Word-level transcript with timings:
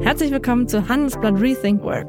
Herzlich 0.00 0.30
willkommen 0.30 0.68
zu 0.68 0.88
Handelsblatt 0.88 1.40
Rethink 1.40 1.82
Work, 1.82 2.08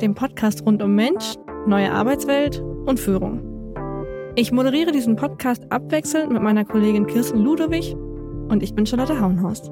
dem 0.00 0.14
Podcast 0.14 0.64
rund 0.66 0.82
um 0.82 0.94
Mensch, 0.94 1.36
neue 1.66 1.90
Arbeitswelt 1.90 2.60
und 2.60 3.00
Führung. 3.00 3.40
Ich 4.36 4.52
moderiere 4.52 4.92
diesen 4.92 5.16
Podcast 5.16 5.64
abwechselnd 5.70 6.30
mit 6.30 6.42
meiner 6.42 6.64
Kollegin 6.64 7.06
Kirsten 7.06 7.38
Ludowig 7.38 7.96
und 8.48 8.62
ich 8.62 8.74
bin 8.74 8.84
Charlotte 8.86 9.18
Hauenhorst. 9.18 9.70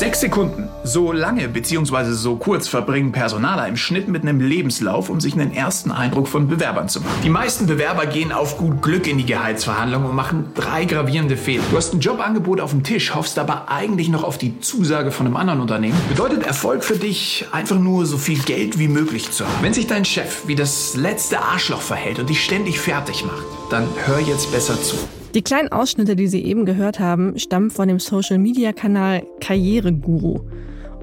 Sechs 0.00 0.20
Sekunden. 0.20 0.70
So 0.82 1.12
lange 1.12 1.46
bzw. 1.46 2.12
so 2.12 2.36
kurz 2.36 2.66
verbringen 2.68 3.12
Personaler 3.12 3.68
im 3.68 3.76
Schnitt 3.76 4.08
mit 4.08 4.22
einem 4.22 4.40
Lebenslauf, 4.40 5.10
um 5.10 5.20
sich 5.20 5.34
einen 5.34 5.52
ersten 5.52 5.90
Eindruck 5.90 6.26
von 6.26 6.48
Bewerbern 6.48 6.88
zu 6.88 7.02
machen. 7.02 7.20
Die 7.22 7.28
meisten 7.28 7.66
Bewerber 7.66 8.06
gehen 8.06 8.32
auf 8.32 8.56
gut 8.56 8.80
Glück 8.80 9.06
in 9.06 9.18
die 9.18 9.26
Gehaltsverhandlung 9.26 10.06
und 10.06 10.14
machen 10.16 10.52
drei 10.54 10.86
gravierende 10.86 11.36
Fehler. 11.36 11.64
Du 11.70 11.76
hast 11.76 11.92
ein 11.92 12.00
Jobangebot 12.00 12.62
auf 12.62 12.70
dem 12.70 12.82
Tisch, 12.82 13.14
hoffst 13.14 13.38
aber 13.38 13.68
eigentlich 13.68 14.08
noch 14.08 14.24
auf 14.24 14.38
die 14.38 14.58
Zusage 14.60 15.10
von 15.10 15.26
einem 15.26 15.36
anderen 15.36 15.60
Unternehmen. 15.60 16.00
Bedeutet 16.08 16.46
Erfolg 16.46 16.82
für 16.82 16.96
dich 16.96 17.44
einfach 17.52 17.78
nur 17.78 18.06
so 18.06 18.16
viel 18.16 18.38
Geld 18.38 18.78
wie 18.78 18.88
möglich 18.88 19.30
zu 19.30 19.44
haben. 19.44 19.58
Wenn 19.60 19.74
sich 19.74 19.86
dein 19.86 20.06
Chef 20.06 20.46
wie 20.46 20.54
das 20.54 20.96
letzte 20.96 21.42
Arschloch 21.42 21.82
verhält 21.82 22.18
und 22.18 22.30
dich 22.30 22.42
ständig 22.42 22.80
fertig 22.80 23.22
macht, 23.26 23.44
dann 23.68 23.86
hör 24.06 24.18
jetzt 24.18 24.50
besser 24.50 24.80
zu. 24.80 24.96
Die 25.34 25.42
kleinen 25.42 25.68
Ausschnitte, 25.70 26.16
die 26.16 26.26
Sie 26.26 26.44
eben 26.44 26.64
gehört 26.64 26.98
haben, 26.98 27.38
stammen 27.38 27.70
von 27.70 27.86
dem 27.86 28.00
Social-Media-Kanal 28.00 29.22
Karriereguru. 29.40 30.40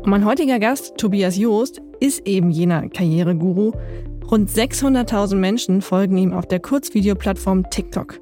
Und 0.02 0.08
mein 0.08 0.26
heutiger 0.26 0.60
Gast, 0.60 0.98
Tobias 0.98 1.38
Joost, 1.38 1.82
ist 2.02 2.28
eben 2.28 2.52
jener 2.52 2.90
Karriereguru. 2.90 3.72
Rund 4.30 4.50
600.000 4.50 5.36
Menschen 5.36 5.82
folgen 5.82 6.18
ihm 6.18 6.34
auf 6.34 6.46
der 6.46 6.60
Kurzvideoplattform 6.60 7.70
TikTok. 7.70 8.20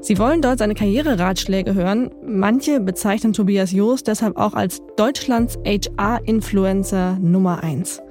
Sie 0.00 0.18
wollen 0.18 0.42
dort 0.42 0.58
seine 0.58 0.74
Karriereratschläge 0.74 1.72
hören. 1.72 2.10
Manche 2.26 2.80
bezeichnen 2.80 3.32
Tobias 3.32 3.72
Joost 3.72 4.06
deshalb 4.06 4.36
auch 4.36 4.52
als 4.52 4.82
Deutschlands 4.98 5.58
HR-Influencer 5.64 7.16
Nummer 7.22 7.62
1. 7.62 8.02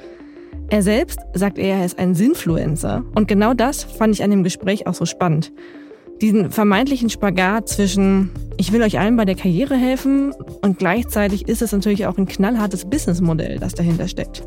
Er 0.69 0.81
selbst 0.81 1.19
sagt 1.33 1.59
er, 1.59 1.77
er 1.77 1.85
ist 1.85 1.99
ein 1.99 2.15
Sinfluencer. 2.15 3.05
Und 3.13 3.27
genau 3.27 3.53
das 3.53 3.83
fand 3.83 4.15
ich 4.15 4.23
an 4.23 4.31
dem 4.31 4.43
Gespräch 4.43 4.87
auch 4.87 4.95
so 4.95 5.05
spannend 5.05 5.53
diesen 6.21 6.51
vermeintlichen 6.51 7.09
Spagat 7.09 7.69
zwischen, 7.69 8.31
ich 8.57 8.71
will 8.71 8.81
euch 8.81 8.99
allen 8.99 9.15
bei 9.15 9.25
der 9.25 9.35
Karriere 9.35 9.75
helfen 9.75 10.33
und 10.61 10.79
gleichzeitig 10.79 11.47
ist 11.47 11.61
es 11.61 11.71
natürlich 11.71 12.05
auch 12.05 12.17
ein 12.17 12.27
knallhartes 12.27 12.85
Businessmodell, 12.85 13.59
das 13.59 13.73
dahinter 13.73 14.07
steckt. 14.07 14.43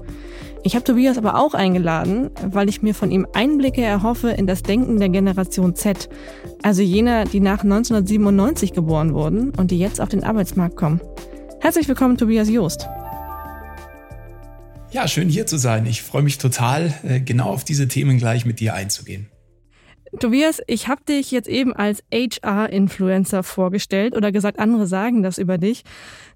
Ich 0.62 0.75
habe 0.75 0.85
Tobias 0.85 1.17
aber 1.17 1.37
auch 1.37 1.55
eingeladen, 1.55 2.31
weil 2.45 2.69
ich 2.69 2.83
mir 2.83 2.95
von 2.95 3.11
ihm 3.11 3.27
Einblicke 3.33 3.83
erhoffe 3.83 4.31
in 4.31 4.47
das 4.47 4.62
Denken 4.62 4.99
der 4.99 5.09
Generation 5.09 5.75
Z, 5.75 6.11
also 6.62 6.83
jener, 6.83 7.25
die 7.25 7.41
nach 7.41 7.62
1997 7.62 8.75
geboren 8.75 9.15
wurden 9.15 9.51
und 9.51 9.71
die 9.71 9.79
jetzt 9.79 10.01
auf 10.01 10.11
den 10.11 10.23
Arbeitsmarkt 10.23 10.77
kommen. 10.77 11.01
Herzlich 11.61 11.89
willkommen, 11.89 12.19
Tobias 12.19 12.51
Joost. 12.51 12.89
Ja, 14.93 15.07
schön 15.07 15.29
hier 15.29 15.47
zu 15.47 15.57
sein. 15.57 15.87
Ich 15.87 16.03
freue 16.03 16.23
mich 16.23 16.39
total, 16.39 16.93
äh, 17.05 17.21
genau 17.21 17.51
auf 17.51 17.65
diese 17.65 17.87
Themen 17.87 18.19
gleich 18.19 18.45
mit 18.45 18.61
dir 18.61 18.75
einzugehen. 18.75 19.29
Tobias, 20.19 20.61
ich 20.66 20.89
habe 20.89 21.05
dich 21.05 21.30
jetzt 21.30 21.48
eben 21.48 21.72
als 21.72 22.03
HR-Influencer 22.12 23.42
vorgestellt 23.42 24.16
oder 24.16 24.33
gesagt, 24.33 24.58
andere 24.58 24.86
sagen 24.86 25.22
das 25.22 25.39
über 25.39 25.56
dich. 25.56 25.84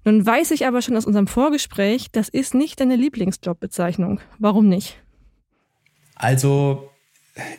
Nun 0.05 0.25
weiß 0.25 0.51
ich 0.51 0.65
aber 0.65 0.81
schon 0.81 0.95
aus 0.95 1.05
unserem 1.05 1.27
Vorgespräch, 1.27 2.07
das 2.11 2.29
ist 2.29 2.53
nicht 2.53 2.79
deine 2.79 2.95
Lieblingsjobbezeichnung. 2.95 4.21
Warum 4.39 4.69
nicht? 4.69 4.97
Also, 6.15 6.89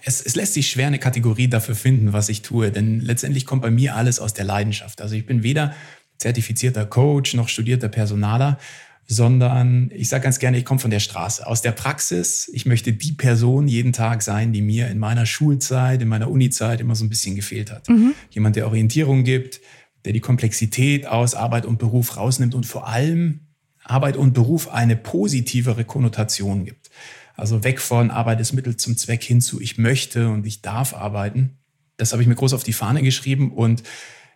es, 0.04 0.24
es 0.24 0.36
lässt 0.36 0.54
sich 0.54 0.70
schwer 0.70 0.86
eine 0.86 0.98
Kategorie 0.98 1.48
dafür 1.48 1.74
finden, 1.74 2.14
was 2.14 2.30
ich 2.30 2.40
tue, 2.40 2.70
denn 2.70 3.00
letztendlich 3.00 3.44
kommt 3.44 3.62
bei 3.62 3.70
mir 3.70 3.94
alles 3.94 4.18
aus 4.18 4.32
der 4.32 4.46
Leidenschaft. 4.46 5.02
Also 5.02 5.14
ich 5.14 5.26
bin 5.26 5.42
weder 5.42 5.74
zertifizierter 6.18 6.86
Coach 6.86 7.34
noch 7.34 7.48
studierter 7.48 7.88
Personaler, 7.88 8.58
sondern 9.06 9.90
ich 9.94 10.08
sage 10.08 10.24
ganz 10.24 10.38
gerne, 10.38 10.58
ich 10.58 10.64
komme 10.64 10.80
von 10.80 10.90
der 10.90 11.00
Straße, 11.00 11.46
aus 11.46 11.62
der 11.62 11.72
Praxis. 11.72 12.50
Ich 12.52 12.66
möchte 12.66 12.92
die 12.92 13.12
Person 13.12 13.68
jeden 13.68 13.92
Tag 13.92 14.22
sein, 14.22 14.52
die 14.52 14.62
mir 14.62 14.88
in 14.88 14.98
meiner 14.98 15.26
Schulzeit, 15.26 16.02
in 16.02 16.08
meiner 16.08 16.30
Unizeit 16.30 16.80
immer 16.80 16.96
so 16.96 17.04
ein 17.04 17.08
bisschen 17.08 17.36
gefehlt 17.36 17.70
hat. 17.70 17.88
Mhm. 17.88 18.14
Jemand, 18.30 18.56
der 18.56 18.66
Orientierung 18.66 19.22
gibt, 19.22 19.60
der 20.04 20.12
die 20.12 20.20
Komplexität 20.20 21.06
aus 21.06 21.34
Arbeit 21.34 21.66
und 21.66 21.78
Beruf 21.78 22.16
rausnimmt 22.16 22.54
und 22.54 22.66
vor 22.66 22.88
allem 22.88 23.40
Arbeit 23.84 24.16
und 24.16 24.32
Beruf 24.32 24.68
eine 24.68 24.96
positivere 24.96 25.84
Konnotation 25.84 26.64
gibt. 26.64 26.90
Also 27.36 27.62
weg 27.62 27.80
von 27.80 28.10
Arbeit 28.10 28.40
ist 28.40 28.52
Mittel 28.54 28.76
zum 28.76 28.96
Zweck 28.96 29.22
hin 29.22 29.40
zu 29.40 29.60
ich 29.60 29.78
möchte 29.78 30.28
und 30.28 30.46
ich 30.46 30.62
darf 30.62 30.94
arbeiten. 30.94 31.58
Das 31.96 32.12
habe 32.12 32.22
ich 32.22 32.28
mir 32.28 32.34
groß 32.34 32.54
auf 32.54 32.64
die 32.64 32.72
Fahne 32.72 33.02
geschrieben 33.02 33.52
und 33.52 33.84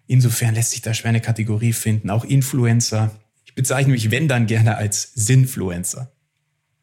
insofern 0.06 0.54
lässt 0.54 0.70
sich 0.70 0.82
da 0.82 0.94
schwer 0.94 1.08
eine 1.08 1.20
Kategorie 1.20 1.72
finden. 1.72 2.10
Auch 2.10 2.25
Influencer 2.25 3.10
ich 3.50 3.55
bezeichne 3.56 3.93
mich, 3.93 4.12
wenn 4.12 4.28
dann 4.28 4.47
gerne 4.47 4.77
als 4.77 5.12
Sinfluencer. 5.15 6.12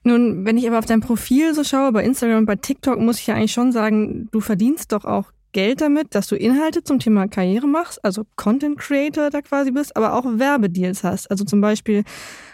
Nun, 0.03 0.45
wenn 0.45 0.57
ich 0.57 0.67
aber 0.67 0.79
auf 0.79 0.85
dein 0.85 0.99
Profil 0.99 1.53
so 1.53 1.63
schaue, 1.63 1.91
bei 1.91 2.03
Instagram 2.03 2.39
und 2.39 2.45
bei 2.45 2.57
TikTok, 2.57 2.99
muss 2.99 3.19
ich 3.19 3.27
ja 3.27 3.35
eigentlich 3.35 3.53
schon 3.53 3.71
sagen, 3.71 4.27
du 4.31 4.41
verdienst 4.41 4.91
doch 4.91 5.05
auch 5.05 5.31
Geld 5.53 5.81
damit, 5.81 6.13
dass 6.13 6.27
du 6.27 6.35
Inhalte 6.35 6.83
zum 6.83 6.99
Thema 6.99 7.27
Karriere 7.27 7.67
machst, 7.67 8.03
also 8.03 8.25
Content 8.35 8.77
Creator 8.77 9.29
da 9.29 9.41
quasi 9.41 9.71
bist, 9.71 9.95
aber 9.95 10.13
auch 10.13 10.25
Werbedeals 10.25 11.03
hast. 11.03 11.31
Also 11.31 11.45
zum 11.45 11.61
Beispiel 11.61 12.03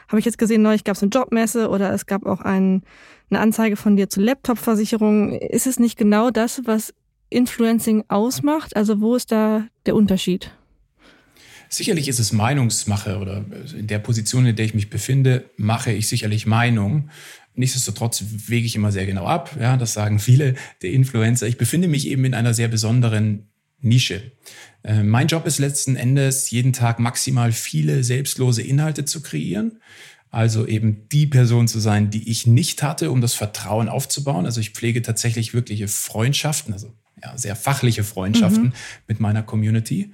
habe 0.07 0.19
ich 0.19 0.25
jetzt 0.25 0.38
gesehen, 0.38 0.62
neulich 0.62 0.84
gab 0.84 0.95
es 0.95 1.01
eine 1.01 1.09
Jobmesse 1.09 1.69
oder 1.69 1.91
es 1.91 2.06
gab 2.06 2.25
auch 2.25 2.41
ein, 2.41 2.84
eine 3.30 3.40
Anzeige 3.40 3.75
von 3.75 3.97
dir 3.97 4.09
zur 4.09 4.24
Laptop-Versicherung. 4.24 5.34
Ist 5.34 5.68
es 5.68 5.80
nicht 5.80 5.97
genau 5.97 6.30
das, 6.30 6.62
was 6.66 6.94
Influencing 7.30 8.03
ausmacht? 8.09 8.75
Also 8.75 9.01
wo 9.01 9.16
ist 9.16 9.31
da 9.31 9.66
der 9.85 9.95
Unterschied? 9.95 10.51
Sicherlich 11.73 12.07
ist 12.07 12.19
es 12.19 12.31
Meinungsmache 12.31 13.17
oder 13.17 13.44
in 13.75 13.88
der 13.88 13.97
Position, 13.97 14.45
in 14.45 14.56
der 14.56 14.66
ich 14.66 14.75
mich 14.75 14.91
befinde, 14.91 15.50
mache 15.57 15.91
ich 15.91 16.07
sicherlich 16.07 16.45
Meinung. 16.45 17.09
Nichtsdestotrotz 17.56 18.23
wege 18.47 18.67
ich 18.67 18.75
immer 18.75 18.91
sehr 18.91 19.07
genau 19.07 19.25
ab. 19.25 19.57
Ja, 19.59 19.75
das 19.75 19.94
sagen 19.94 20.19
viele 20.19 20.53
der 20.83 20.91
Influencer. 20.91 21.47
Ich 21.47 21.57
befinde 21.57 21.88
mich 21.88 22.07
eben 22.07 22.25
in 22.25 22.35
einer 22.35 22.53
sehr 22.53 22.67
besonderen 22.67 23.47
Nische. 23.81 24.33
Äh, 24.83 25.01
mein 25.01 25.25
Job 25.25 25.47
ist 25.47 25.57
letzten 25.57 25.95
Endes, 25.95 26.51
jeden 26.51 26.73
Tag 26.73 27.00
maximal 27.00 27.51
viele 27.51 28.03
selbstlose 28.03 28.62
Inhalte 28.62 29.06
zu 29.06 29.23
kreieren. 29.23 29.79
Also 30.29 30.67
eben 30.67 31.09
die 31.12 31.25
Person 31.25 31.67
zu 31.67 31.79
sein, 31.79 32.12
die 32.12 32.29
ich 32.29 32.45
nicht 32.45 32.83
hatte, 32.83 33.09
um 33.09 33.19
das 33.19 33.33
Vertrauen 33.33 33.89
aufzubauen. 33.89 34.45
Also 34.45 34.62
ich 34.62 34.72
pflege 34.72 35.01
tatsächlich 35.01 35.56
wirkliche 35.56 35.88
Freundschaften, 35.88 36.72
also 36.72 36.94
ja, 37.23 37.35
sehr 37.38 37.56
fachliche 37.56 38.03
Freundschaften 38.03 38.66
mhm. 38.66 38.73
mit 39.07 39.19
meiner 39.19 39.44
Community 39.44 40.12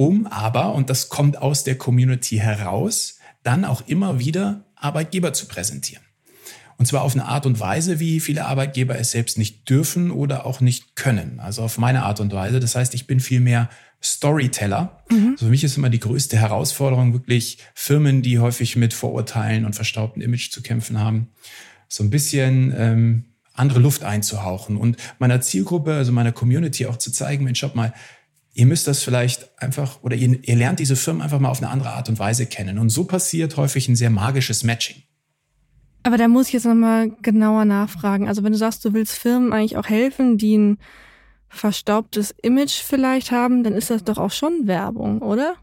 um 0.00 0.26
aber, 0.26 0.72
und 0.72 0.88
das 0.88 1.10
kommt 1.10 1.36
aus 1.42 1.62
der 1.62 1.76
Community 1.76 2.38
heraus, 2.38 3.18
dann 3.42 3.66
auch 3.66 3.86
immer 3.86 4.18
wieder 4.18 4.64
Arbeitgeber 4.74 5.34
zu 5.34 5.44
präsentieren. 5.44 6.02
Und 6.78 6.86
zwar 6.86 7.02
auf 7.02 7.12
eine 7.12 7.26
Art 7.26 7.44
und 7.44 7.60
Weise, 7.60 8.00
wie 8.00 8.18
viele 8.20 8.46
Arbeitgeber 8.46 8.98
es 8.98 9.10
selbst 9.10 9.36
nicht 9.36 9.68
dürfen 9.68 10.10
oder 10.10 10.46
auch 10.46 10.62
nicht 10.62 10.96
können. 10.96 11.38
Also 11.38 11.60
auf 11.60 11.76
meine 11.76 12.04
Art 12.04 12.18
und 12.18 12.32
Weise. 12.32 12.60
Das 12.60 12.76
heißt, 12.76 12.94
ich 12.94 13.06
bin 13.06 13.20
viel 13.20 13.40
mehr 13.40 13.68
Storyteller. 14.02 15.02
Mhm. 15.10 15.32
Also 15.32 15.44
für 15.44 15.50
mich 15.50 15.64
ist 15.64 15.76
immer 15.76 15.90
die 15.90 16.00
größte 16.00 16.38
Herausforderung 16.38 17.12
wirklich 17.12 17.58
Firmen, 17.74 18.22
die 18.22 18.38
häufig 18.38 18.76
mit 18.76 18.94
Vorurteilen 18.94 19.66
und 19.66 19.74
verstaubtem 19.74 20.22
Image 20.22 20.50
zu 20.50 20.62
kämpfen 20.62 20.98
haben, 20.98 21.28
so 21.88 22.02
ein 22.02 22.08
bisschen 22.08 22.72
ähm, 22.74 23.24
andere 23.52 23.80
Luft 23.80 24.02
einzuhauchen 24.02 24.78
und 24.78 24.96
meiner 25.18 25.42
Zielgruppe, 25.42 25.92
also 25.92 26.10
meiner 26.10 26.32
Community 26.32 26.86
auch 26.86 26.96
zu 26.96 27.12
zeigen, 27.12 27.44
Mensch, 27.44 27.58
schaut 27.58 27.74
mal, 27.74 27.92
ihr 28.52 28.66
müsst 28.66 28.86
das 28.86 29.02
vielleicht 29.02 29.50
einfach 29.60 30.02
oder 30.02 30.16
ihr, 30.16 30.38
ihr 30.42 30.56
lernt 30.56 30.80
diese 30.80 30.96
Firmen 30.96 31.22
einfach 31.22 31.38
mal 31.38 31.50
auf 31.50 31.62
eine 31.62 31.70
andere 31.70 31.90
Art 31.90 32.08
und 32.08 32.18
Weise 32.18 32.46
kennen. 32.46 32.78
Und 32.78 32.90
so 32.90 33.04
passiert 33.04 33.56
häufig 33.56 33.88
ein 33.88 33.96
sehr 33.96 34.10
magisches 34.10 34.64
Matching. 34.64 35.02
Aber 36.02 36.16
da 36.16 36.28
muss 36.28 36.48
ich 36.48 36.54
jetzt 36.54 36.64
nochmal 36.64 37.10
genauer 37.22 37.64
nachfragen. 37.64 38.26
Also 38.26 38.42
wenn 38.42 38.52
du 38.52 38.58
sagst, 38.58 38.84
du 38.84 38.94
willst 38.94 39.18
Firmen 39.18 39.52
eigentlich 39.52 39.76
auch 39.76 39.88
helfen, 39.88 40.38
die 40.38 40.56
ein 40.56 40.78
verstaubtes 41.48 42.34
Image 42.42 42.80
vielleicht 42.82 43.32
haben, 43.32 43.64
dann 43.64 43.74
ist 43.74 43.90
das 43.90 44.04
doch 44.04 44.18
auch 44.18 44.30
schon 44.30 44.66
Werbung, 44.66 45.20
oder? 45.20 45.56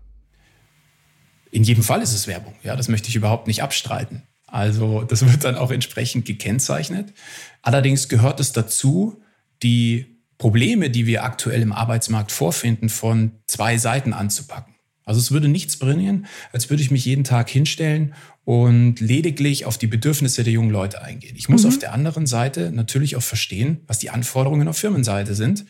In 1.49 1.63
jedem 1.63 1.83
Fall 1.83 2.01
ist 2.01 2.13
es 2.13 2.27
Werbung. 2.27 2.53
Ja, 2.61 2.75
das 2.75 2.87
möchte 2.87 3.09
ich 3.09 3.15
überhaupt 3.15 3.47
nicht 3.47 3.63
abstreiten. 3.63 4.23
Also 4.45 5.03
das 5.03 5.25
wird 5.25 5.43
dann 5.43 5.55
auch 5.55 5.71
entsprechend 5.71 6.25
gekennzeichnet. 6.25 7.13
Allerdings 7.61 8.09
gehört 8.09 8.39
es 8.39 8.51
dazu, 8.51 9.21
die 9.63 10.16
Probleme, 10.37 10.89
die 10.89 11.05
wir 11.07 11.23
aktuell 11.23 11.61
im 11.61 11.71
Arbeitsmarkt 11.71 12.31
vorfinden, 12.31 12.89
von 12.89 13.31
zwei 13.47 13.77
Seiten 13.77 14.13
anzupacken. 14.13 14.75
Also 15.03 15.19
es 15.19 15.31
würde 15.31 15.47
nichts 15.47 15.77
bringen, 15.77 16.25
als 16.51 16.69
würde 16.69 16.83
ich 16.83 16.91
mich 16.91 17.05
jeden 17.05 17.23
Tag 17.23 17.49
hinstellen 17.49 18.13
und 18.43 18.99
lediglich 18.99 19.65
auf 19.65 19.77
die 19.77 19.87
Bedürfnisse 19.87 20.43
der 20.43 20.51
jungen 20.51 20.69
Leute 20.69 21.01
eingehen. 21.01 21.35
Ich 21.37 21.47
muss 21.47 21.63
mhm. 21.63 21.69
auf 21.69 21.79
der 21.79 21.93
anderen 21.93 22.27
Seite 22.27 22.71
natürlich 22.71 23.15
auch 23.15 23.23
verstehen, 23.23 23.81
was 23.87 23.99
die 23.99 24.09
Anforderungen 24.09 24.67
auf 24.67 24.77
Firmenseite 24.77 25.33
sind 25.33 25.65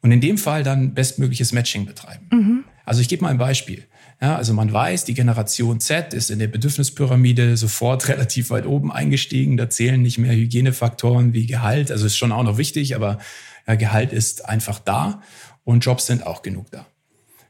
und 0.00 0.10
in 0.10 0.20
dem 0.20 0.38
Fall 0.38 0.62
dann 0.62 0.94
bestmögliches 0.94 1.52
Matching 1.52 1.84
betreiben. 1.84 2.26
Mhm. 2.32 2.64
Also 2.84 3.00
ich 3.00 3.08
gebe 3.08 3.22
mal 3.22 3.30
ein 3.30 3.38
Beispiel. 3.38 3.84
Ja, 4.20 4.36
also 4.36 4.54
man 4.54 4.72
weiß, 4.72 5.04
die 5.04 5.14
Generation 5.14 5.80
Z 5.80 6.14
ist 6.14 6.30
in 6.30 6.38
der 6.38 6.46
Bedürfnispyramide 6.46 7.56
sofort 7.56 8.08
relativ 8.08 8.50
weit 8.50 8.66
oben 8.66 8.92
eingestiegen. 8.92 9.56
Da 9.56 9.68
zählen 9.68 10.00
nicht 10.00 10.18
mehr 10.18 10.32
Hygienefaktoren 10.32 11.32
wie 11.32 11.46
Gehalt. 11.46 11.90
Also 11.90 12.06
ist 12.06 12.16
schon 12.16 12.32
auch 12.32 12.44
noch 12.44 12.58
wichtig, 12.58 12.94
aber 12.94 13.18
ja, 13.66 13.74
Gehalt 13.74 14.12
ist 14.12 14.44
einfach 14.48 14.78
da. 14.78 15.22
und 15.64 15.84
Jobs 15.84 16.06
sind 16.06 16.26
auch 16.26 16.42
genug 16.42 16.70
da. 16.70 16.86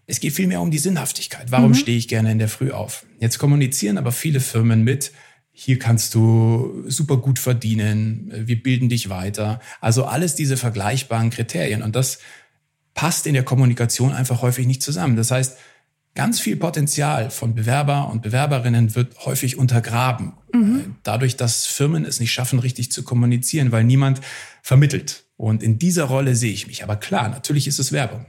Es 0.06 0.20
geht 0.20 0.32
vielmehr 0.34 0.60
um 0.60 0.70
die 0.70 0.78
Sinnhaftigkeit. 0.78 1.50
Warum 1.50 1.70
mhm. 1.70 1.74
stehe 1.74 1.96
ich 1.96 2.08
gerne 2.08 2.32
in 2.32 2.38
der 2.38 2.48
Früh 2.48 2.70
auf? 2.72 3.06
Jetzt 3.20 3.38
kommunizieren 3.38 3.98
aber 3.98 4.12
viele 4.12 4.40
Firmen 4.40 4.82
mit, 4.82 5.12
hier 5.54 5.78
kannst 5.78 6.14
du 6.14 6.84
super 6.88 7.18
gut 7.18 7.38
verdienen, 7.38 8.32
wir 8.34 8.62
bilden 8.62 8.88
dich 8.88 9.10
weiter. 9.10 9.60
Also 9.80 10.06
alles 10.06 10.34
diese 10.34 10.56
vergleichbaren 10.56 11.28
Kriterien. 11.28 11.82
Und 11.82 11.94
das 11.94 12.18
passt 12.94 13.26
in 13.26 13.34
der 13.34 13.44
Kommunikation 13.44 14.12
einfach 14.12 14.42
häufig 14.42 14.66
nicht 14.66 14.82
zusammen. 14.82 15.16
Das 15.16 15.30
heißt, 15.30 15.58
ganz 16.14 16.40
viel 16.40 16.56
Potenzial 16.56 17.30
von 17.30 17.54
Bewerber 17.54 18.10
und 18.10 18.22
Bewerberinnen 18.22 18.94
wird 18.94 19.24
häufig 19.24 19.58
untergraben. 19.58 20.34
Mhm. 20.52 20.78
Äh, 20.78 20.82
dadurch, 21.02 21.36
dass 21.36 21.66
Firmen 21.66 22.04
es 22.04 22.20
nicht 22.20 22.32
schaffen, 22.32 22.58
richtig 22.58 22.92
zu 22.92 23.02
kommunizieren, 23.02 23.72
weil 23.72 23.84
niemand 23.84 24.20
vermittelt. 24.62 25.24
Und 25.36 25.62
in 25.62 25.78
dieser 25.78 26.04
Rolle 26.04 26.36
sehe 26.36 26.52
ich 26.52 26.66
mich. 26.66 26.84
Aber 26.84 26.96
klar, 26.96 27.28
natürlich 27.28 27.66
ist 27.66 27.78
es 27.78 27.92
Werbung. 27.92 28.26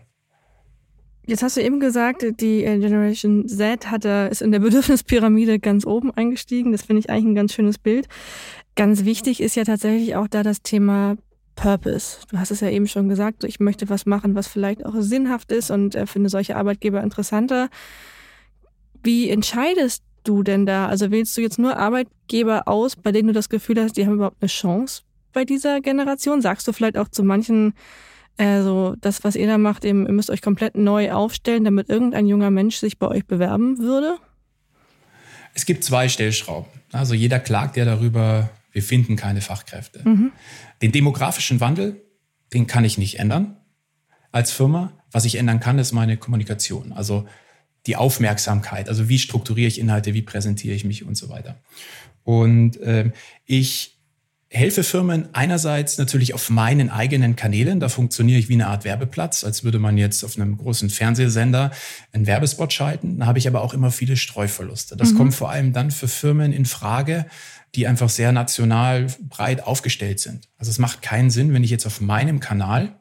Jetzt 1.25 1.42
hast 1.42 1.56
du 1.56 1.62
eben 1.62 1.80
gesagt, 1.80 2.25
die 2.42 2.63
äh, 2.63 2.80
Generation 2.80 3.48
Z 3.48 3.89
hat, 3.92 4.06
ist 4.06 4.42
in 4.42 4.51
der 4.51 4.59
Bedürfnispyramide 4.59 5.59
ganz 5.59 5.86
oben 5.86 6.12
eingestiegen. 6.12 6.71
Das 6.71 6.83
finde 6.83 7.01
ich 7.01 7.09
eigentlich 7.09 7.25
ein 7.25 7.36
ganz 7.36 7.54
schönes 7.54 7.77
Bild. 7.77 8.07
Ganz 8.75 9.06
wichtig 9.06 9.39
ist 9.42 9.56
ja 9.56 9.63
tatsächlich 9.63 10.16
auch 10.16 10.27
da 10.27 10.42
das 10.42 10.63
Thema 10.63 11.18
Purpose. 11.56 12.18
Du 12.30 12.40
hast 12.40 12.52
es 12.52 12.62
ja 12.62 12.70
eben 12.70 12.88
schon 12.88 13.10
gesagt, 13.10 13.44
ich 13.44 13.60
möchte 13.60 13.90
was 13.90 14.06
machen, 14.06 14.36
was 14.36 14.48
vielleicht 14.48 14.86
auch 14.86 14.96
sinnhaft 15.00 15.52
ist 15.52 15.72
und 15.72 15.96
äh, 15.96 16.06
finde 16.06 16.30
solche 16.30 16.56
Arbeitgeber 16.56 17.02
interessanter. 17.02 17.70
Wie 19.04 19.30
entscheidest 19.30 20.04
du 20.24 20.44
denn 20.44 20.66
da? 20.66 20.88
Also 20.88 21.12
wählst 21.12 21.36
du 21.38 21.42
jetzt 21.42 21.60
nur 21.60 21.78
Arbeitgeber 21.78 22.68
aus, 22.68 22.96
bei 22.96 23.12
denen 23.12 23.28
du 23.28 23.34
das 23.34 23.50
Gefühl 23.50 23.82
hast, 23.82 23.98
die 23.98 24.06
haben 24.06 24.16
überhaupt 24.16 24.42
eine 24.42 24.50
Chance 24.50 25.04
bei 25.34 25.46
dieser 25.46 25.82
Generation? 25.82 26.42
Sagst 26.42 26.68
du 26.68 26.74
vielleicht 26.74 26.98
auch 26.98 27.10
zu 27.10 27.24
manchen, 27.24 27.74
also 28.38 28.96
das, 29.00 29.24
was 29.24 29.36
ihr 29.36 29.48
da 29.48 29.58
macht, 29.58 29.84
ihr 29.84 29.94
müsst 29.94 30.30
euch 30.30 30.42
komplett 30.42 30.76
neu 30.76 31.12
aufstellen, 31.12 31.64
damit 31.64 31.90
irgendein 31.90 32.28
junger 32.28 32.50
Mensch 32.50 32.78
sich 32.78 32.98
bei 32.98 33.08
euch 33.08 33.26
bewerben 33.26 33.78
würde? 33.78 34.18
Es 35.54 35.66
gibt 35.66 35.84
zwei 35.84 36.10
Stellschrauben. 36.10 36.70
Also 36.92 37.14
jeder 37.14 37.40
klagt 37.40 37.78
ja 37.78 37.86
darüber, 37.86 38.50
wir 38.74 38.84
finden 38.84 39.16
keine 39.16 39.40
Fachkräfte. 39.40 40.02
Mhm. 40.04 40.31
Den 40.81 40.92
demografischen 40.92 41.62
Wandel, 41.62 42.04
den 42.54 42.68
kann 42.68 42.84
ich 42.84 42.98
nicht 42.98 43.20
ändern 43.20 43.58
als 44.31 44.52
Firma. 44.52 44.92
Was 45.12 45.25
ich 45.25 45.36
ändern 45.36 45.60
kann, 45.60 45.80
ist 45.80 45.94
meine 45.94 46.18
Kommunikation. 46.18 46.92
Also 46.92 47.25
die 47.86 47.96
Aufmerksamkeit. 47.96 48.90
Also 48.90 49.08
wie 49.10 49.20
strukturiere 49.20 49.68
ich 49.68 49.80
Inhalte, 49.80 50.14
wie 50.14 50.22
präsentiere 50.24 50.75
ich 50.75 50.84
mich 50.84 51.06
und 51.06 51.16
so 51.16 51.30
weiter. 51.30 51.62
Und 52.24 52.78
äh, 52.81 53.12
ich 53.46 53.94
helfe 54.50 54.84
Firmen 54.84 55.30
einerseits 55.34 55.98
natürlich 55.98 56.34
auf 56.34 56.50
meinen 56.50 56.90
eigenen 56.90 57.36
Kanälen. 57.36 57.80
Da 57.80 57.90
funktioniere 57.90 58.40
ich 58.40 58.50
wie 58.50 58.54
eine 58.54 58.68
Art 58.68 58.86
Werbeplatz, 58.86 59.44
als 59.44 59.64
würde 59.64 59.80
man 59.80 59.98
jetzt 59.98 60.24
auf 60.24 60.38
einem 60.38 60.58
großen 60.58 60.92
Fernsehsender 60.92 61.72
einen 62.12 62.28
Werbespot 62.28 62.72
schalten. 62.72 63.19
Da 63.19 63.26
habe 63.26 63.40
ich 63.40 63.48
aber 63.48 63.62
auch 63.62 63.74
immer 63.74 63.90
viele 63.90 64.16
Streuverluste. 64.16 64.96
Das 64.96 65.12
mhm. 65.14 65.18
kommt 65.18 65.36
vor 65.36 65.50
allem 65.50 65.74
dann 65.74 65.90
für 65.90 66.08
Firmen 66.08 66.54
in 66.54 66.66
Frage, 66.66 67.26
die 67.75 67.88
einfach 67.88 68.10
sehr 68.10 68.31
national 68.31 69.08
breit 69.30 69.64
aufgestellt 69.66 70.20
sind. 70.20 70.48
Also 70.58 70.70
es 70.70 70.80
macht 70.80 71.02
keinen 71.02 71.30
Sinn, 71.30 71.54
wenn 71.54 71.64
ich 71.64 71.72
jetzt 71.72 71.86
auf 71.86 72.02
meinem 72.02 72.40
Kanal 72.40 72.96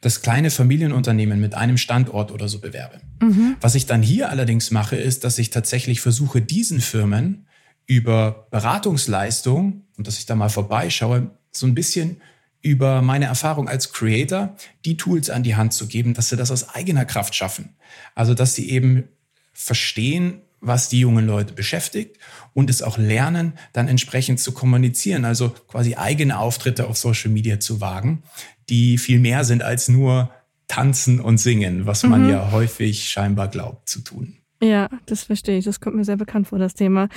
das 0.00 0.20
kleine 0.20 0.50
Familienunternehmen 0.50 1.40
mit 1.40 1.54
einem 1.54 1.78
Standort 1.78 2.30
oder 2.30 2.46
so 2.46 2.60
bewerbe. 2.60 3.00
Mhm. 3.20 3.56
Was 3.60 3.74
ich 3.74 3.86
dann 3.86 4.02
hier 4.02 4.28
allerdings 4.28 4.70
mache, 4.70 4.96
ist, 4.96 5.24
dass 5.24 5.38
ich 5.38 5.50
tatsächlich 5.50 6.00
versuche, 6.00 6.42
diesen 6.42 6.80
Firmen 6.80 7.46
über 7.86 8.46
Beratungsleistung 8.50 9.84
und 9.96 10.06
dass 10.06 10.18
ich 10.18 10.26
da 10.26 10.34
mal 10.34 10.50
vorbeischaue, 10.50 11.30
so 11.50 11.66
ein 11.66 11.74
bisschen 11.74 12.20
über 12.60 13.02
meine 13.02 13.26
Erfahrung 13.26 13.68
als 13.68 13.92
Creator 13.92 14.56
die 14.84 14.96
Tools 14.96 15.30
an 15.30 15.42
die 15.42 15.54
Hand 15.56 15.72
zu 15.72 15.86
geben, 15.86 16.14
dass 16.14 16.30
sie 16.30 16.36
das 16.36 16.50
aus 16.50 16.70
eigener 16.70 17.04
Kraft 17.04 17.34
schaffen. 17.34 17.76
Also, 18.14 18.34
dass 18.34 18.54
sie 18.54 18.70
eben 18.70 19.04
verstehen, 19.52 20.40
was 20.66 20.88
die 20.88 21.00
jungen 21.00 21.26
Leute 21.26 21.54
beschäftigt 21.54 22.18
und 22.54 22.70
es 22.70 22.82
auch 22.82 22.98
lernen, 22.98 23.54
dann 23.72 23.88
entsprechend 23.88 24.40
zu 24.40 24.52
kommunizieren, 24.52 25.24
also 25.24 25.50
quasi 25.68 25.94
eigene 25.94 26.38
Auftritte 26.38 26.86
auf 26.86 26.96
Social 26.96 27.30
Media 27.30 27.60
zu 27.60 27.80
wagen, 27.80 28.22
die 28.68 28.98
viel 28.98 29.18
mehr 29.18 29.44
sind 29.44 29.62
als 29.62 29.88
nur 29.88 30.30
tanzen 30.68 31.20
und 31.20 31.38
singen, 31.38 31.86
was 31.86 32.02
man 32.04 32.24
mhm. 32.24 32.30
ja 32.30 32.50
häufig 32.50 33.08
scheinbar 33.08 33.48
glaubt 33.48 33.88
zu 33.88 34.00
tun. 34.00 34.36
Ja, 34.62 34.88
das 35.06 35.24
verstehe 35.24 35.58
ich. 35.58 35.66
Das 35.66 35.80
kommt 35.80 35.96
mir 35.96 36.04
sehr 36.04 36.16
bekannt 36.16 36.48
vor, 36.48 36.58
das 36.58 36.74
Thema. 36.74 37.08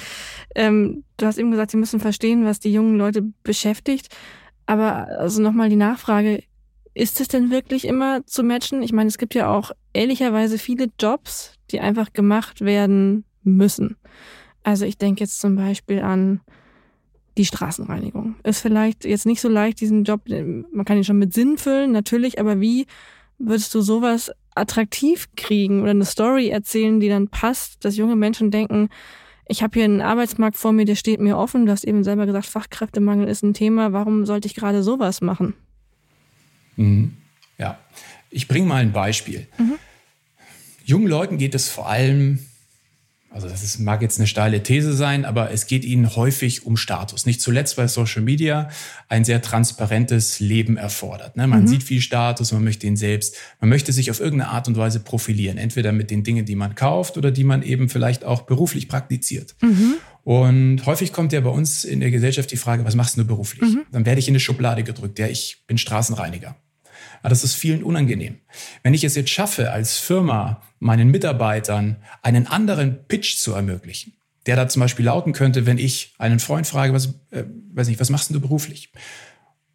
Ähm, 0.54 1.04
du 1.16 1.26
hast 1.26 1.38
eben 1.38 1.52
gesagt, 1.52 1.72
sie 1.72 1.78
müssen 1.78 2.00
verstehen, 2.00 2.44
was 2.44 2.60
die 2.60 2.74
jungen 2.74 2.98
Leute 2.98 3.24
beschäftigt. 3.44 4.14
Aber 4.66 5.08
also 5.20 5.42
nochmal 5.42 5.70
die 5.70 5.78
Nachfrage, 5.78 6.44
ist 6.94 7.22
es 7.22 7.28
denn 7.28 7.52
wirklich 7.52 7.86
immer 7.86 8.26
zu 8.26 8.44
matchen? 8.44 8.82
Ich 8.82 8.92
meine, 8.92 9.08
es 9.08 9.18
gibt 9.18 9.34
ja 9.34 9.50
auch 9.50 9.72
ehrlicherweise 9.94 10.58
viele 10.58 10.88
Jobs, 11.00 11.54
die 11.72 11.80
einfach 11.80 12.12
gemacht 12.12 12.62
werden 12.62 13.24
müssen. 13.56 13.96
Also 14.64 14.86
ich 14.86 14.98
denke 14.98 15.22
jetzt 15.22 15.40
zum 15.40 15.56
Beispiel 15.56 16.02
an 16.02 16.42
die 17.38 17.46
Straßenreinigung. 17.46 18.36
Ist 18.44 18.62
vielleicht 18.62 19.06
jetzt 19.06 19.26
nicht 19.26 19.42
so 19.42 19.48
leicht, 19.48 19.80
diesen 19.80 20.04
Job, 20.04 20.22
man 20.28 20.86
kann 20.86 20.98
ihn 20.98 21.04
schon 21.04 21.20
mit 21.20 21.34
Sinn 21.34 21.58
füllen, 21.58 21.92
natürlich, 21.92 22.40
aber 22.40 22.60
wie 22.60 22.88
würdest 23.38 23.74
du 23.76 23.82
sowas 23.82 24.32
attraktiv 24.56 25.30
kriegen 25.36 25.82
oder 25.82 25.92
eine 25.92 26.06
Story 26.06 26.50
erzählen, 26.50 27.00
die 27.00 27.10
dann 27.10 27.28
passt, 27.28 27.86
dass 27.86 27.96
junge 27.96 28.16
Menschen 28.16 28.50
denken, 28.50 28.90
ich 29.48 29.64
habe 29.64 29.76
hier 29.76 29.86
einen 29.86 30.02
Arbeitsmarkt 30.02 30.58
vor 30.58 30.74
mir, 30.74 30.86
der 30.86 30.96
steht 30.96 31.22
mir 31.22 31.38
offen. 31.38 31.66
Du 31.66 31.72
hast 31.72 31.86
eben 31.86 32.04
selber 32.04 32.26
gesagt, 32.26 32.48
Fachkräftemangel 32.48 33.28
ist 33.28 33.44
ein 33.44 33.54
Thema. 33.54 33.94
Warum 33.94 34.26
sollte 34.26 34.48
ich 34.48 34.56
gerade 34.56 34.84
sowas 34.84 35.22
machen? 35.22 35.54
Mhm. 36.76 37.14
Ja, 37.58 37.80
ich 38.30 38.48
bringe 38.48 38.68
mal 38.68 38.82
ein 38.82 38.92
Beispiel. 38.92 39.48
Mhm. 39.58 39.76
Jungen 40.84 41.08
Leuten 41.08 41.38
geht 41.38 41.56
es 41.56 41.70
vor 41.70 41.88
allem 41.88 42.40
also 43.38 43.50
das 43.50 43.62
ist, 43.62 43.78
mag 43.78 44.02
jetzt 44.02 44.18
eine 44.18 44.26
steile 44.26 44.64
These 44.64 44.94
sein, 44.94 45.24
aber 45.24 45.52
es 45.52 45.68
geht 45.68 45.86
ihnen 45.86 46.16
häufig 46.16 46.66
um 46.66 46.76
Status. 46.76 47.28
Nicht 47.28 47.40
zuletzt, 47.40 47.78
weil 47.78 47.88
Social 47.88 48.24
Media 48.24 48.68
ein 49.10 49.24
sehr 49.24 49.44
transparentes 49.44 50.40
Leben 50.40 50.76
erfordert. 50.76 51.38
Ne? 51.38 51.46
Man 51.46 51.62
mhm. 51.62 51.68
sieht 51.68 51.84
viel 51.84 52.02
Status, 52.02 52.52
man 52.52 52.64
möchte 52.64 52.88
ihn 52.88 52.98
selbst, 52.98 53.36
man 53.62 53.70
möchte 53.70 53.94
sich 53.94 54.10
auf 54.10 54.20
irgendeine 54.20 54.50
Art 54.50 54.68
und 54.68 54.76
Weise 54.76 55.00
profilieren. 55.00 55.60
Entweder 55.60 55.92
mit 55.92 56.10
den 56.10 56.24
Dingen, 56.24 56.46
die 56.46 56.56
man 56.56 56.74
kauft 56.74 57.16
oder 57.16 57.30
die 57.30 57.44
man 57.44 57.62
eben 57.62 57.90
vielleicht 57.90 58.24
auch 58.26 58.42
beruflich 58.42 58.90
praktiziert. 58.90 59.54
Mhm. 59.62 59.98
Und 60.24 60.88
häufig 60.88 61.14
kommt 61.14 61.32
ja 61.32 61.40
bei 61.42 61.52
uns 61.52 61.84
in 61.84 62.00
der 62.00 62.10
Gesellschaft 62.10 62.52
die 62.52 62.58
Frage, 62.58 62.86
was 62.86 62.96
machst 62.96 63.18
du 63.18 63.24
beruflich? 63.24 63.62
Mhm. 63.62 63.84
Dann 63.92 64.08
werde 64.08 64.18
ich 64.18 64.28
in 64.28 64.32
eine 64.32 64.40
Schublade 64.40 64.84
gedrückt, 64.84 65.20
ja, 65.20 65.28
ich 65.28 65.64
bin 65.68 65.78
Straßenreiniger. 65.78 66.56
Aber 67.22 67.30
das 67.30 67.44
ist 67.44 67.56
vielen 67.56 67.84
unangenehm. 67.84 68.40
Wenn 68.84 68.94
ich 68.94 69.04
es 69.04 69.16
jetzt 69.16 69.30
schaffe, 69.30 69.72
als 69.72 69.98
Firma 69.98 70.62
meinen 70.80 71.10
Mitarbeitern 71.10 71.98
einen 72.22 72.48
anderen 72.48 73.06
Pitch 73.08 73.38
zu 73.38 73.54
ermöglichen, 73.54 74.14
der 74.46 74.56
da 74.56 74.68
zum 74.68 74.82
Beispiel 74.82 75.06
lauten 75.06 75.34
könnte, 75.34 75.66
wenn 75.66 75.78
ich 75.78 76.16
einen 76.18 76.40
Freund 76.40 76.68
frage, 76.68 76.94
was, 76.94 77.08
äh, 77.32 77.44
weiß 77.74 77.88
nicht, 77.88 78.00
was 78.00 78.10
machst 78.10 78.34
du 78.34 78.40
beruflich? 78.40 78.92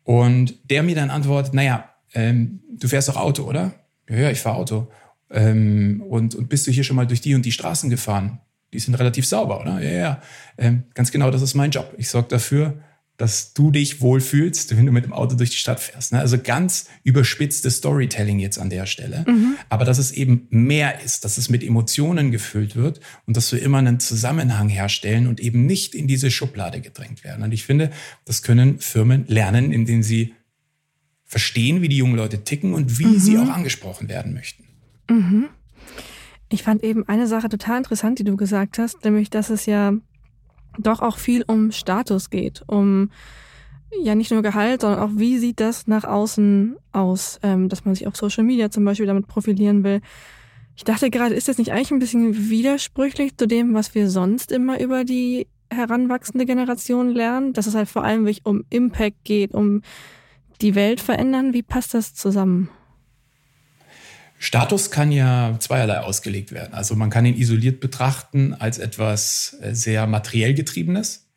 Und 0.04 0.54
der 0.70 0.82
mir 0.82 0.94
dann 0.94 1.10
antwortet, 1.10 1.54
naja, 1.54 1.90
ähm, 2.14 2.62
du 2.70 2.88
fährst 2.88 3.08
doch 3.08 3.16
Auto, 3.16 3.44
oder? 3.44 3.74
Ja, 4.08 4.16
ja, 4.16 4.30
ich 4.30 4.40
fahre 4.40 4.56
Auto. 4.56 4.88
Ähm, 5.30 6.02
und, 6.08 6.34
und 6.34 6.48
bist 6.48 6.66
du 6.66 6.70
hier 6.70 6.84
schon 6.84 6.96
mal 6.96 7.06
durch 7.06 7.20
die 7.20 7.34
und 7.34 7.44
die 7.44 7.52
Straßen 7.52 7.90
gefahren? 7.90 8.40
Die 8.72 8.78
sind 8.78 8.94
relativ 8.94 9.26
sauber, 9.26 9.60
oder? 9.60 9.80
Ja, 9.82 9.90
ja. 9.90 10.22
Ähm, 10.58 10.84
ganz 10.94 11.10
genau, 11.10 11.30
das 11.30 11.42
ist 11.42 11.54
mein 11.54 11.70
Job. 11.70 11.92
Ich 11.98 12.08
sorge 12.08 12.28
dafür, 12.28 12.74
dass 13.22 13.54
du 13.54 13.70
dich 13.70 14.00
wohlfühlst, 14.00 14.76
wenn 14.76 14.84
du 14.84 14.90
mit 14.90 15.04
dem 15.04 15.12
Auto 15.12 15.36
durch 15.36 15.50
die 15.50 15.56
Stadt 15.56 15.78
fährst. 15.78 16.10
Ne? 16.10 16.18
Also 16.18 16.38
ganz 16.38 16.88
überspitztes 17.04 17.76
Storytelling 17.76 18.40
jetzt 18.40 18.58
an 18.58 18.68
der 18.68 18.84
Stelle. 18.84 19.24
Mhm. 19.28 19.54
Aber 19.68 19.84
dass 19.84 19.98
es 19.98 20.10
eben 20.10 20.48
mehr 20.50 21.00
ist, 21.02 21.24
dass 21.24 21.38
es 21.38 21.48
mit 21.48 21.62
Emotionen 21.62 22.32
gefüllt 22.32 22.74
wird 22.74 22.98
und 23.24 23.36
dass 23.36 23.52
wir 23.52 23.62
immer 23.62 23.78
einen 23.78 24.00
Zusammenhang 24.00 24.68
herstellen 24.68 25.28
und 25.28 25.38
eben 25.38 25.66
nicht 25.66 25.94
in 25.94 26.08
diese 26.08 26.32
Schublade 26.32 26.80
gedrängt 26.80 27.22
werden. 27.22 27.44
Und 27.44 27.52
ich 27.52 27.62
finde, 27.62 27.92
das 28.24 28.42
können 28.42 28.80
Firmen 28.80 29.24
lernen, 29.28 29.70
indem 29.70 30.02
sie 30.02 30.34
verstehen, 31.24 31.80
wie 31.80 31.88
die 31.88 31.98
jungen 31.98 32.16
Leute 32.16 32.42
ticken 32.42 32.74
und 32.74 32.98
wie 32.98 33.06
mhm. 33.06 33.20
sie 33.20 33.38
auch 33.38 33.50
angesprochen 33.50 34.08
werden 34.08 34.34
möchten. 34.34 34.64
Mhm. 35.08 35.48
Ich 36.48 36.64
fand 36.64 36.82
eben 36.82 37.08
eine 37.08 37.28
Sache 37.28 37.48
total 37.48 37.78
interessant, 37.78 38.18
die 38.18 38.24
du 38.24 38.36
gesagt 38.36 38.78
hast, 38.78 39.04
nämlich, 39.04 39.30
dass 39.30 39.48
es 39.48 39.66
ja 39.66 39.92
doch 40.78 41.00
auch 41.00 41.18
viel 41.18 41.44
um 41.46 41.72
Status 41.72 42.30
geht, 42.30 42.62
um 42.66 43.10
ja 44.02 44.14
nicht 44.14 44.30
nur 44.30 44.42
Gehalt, 44.42 44.80
sondern 44.80 45.00
auch 45.00 45.10
wie 45.14 45.38
sieht 45.38 45.60
das 45.60 45.86
nach 45.86 46.04
außen 46.04 46.76
aus, 46.92 47.38
ähm, 47.42 47.68
dass 47.68 47.84
man 47.84 47.94
sich 47.94 48.06
auf 48.06 48.16
Social 48.16 48.44
Media 48.44 48.70
zum 48.70 48.84
Beispiel 48.84 49.06
damit 49.06 49.26
profilieren 49.26 49.84
will. 49.84 50.00
Ich 50.76 50.84
dachte 50.84 51.10
gerade, 51.10 51.34
ist 51.34 51.48
das 51.48 51.58
nicht 51.58 51.72
eigentlich 51.72 51.90
ein 51.90 51.98
bisschen 51.98 52.48
widersprüchlich 52.48 53.36
zu 53.36 53.46
dem, 53.46 53.74
was 53.74 53.94
wir 53.94 54.08
sonst 54.08 54.50
immer 54.50 54.80
über 54.80 55.04
die 55.04 55.46
heranwachsende 55.70 56.46
Generation 56.46 57.10
lernen, 57.10 57.52
dass 57.52 57.66
es 57.66 57.74
halt 57.74 57.88
vor 57.88 58.04
allem 58.04 58.22
wirklich 58.22 58.44
um 58.44 58.64
Impact 58.70 59.24
geht, 59.24 59.52
um 59.52 59.82
die 60.60 60.74
Welt 60.74 61.00
verändern. 61.00 61.52
Wie 61.52 61.62
passt 61.62 61.94
das 61.94 62.14
zusammen? 62.14 62.68
Status 64.42 64.90
kann 64.90 65.12
ja 65.12 65.54
zweierlei 65.60 66.00
ausgelegt 66.00 66.50
werden. 66.50 66.74
Also 66.74 66.96
man 66.96 67.10
kann 67.10 67.24
ihn 67.24 67.36
isoliert 67.36 67.78
betrachten 67.78 68.54
als 68.54 68.78
etwas 68.78 69.56
äh, 69.62 69.72
sehr 69.72 70.08
materiell 70.08 70.52
getriebenes. 70.52 71.28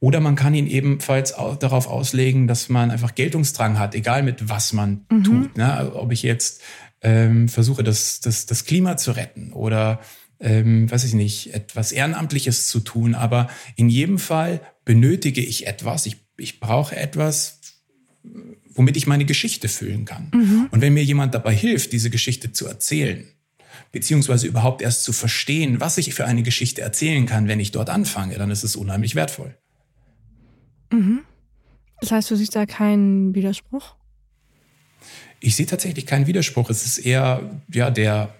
Oder 0.00 0.18
man 0.18 0.34
kann 0.34 0.52
ihn 0.52 0.66
ebenfalls 0.66 1.32
darauf 1.60 1.86
auslegen, 1.86 2.48
dass 2.48 2.68
man 2.68 2.90
einfach 2.90 3.14
Geltungsdrang 3.14 3.78
hat, 3.78 3.94
egal 3.94 4.24
mit 4.24 4.48
was 4.48 4.72
man 4.72 5.06
mhm. 5.10 5.22
tut. 5.22 5.56
Ne? 5.56 5.72
Also 5.72 5.94
ob 5.94 6.10
ich 6.10 6.24
jetzt 6.24 6.60
ähm, 7.02 7.48
versuche, 7.48 7.84
das, 7.84 8.18
das, 8.18 8.46
das 8.46 8.64
Klima 8.64 8.96
zu 8.96 9.12
retten 9.12 9.52
oder 9.52 10.00
ähm, 10.40 10.90
weiß 10.90 11.04
ich 11.04 11.14
nicht, 11.14 11.54
etwas 11.54 11.92
Ehrenamtliches 11.92 12.66
zu 12.66 12.80
tun. 12.80 13.14
Aber 13.14 13.46
in 13.76 13.88
jedem 13.88 14.18
Fall 14.18 14.60
benötige 14.84 15.40
ich 15.40 15.68
etwas. 15.68 16.06
Ich, 16.06 16.16
ich 16.36 16.58
brauche 16.58 16.96
etwas, 16.96 17.60
womit 18.74 18.96
ich 18.96 19.06
meine 19.06 19.24
Geschichte 19.24 19.68
füllen 19.68 20.04
kann. 20.04 20.30
Mhm. 20.32 20.68
Und 20.70 20.80
wenn 20.80 20.94
mir 20.94 21.04
jemand 21.04 21.34
dabei 21.34 21.54
hilft, 21.54 21.92
diese 21.92 22.10
Geschichte 22.10 22.52
zu 22.52 22.66
erzählen, 22.66 23.26
beziehungsweise 23.90 24.46
überhaupt 24.46 24.82
erst 24.82 25.04
zu 25.04 25.12
verstehen, 25.12 25.80
was 25.80 25.98
ich 25.98 26.14
für 26.14 26.24
eine 26.24 26.42
Geschichte 26.42 26.80
erzählen 26.80 27.26
kann, 27.26 27.48
wenn 27.48 27.60
ich 27.60 27.72
dort 27.72 27.90
anfange, 27.90 28.36
dann 28.36 28.50
ist 28.50 28.64
es 28.64 28.76
unheimlich 28.76 29.14
wertvoll. 29.14 29.56
Mhm. 30.90 31.20
Das 32.00 32.10
heißt, 32.10 32.30
du 32.30 32.36
siehst 32.36 32.56
da 32.56 32.66
keinen 32.66 33.34
Widerspruch? 33.34 33.94
Ich 35.40 35.56
sehe 35.56 35.66
tatsächlich 35.66 36.06
keinen 36.06 36.26
Widerspruch. 36.26 36.70
Es 36.70 36.84
ist 36.84 36.98
eher 36.98 37.62
ja, 37.72 37.90
der, 37.90 38.34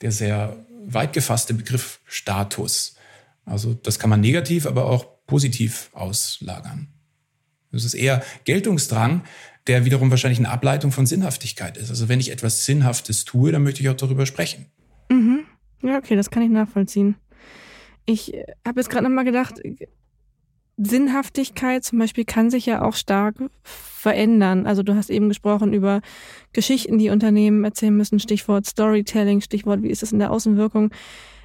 der 0.00 0.12
sehr 0.12 0.56
weit 0.86 1.12
gefasste 1.12 1.54
Begriff 1.54 2.00
Status. 2.06 2.96
Also 3.44 3.74
das 3.74 3.98
kann 3.98 4.10
man 4.10 4.20
negativ, 4.20 4.66
aber 4.66 4.86
auch 4.86 5.06
positiv 5.26 5.90
auslagern. 5.92 6.88
Das 7.72 7.84
ist 7.84 7.94
eher 7.94 8.22
Geltungsdrang, 8.44 9.24
der 9.66 9.84
wiederum 9.84 10.10
wahrscheinlich 10.10 10.38
eine 10.38 10.50
Ableitung 10.50 10.92
von 10.92 11.06
Sinnhaftigkeit 11.06 11.76
ist. 11.76 11.90
Also 11.90 12.08
wenn 12.08 12.20
ich 12.20 12.30
etwas 12.30 12.64
Sinnhaftes 12.64 13.24
tue, 13.24 13.52
dann 13.52 13.62
möchte 13.62 13.82
ich 13.82 13.88
auch 13.88 13.96
darüber 13.96 14.26
sprechen. 14.26 14.66
Mhm. 15.10 15.40
Ja, 15.82 15.98
okay, 15.98 16.16
das 16.16 16.30
kann 16.30 16.42
ich 16.42 16.50
nachvollziehen. 16.50 17.16
Ich 18.06 18.32
habe 18.66 18.80
jetzt 18.80 18.88
gerade 18.88 19.04
nochmal 19.04 19.24
gedacht, 19.24 19.60
Sinnhaftigkeit 20.76 21.84
zum 21.84 21.98
Beispiel 21.98 22.24
kann 22.24 22.50
sich 22.50 22.66
ja 22.66 22.82
auch 22.82 22.94
stark 22.94 23.36
verändern. 23.62 24.66
Also 24.66 24.82
du 24.82 24.94
hast 24.94 25.10
eben 25.10 25.28
gesprochen 25.28 25.72
über 25.72 26.02
Geschichten, 26.52 26.98
die 26.98 27.10
Unternehmen 27.10 27.64
erzählen 27.64 27.96
müssen, 27.96 28.20
Stichwort 28.20 28.66
Storytelling, 28.66 29.40
Stichwort, 29.40 29.82
wie 29.82 29.90
ist 29.90 30.02
es 30.02 30.12
in 30.12 30.18
der 30.18 30.30
Außenwirkung. 30.30 30.90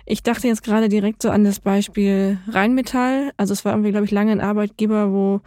Ich 0.06 0.24
dachte 0.24 0.48
jetzt 0.48 0.64
gerade 0.64 0.90
direkt 0.90 1.22
so 1.22 1.30
an 1.30 1.44
das 1.44 1.60
Beispiel 1.60 2.40
Rheinmetall. 2.50 3.32
Also 3.38 3.54
es 3.54 3.64
war 3.64 3.74
irgendwie, 3.74 3.92
glaube 3.92 4.06
ich, 4.06 4.12
lange 4.12 4.32
ein 4.32 4.42
Arbeitgeber, 4.42 5.12
wo 5.12 5.42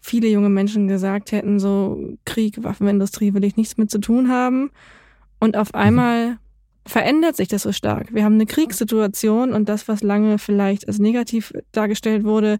viele 0.00 0.28
junge 0.28 0.48
Menschen 0.48 0.88
gesagt 0.88 1.32
hätten, 1.32 1.58
so 1.58 2.16
Krieg, 2.24 2.62
Waffenindustrie 2.62 3.34
will 3.34 3.44
ich 3.44 3.56
nichts 3.56 3.76
mit 3.76 3.90
zu 3.90 3.98
tun 3.98 4.30
haben. 4.30 4.70
Und 5.38 5.56
auf 5.56 5.72
mhm. 5.72 5.80
einmal 5.80 6.38
verändert 6.86 7.36
sich 7.36 7.48
das 7.48 7.62
so 7.62 7.72
stark. 7.72 8.14
Wir 8.14 8.24
haben 8.24 8.34
eine 8.34 8.46
Kriegssituation 8.46 9.52
und 9.52 9.68
das, 9.68 9.88
was 9.88 10.02
lange 10.02 10.38
vielleicht 10.38 10.88
als 10.88 10.98
negativ 10.98 11.52
dargestellt 11.72 12.24
wurde, 12.24 12.58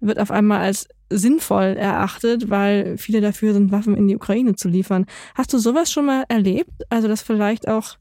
wird 0.00 0.18
auf 0.18 0.30
einmal 0.30 0.60
als 0.60 0.88
sinnvoll 1.10 1.76
erachtet, 1.76 2.50
weil 2.50 2.98
viele 2.98 3.20
dafür 3.20 3.52
sind, 3.52 3.72
Waffen 3.72 3.96
in 3.96 4.08
die 4.08 4.16
Ukraine 4.16 4.54
zu 4.56 4.68
liefern. 4.68 5.06
Hast 5.34 5.52
du 5.52 5.58
sowas 5.58 5.90
schon 5.90 6.06
mal 6.06 6.24
erlebt? 6.28 6.70
Also, 6.90 7.08
dass 7.08 7.22
vielleicht 7.22 7.68
auch 7.68 7.96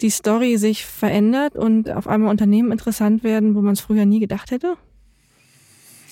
die 0.00 0.10
Story 0.10 0.56
sich 0.58 0.84
verändert 0.84 1.56
und 1.56 1.90
auf 1.90 2.06
einmal 2.06 2.30
Unternehmen 2.30 2.70
interessant 2.70 3.24
werden, 3.24 3.54
wo 3.54 3.62
man 3.62 3.72
es 3.72 3.80
früher 3.80 4.06
nie 4.06 4.20
gedacht 4.20 4.50
hätte? 4.50 4.76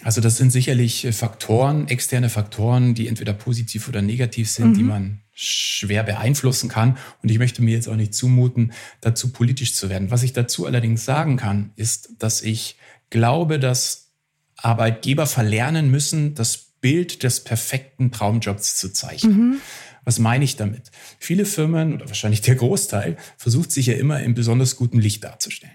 Also 0.07 0.21
das 0.21 0.37
sind 0.37 0.53
sicherlich 0.53 1.09
Faktoren, 1.11 1.89
externe 1.89 2.29
Faktoren, 2.29 2.95
die 2.95 3.09
entweder 3.09 3.33
positiv 3.33 3.89
oder 3.89 4.03
negativ 4.03 4.49
sind, 4.49 4.69
mhm. 4.69 4.75
die 4.75 4.83
man 4.85 5.21
schwer 5.33 6.05
beeinflussen 6.05 6.69
kann. 6.69 6.97
Und 7.25 7.29
ich 7.29 7.41
möchte 7.41 7.61
mir 7.61 7.75
jetzt 7.75 7.89
auch 7.89 7.97
nicht 7.97 8.15
zumuten, 8.15 8.73
dazu 9.01 9.33
politisch 9.33 9.75
zu 9.75 9.91
werden. 9.91 10.13
Was 10.13 10.23
ich 10.23 10.33
dazu 10.33 10.65
allerdings 10.65 11.05
sagen 11.05 11.37
kann, 11.37 11.73
ist, 11.75 12.11
dass 12.21 12.41
ich 12.41 12.77
glaube, 13.11 13.59
dass 13.59 14.13
Arbeitgeber 14.55 15.27
verlernen 15.27 15.91
müssen, 15.91 16.37
das 16.37 16.57
Bild 16.81 17.25
des 17.25 17.43
perfekten 17.43 18.13
Traumjobs 18.13 18.77
zu 18.77 18.93
zeichnen. 18.93 19.37
Mhm. 19.37 19.57
Was 20.05 20.21
meine 20.21 20.45
ich 20.45 20.55
damit? 20.55 20.93
Viele 21.19 21.45
Firmen 21.45 21.95
oder 21.95 22.07
wahrscheinlich 22.07 22.43
der 22.43 22.55
Großteil 22.55 23.17
versucht 23.39 23.73
sich 23.73 23.87
ja 23.87 23.95
immer 23.95 24.21
in 24.21 24.35
besonders 24.35 24.77
gutem 24.77 25.01
Licht 25.01 25.25
darzustellen. 25.25 25.75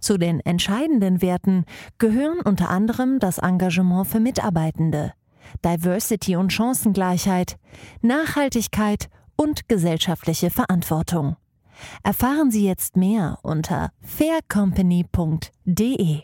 Zu 0.00 0.18
den 0.18 0.40
entscheidenden 0.40 1.22
Werten 1.22 1.64
gehören 1.98 2.40
unter 2.40 2.70
anderem 2.70 3.18
das 3.18 3.38
Engagement 3.38 4.06
für 4.06 4.20
Mitarbeitende, 4.20 5.12
Diversity 5.64 6.36
und 6.36 6.52
Chancengleichheit, 6.52 7.58
Nachhaltigkeit 8.00 9.08
und 9.36 9.68
gesellschaftliche 9.68 10.50
Verantwortung. 10.50 11.36
Erfahren 12.02 12.50
Sie 12.50 12.66
jetzt 12.66 12.96
mehr 12.96 13.38
unter 13.42 13.90
faircompany.de. 14.02 16.22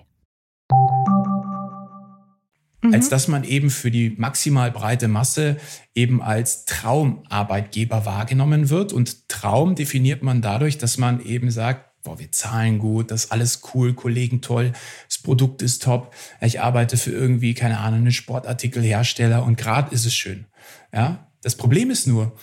Mhm. 2.80 2.94
Als 2.94 3.08
dass 3.08 3.28
man 3.28 3.44
eben 3.44 3.70
für 3.70 3.90
die 3.90 4.14
maximal 4.18 4.70
breite 4.70 5.08
Masse 5.08 5.56
eben 5.94 6.22
als 6.22 6.64
Traumarbeitgeber 6.64 8.06
wahrgenommen 8.06 8.70
wird. 8.70 8.92
Und 8.92 9.28
Traum 9.28 9.74
definiert 9.74 10.22
man 10.22 10.42
dadurch, 10.42 10.78
dass 10.78 10.98
man 10.98 11.20
eben 11.20 11.50
sagt, 11.50 11.87
boah, 12.02 12.18
wir 12.18 12.32
zahlen 12.32 12.78
gut, 12.78 13.10
das 13.10 13.24
ist 13.24 13.32
alles 13.32 13.60
cool, 13.74 13.94
Kollegen 13.94 14.40
toll, 14.40 14.72
das 15.08 15.18
Produkt 15.18 15.62
ist 15.62 15.82
top, 15.82 16.14
ich 16.40 16.60
arbeite 16.60 16.96
für 16.96 17.10
irgendwie, 17.10 17.54
keine 17.54 17.78
Ahnung, 17.78 18.00
einen 18.00 18.12
Sportartikelhersteller 18.12 19.44
und 19.44 19.58
gerade 19.58 19.94
ist 19.94 20.06
es 20.06 20.14
schön. 20.14 20.46
Ja, 20.92 21.30
das 21.42 21.56
Problem 21.56 21.90
ist 21.90 22.06
nur, 22.06 22.36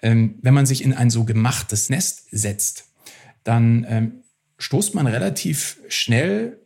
ähm, 0.00 0.38
wenn 0.42 0.54
man 0.54 0.66
sich 0.66 0.82
in 0.82 0.92
ein 0.92 1.10
so 1.10 1.24
gemachtes 1.24 1.88
Nest 1.88 2.26
setzt, 2.30 2.86
dann 3.44 3.86
ähm, 3.88 4.22
stoßt 4.58 4.94
man 4.94 5.06
relativ 5.06 5.78
schnell 5.88 6.58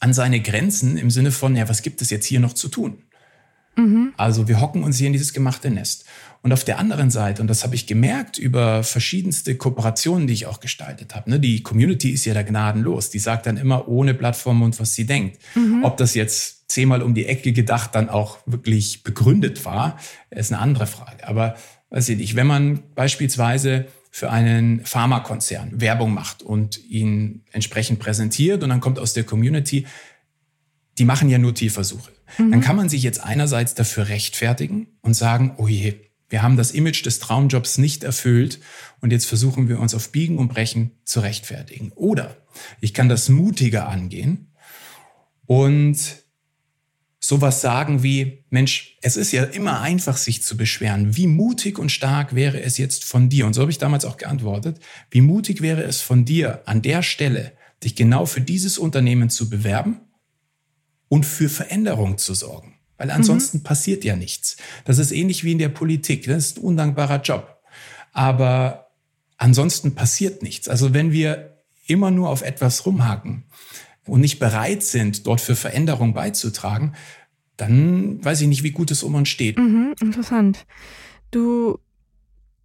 an 0.00 0.12
seine 0.12 0.40
Grenzen 0.40 0.96
im 0.96 1.10
Sinne 1.10 1.32
von, 1.32 1.56
ja, 1.56 1.68
was 1.68 1.82
gibt 1.82 2.02
es 2.02 2.10
jetzt 2.10 2.26
hier 2.26 2.40
noch 2.40 2.52
zu 2.52 2.68
tun? 2.68 3.02
Mhm. 3.78 4.12
Also 4.16 4.48
wir 4.48 4.60
hocken 4.60 4.82
uns 4.82 4.98
hier 4.98 5.06
in 5.06 5.12
dieses 5.12 5.32
gemachte 5.32 5.70
Nest. 5.70 6.04
Und 6.42 6.52
auf 6.52 6.64
der 6.64 6.78
anderen 6.78 7.10
Seite, 7.10 7.42
und 7.42 7.48
das 7.48 7.64
habe 7.64 7.74
ich 7.74 7.86
gemerkt 7.86 8.38
über 8.38 8.82
verschiedenste 8.84 9.56
Kooperationen, 9.56 10.26
die 10.26 10.34
ich 10.34 10.46
auch 10.46 10.60
gestaltet 10.60 11.14
habe, 11.14 11.30
ne, 11.30 11.40
die 11.40 11.62
Community 11.62 12.10
ist 12.10 12.24
ja 12.24 12.34
da 12.34 12.42
gnadenlos. 12.42 13.10
Die 13.10 13.18
sagt 13.18 13.46
dann 13.46 13.56
immer 13.56 13.88
ohne 13.88 14.14
Plattform 14.14 14.62
und 14.62 14.78
was 14.78 14.94
sie 14.94 15.06
denkt. 15.06 15.38
Mhm. 15.54 15.84
Ob 15.84 15.96
das 15.96 16.14
jetzt 16.14 16.70
zehnmal 16.70 17.02
um 17.02 17.14
die 17.14 17.26
Ecke 17.26 17.52
gedacht 17.52 17.94
dann 17.94 18.08
auch 18.08 18.38
wirklich 18.46 19.02
begründet 19.02 19.64
war, 19.64 19.98
ist 20.30 20.52
eine 20.52 20.60
andere 20.60 20.86
Frage. 20.86 21.26
Aber 21.26 21.56
weiß 21.90 22.08
ich 22.10 22.18
nicht, 22.18 22.36
wenn 22.36 22.46
man 22.46 22.82
beispielsweise 22.94 23.86
für 24.10 24.30
einen 24.30 24.84
Pharmakonzern 24.84 25.80
Werbung 25.80 26.12
macht 26.12 26.42
und 26.42 26.84
ihn 26.88 27.42
entsprechend 27.52 28.00
präsentiert 28.00 28.62
und 28.62 28.70
dann 28.70 28.80
kommt 28.80 28.98
aus 28.98 29.12
der 29.12 29.24
Community, 29.24 29.86
die 30.98 31.04
machen 31.04 31.28
ja 31.28 31.38
nur 31.38 31.54
Tierversuche. 31.54 32.10
Mhm. 32.36 32.50
Dann 32.50 32.60
kann 32.60 32.76
man 32.76 32.88
sich 32.88 33.02
jetzt 33.02 33.22
einerseits 33.22 33.74
dafür 33.74 34.08
rechtfertigen 34.08 34.88
und 35.00 35.14
sagen, 35.14 35.54
oh 35.56 35.68
je, 35.68 35.94
wir 36.28 36.42
haben 36.42 36.56
das 36.56 36.72
Image 36.72 37.04
des 37.06 37.20
Traumjobs 37.20 37.78
nicht 37.78 38.04
erfüllt 38.04 38.60
und 39.00 39.12
jetzt 39.12 39.26
versuchen 39.26 39.68
wir 39.68 39.80
uns 39.80 39.94
auf 39.94 40.12
Biegen 40.12 40.38
und 40.38 40.48
Brechen 40.48 40.90
zu 41.04 41.20
rechtfertigen. 41.20 41.92
Oder 41.94 42.36
ich 42.80 42.92
kann 42.92 43.08
das 43.08 43.28
mutiger 43.28 43.88
angehen 43.88 44.52
und 45.46 45.98
sowas 47.20 47.60
sagen 47.60 48.02
wie, 48.02 48.44
Mensch, 48.50 48.98
es 49.02 49.16
ist 49.16 49.32
ja 49.32 49.44
immer 49.44 49.80
einfach, 49.80 50.16
sich 50.16 50.42
zu 50.42 50.56
beschweren. 50.56 51.16
Wie 51.16 51.26
mutig 51.26 51.78
und 51.78 51.90
stark 51.90 52.34
wäre 52.34 52.60
es 52.62 52.78
jetzt 52.78 53.04
von 53.04 53.28
dir? 53.28 53.46
Und 53.46 53.54
so 53.54 53.62
habe 53.62 53.70
ich 53.70 53.78
damals 53.78 54.04
auch 54.04 54.18
geantwortet. 54.18 54.80
Wie 55.10 55.20
mutig 55.20 55.60
wäre 55.60 55.82
es 55.82 56.00
von 56.00 56.24
dir, 56.24 56.62
an 56.66 56.82
der 56.82 57.02
Stelle 57.02 57.52
dich 57.82 57.96
genau 57.96 58.26
für 58.26 58.40
dieses 58.40 58.78
Unternehmen 58.78 59.30
zu 59.30 59.50
bewerben 59.50 60.00
und 61.08 61.24
für 61.24 61.48
Veränderung 61.48 62.18
zu 62.18 62.34
sorgen? 62.34 62.74
Weil 62.96 63.10
ansonsten 63.10 63.58
mhm. 63.58 63.62
passiert 63.62 64.04
ja 64.04 64.16
nichts. 64.16 64.56
Das 64.84 64.98
ist 64.98 65.12
ähnlich 65.12 65.44
wie 65.44 65.52
in 65.52 65.58
der 65.58 65.68
Politik. 65.68 66.26
Das 66.26 66.36
ist 66.38 66.58
ein 66.58 66.64
undankbarer 66.64 67.22
Job. 67.22 67.60
Aber 68.12 68.90
ansonsten 69.36 69.94
passiert 69.94 70.42
nichts. 70.42 70.68
Also 70.68 70.94
wenn 70.94 71.12
wir 71.12 71.58
immer 71.86 72.10
nur 72.10 72.28
auf 72.28 72.42
etwas 72.42 72.84
rumhaken, 72.84 73.44
und 74.08 74.20
nicht 74.20 74.38
bereit 74.38 74.82
sind, 74.82 75.26
dort 75.26 75.40
für 75.40 75.54
Veränderung 75.54 76.14
beizutragen, 76.14 76.94
dann 77.56 78.24
weiß 78.24 78.40
ich 78.40 78.48
nicht, 78.48 78.62
wie 78.62 78.70
gut 78.70 78.90
es 78.90 79.02
um 79.02 79.14
uns 79.14 79.28
steht. 79.28 79.58
Mhm, 79.58 79.94
interessant. 80.00 80.66
Du 81.30 81.78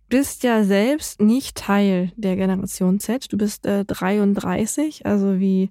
bist 0.10 0.44
ja 0.44 0.64
selbst 0.64 1.22
nicht 1.22 1.58
Teil 1.58 2.12
der 2.16 2.36
Generation 2.36 3.00
Z. 3.00 3.32
Du 3.32 3.38
bist 3.38 3.66
äh, 3.66 3.84
33, 3.86 5.06
also 5.06 5.40
wie 5.40 5.70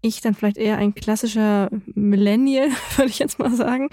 ich 0.00 0.20
dann 0.20 0.34
vielleicht 0.34 0.58
eher 0.58 0.78
ein 0.78 0.94
klassischer 0.94 1.70
Millennial, 1.94 2.68
würde 2.96 3.10
ich 3.10 3.18
jetzt 3.18 3.38
mal 3.38 3.54
sagen. 3.54 3.88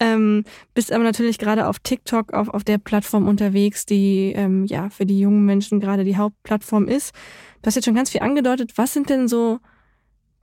Ähm, 0.00 0.44
bist 0.74 0.92
aber 0.92 1.04
natürlich 1.04 1.38
gerade 1.38 1.66
auf 1.66 1.78
TikTok, 1.78 2.32
auf, 2.32 2.48
auf 2.48 2.64
der 2.64 2.78
Plattform 2.78 3.26
unterwegs, 3.26 3.86
die 3.86 4.32
ähm, 4.34 4.64
ja 4.64 4.90
für 4.90 5.06
die 5.06 5.18
jungen 5.18 5.44
Menschen 5.44 5.80
gerade 5.80 6.04
die 6.04 6.16
Hauptplattform 6.16 6.86
ist. 6.86 7.14
Du 7.62 7.66
hast 7.66 7.74
jetzt 7.74 7.84
schon 7.84 7.94
ganz 7.94 8.10
viel 8.10 8.22
angedeutet. 8.22 8.72
Was 8.76 8.92
sind 8.92 9.10
denn 9.10 9.28
so 9.28 9.58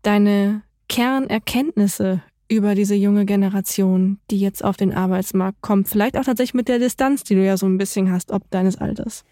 deine 0.01 0.63
Kernerkenntnisse 0.89 2.21
über 2.47 2.75
diese 2.75 2.95
junge 2.95 3.25
Generation, 3.25 4.19
die 4.29 4.39
jetzt 4.39 4.63
auf 4.63 4.77
den 4.77 4.93
Arbeitsmarkt 4.93 5.61
kommt? 5.61 5.87
Vielleicht 5.87 6.17
auch 6.17 6.25
tatsächlich 6.25 6.53
mit 6.53 6.67
der 6.67 6.79
Distanz, 6.79 7.23
die 7.23 7.35
du 7.35 7.45
ja 7.45 7.57
so 7.57 7.65
ein 7.65 7.77
bisschen 7.77 8.11
hast, 8.11 8.31
ob 8.31 8.49
deines 8.51 8.77
Alters. 8.77 9.23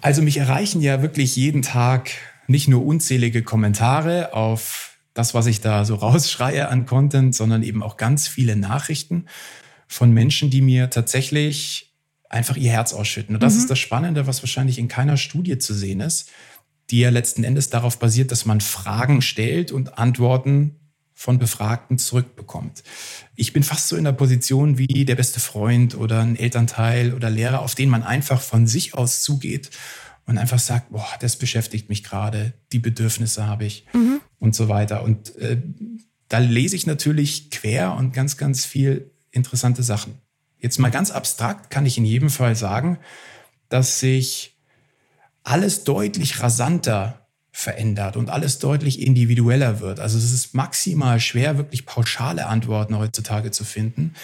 Also 0.00 0.20
mich 0.20 0.36
erreichen 0.36 0.82
ja 0.82 1.00
wirklich 1.00 1.36
jeden 1.36 1.62
Tag 1.62 2.10
nicht 2.46 2.68
nur 2.68 2.84
unzählige 2.84 3.42
Kommentare 3.42 4.34
auf 4.34 4.98
das, 5.14 5.34
was 5.34 5.46
ich 5.46 5.60
da 5.60 5.84
so 5.84 5.94
rausschreie 5.96 6.68
an 6.68 6.86
Content, 6.86 7.34
sondern 7.34 7.62
eben 7.62 7.82
auch 7.82 7.96
ganz 7.96 8.28
viele 8.28 8.56
Nachrichten 8.56 9.26
von 9.88 10.12
Menschen, 10.12 10.50
die 10.50 10.62
mir 10.62 10.90
tatsächlich 10.90 11.94
einfach 12.28 12.56
ihr 12.56 12.72
Herz 12.72 12.94
ausschütten. 12.94 13.36
Und 13.36 13.42
das 13.42 13.54
mhm. 13.54 13.60
ist 13.60 13.70
das 13.70 13.78
Spannende, 13.78 14.26
was 14.26 14.42
wahrscheinlich 14.42 14.78
in 14.78 14.88
keiner 14.88 15.18
Studie 15.18 15.58
zu 15.58 15.74
sehen 15.74 16.00
ist, 16.00 16.30
die 16.90 17.00
ja 17.00 17.10
letzten 17.10 17.44
Endes 17.44 17.70
darauf 17.70 17.98
basiert, 17.98 18.32
dass 18.32 18.46
man 18.46 18.60
Fragen 18.60 19.22
stellt 19.22 19.70
und 19.70 19.98
Antworten 19.98 20.76
von 21.14 21.38
Befragten 21.38 21.98
zurückbekommt. 21.98 22.82
Ich 23.36 23.52
bin 23.52 23.62
fast 23.62 23.88
so 23.88 23.96
in 23.96 24.04
der 24.04 24.12
Position 24.12 24.78
wie 24.78 25.04
der 25.04 25.14
beste 25.14 25.40
Freund 25.40 25.94
oder 25.94 26.20
ein 26.20 26.36
Elternteil 26.36 27.14
oder 27.14 27.30
Lehrer, 27.30 27.60
auf 27.60 27.74
den 27.74 27.90
man 27.90 28.02
einfach 28.02 28.40
von 28.40 28.66
sich 28.66 28.94
aus 28.94 29.22
zugeht 29.22 29.70
und 30.26 30.38
einfach 30.38 30.58
sagt, 30.58 30.90
boah, 30.90 31.08
das 31.20 31.36
beschäftigt 31.36 31.88
mich 31.88 32.04
gerade, 32.04 32.52
die 32.72 32.78
Bedürfnisse 32.78 33.46
habe 33.46 33.64
ich 33.64 33.86
mhm. 33.92 34.20
und 34.38 34.54
so 34.54 34.68
weiter. 34.68 35.02
Und 35.02 35.36
äh, 35.36 35.60
da 36.28 36.38
lese 36.38 36.76
ich 36.76 36.86
natürlich 36.86 37.50
quer 37.50 37.94
und 37.94 38.12
ganz, 38.12 38.36
ganz 38.36 38.64
viel 38.64 39.10
interessante 39.30 39.82
Sachen. 39.82 40.14
Jetzt 40.58 40.78
mal 40.78 40.90
ganz 40.90 41.10
abstrakt 41.10 41.70
kann 41.70 41.86
ich 41.86 41.98
in 41.98 42.04
jedem 42.04 42.30
Fall 42.30 42.54
sagen, 42.54 42.98
dass 43.68 44.00
sich 44.00 44.56
alles 45.42 45.84
deutlich 45.84 46.40
rasanter 46.40 47.26
verändert 47.50 48.16
und 48.16 48.30
alles 48.30 48.58
deutlich 48.58 49.00
individueller 49.02 49.80
wird. 49.80 50.00
Also 50.00 50.16
es 50.16 50.32
ist 50.32 50.54
maximal 50.54 51.20
schwer, 51.20 51.58
wirklich 51.58 51.84
pauschale 51.84 52.46
Antworten 52.46 52.96
heutzutage 52.96 53.50
zu 53.50 53.64
finden, 53.64 54.14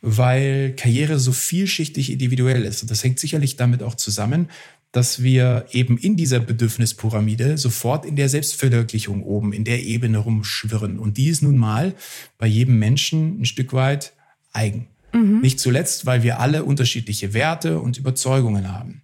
weil 0.00 0.74
Karriere 0.76 1.18
so 1.18 1.32
vielschichtig 1.32 2.10
individuell 2.10 2.64
ist. 2.64 2.82
Und 2.82 2.90
das 2.90 3.04
hängt 3.04 3.18
sicherlich 3.18 3.56
damit 3.56 3.82
auch 3.82 3.94
zusammen, 3.94 4.48
dass 4.92 5.22
wir 5.22 5.66
eben 5.70 5.98
in 5.98 6.16
dieser 6.16 6.40
Bedürfnispyramide 6.40 7.58
sofort 7.58 8.04
in 8.04 8.16
der 8.16 8.28
Selbstverwirklichung 8.28 9.22
oben, 9.22 9.52
in 9.52 9.64
der 9.64 9.82
Ebene 9.82 10.18
rumschwirren. 10.18 10.98
Und 10.98 11.16
die 11.16 11.28
ist 11.28 11.42
nun 11.42 11.56
mal 11.56 11.94
bei 12.38 12.46
jedem 12.46 12.78
Menschen 12.78 13.40
ein 13.40 13.44
Stück 13.44 13.72
weit 13.72 14.12
eigen. 14.52 14.88
Mhm. 15.12 15.40
Nicht 15.40 15.60
zuletzt, 15.60 16.06
weil 16.06 16.22
wir 16.22 16.40
alle 16.40 16.64
unterschiedliche 16.64 17.34
Werte 17.34 17.78
und 17.78 17.98
Überzeugungen 17.98 18.72
haben. 18.72 19.02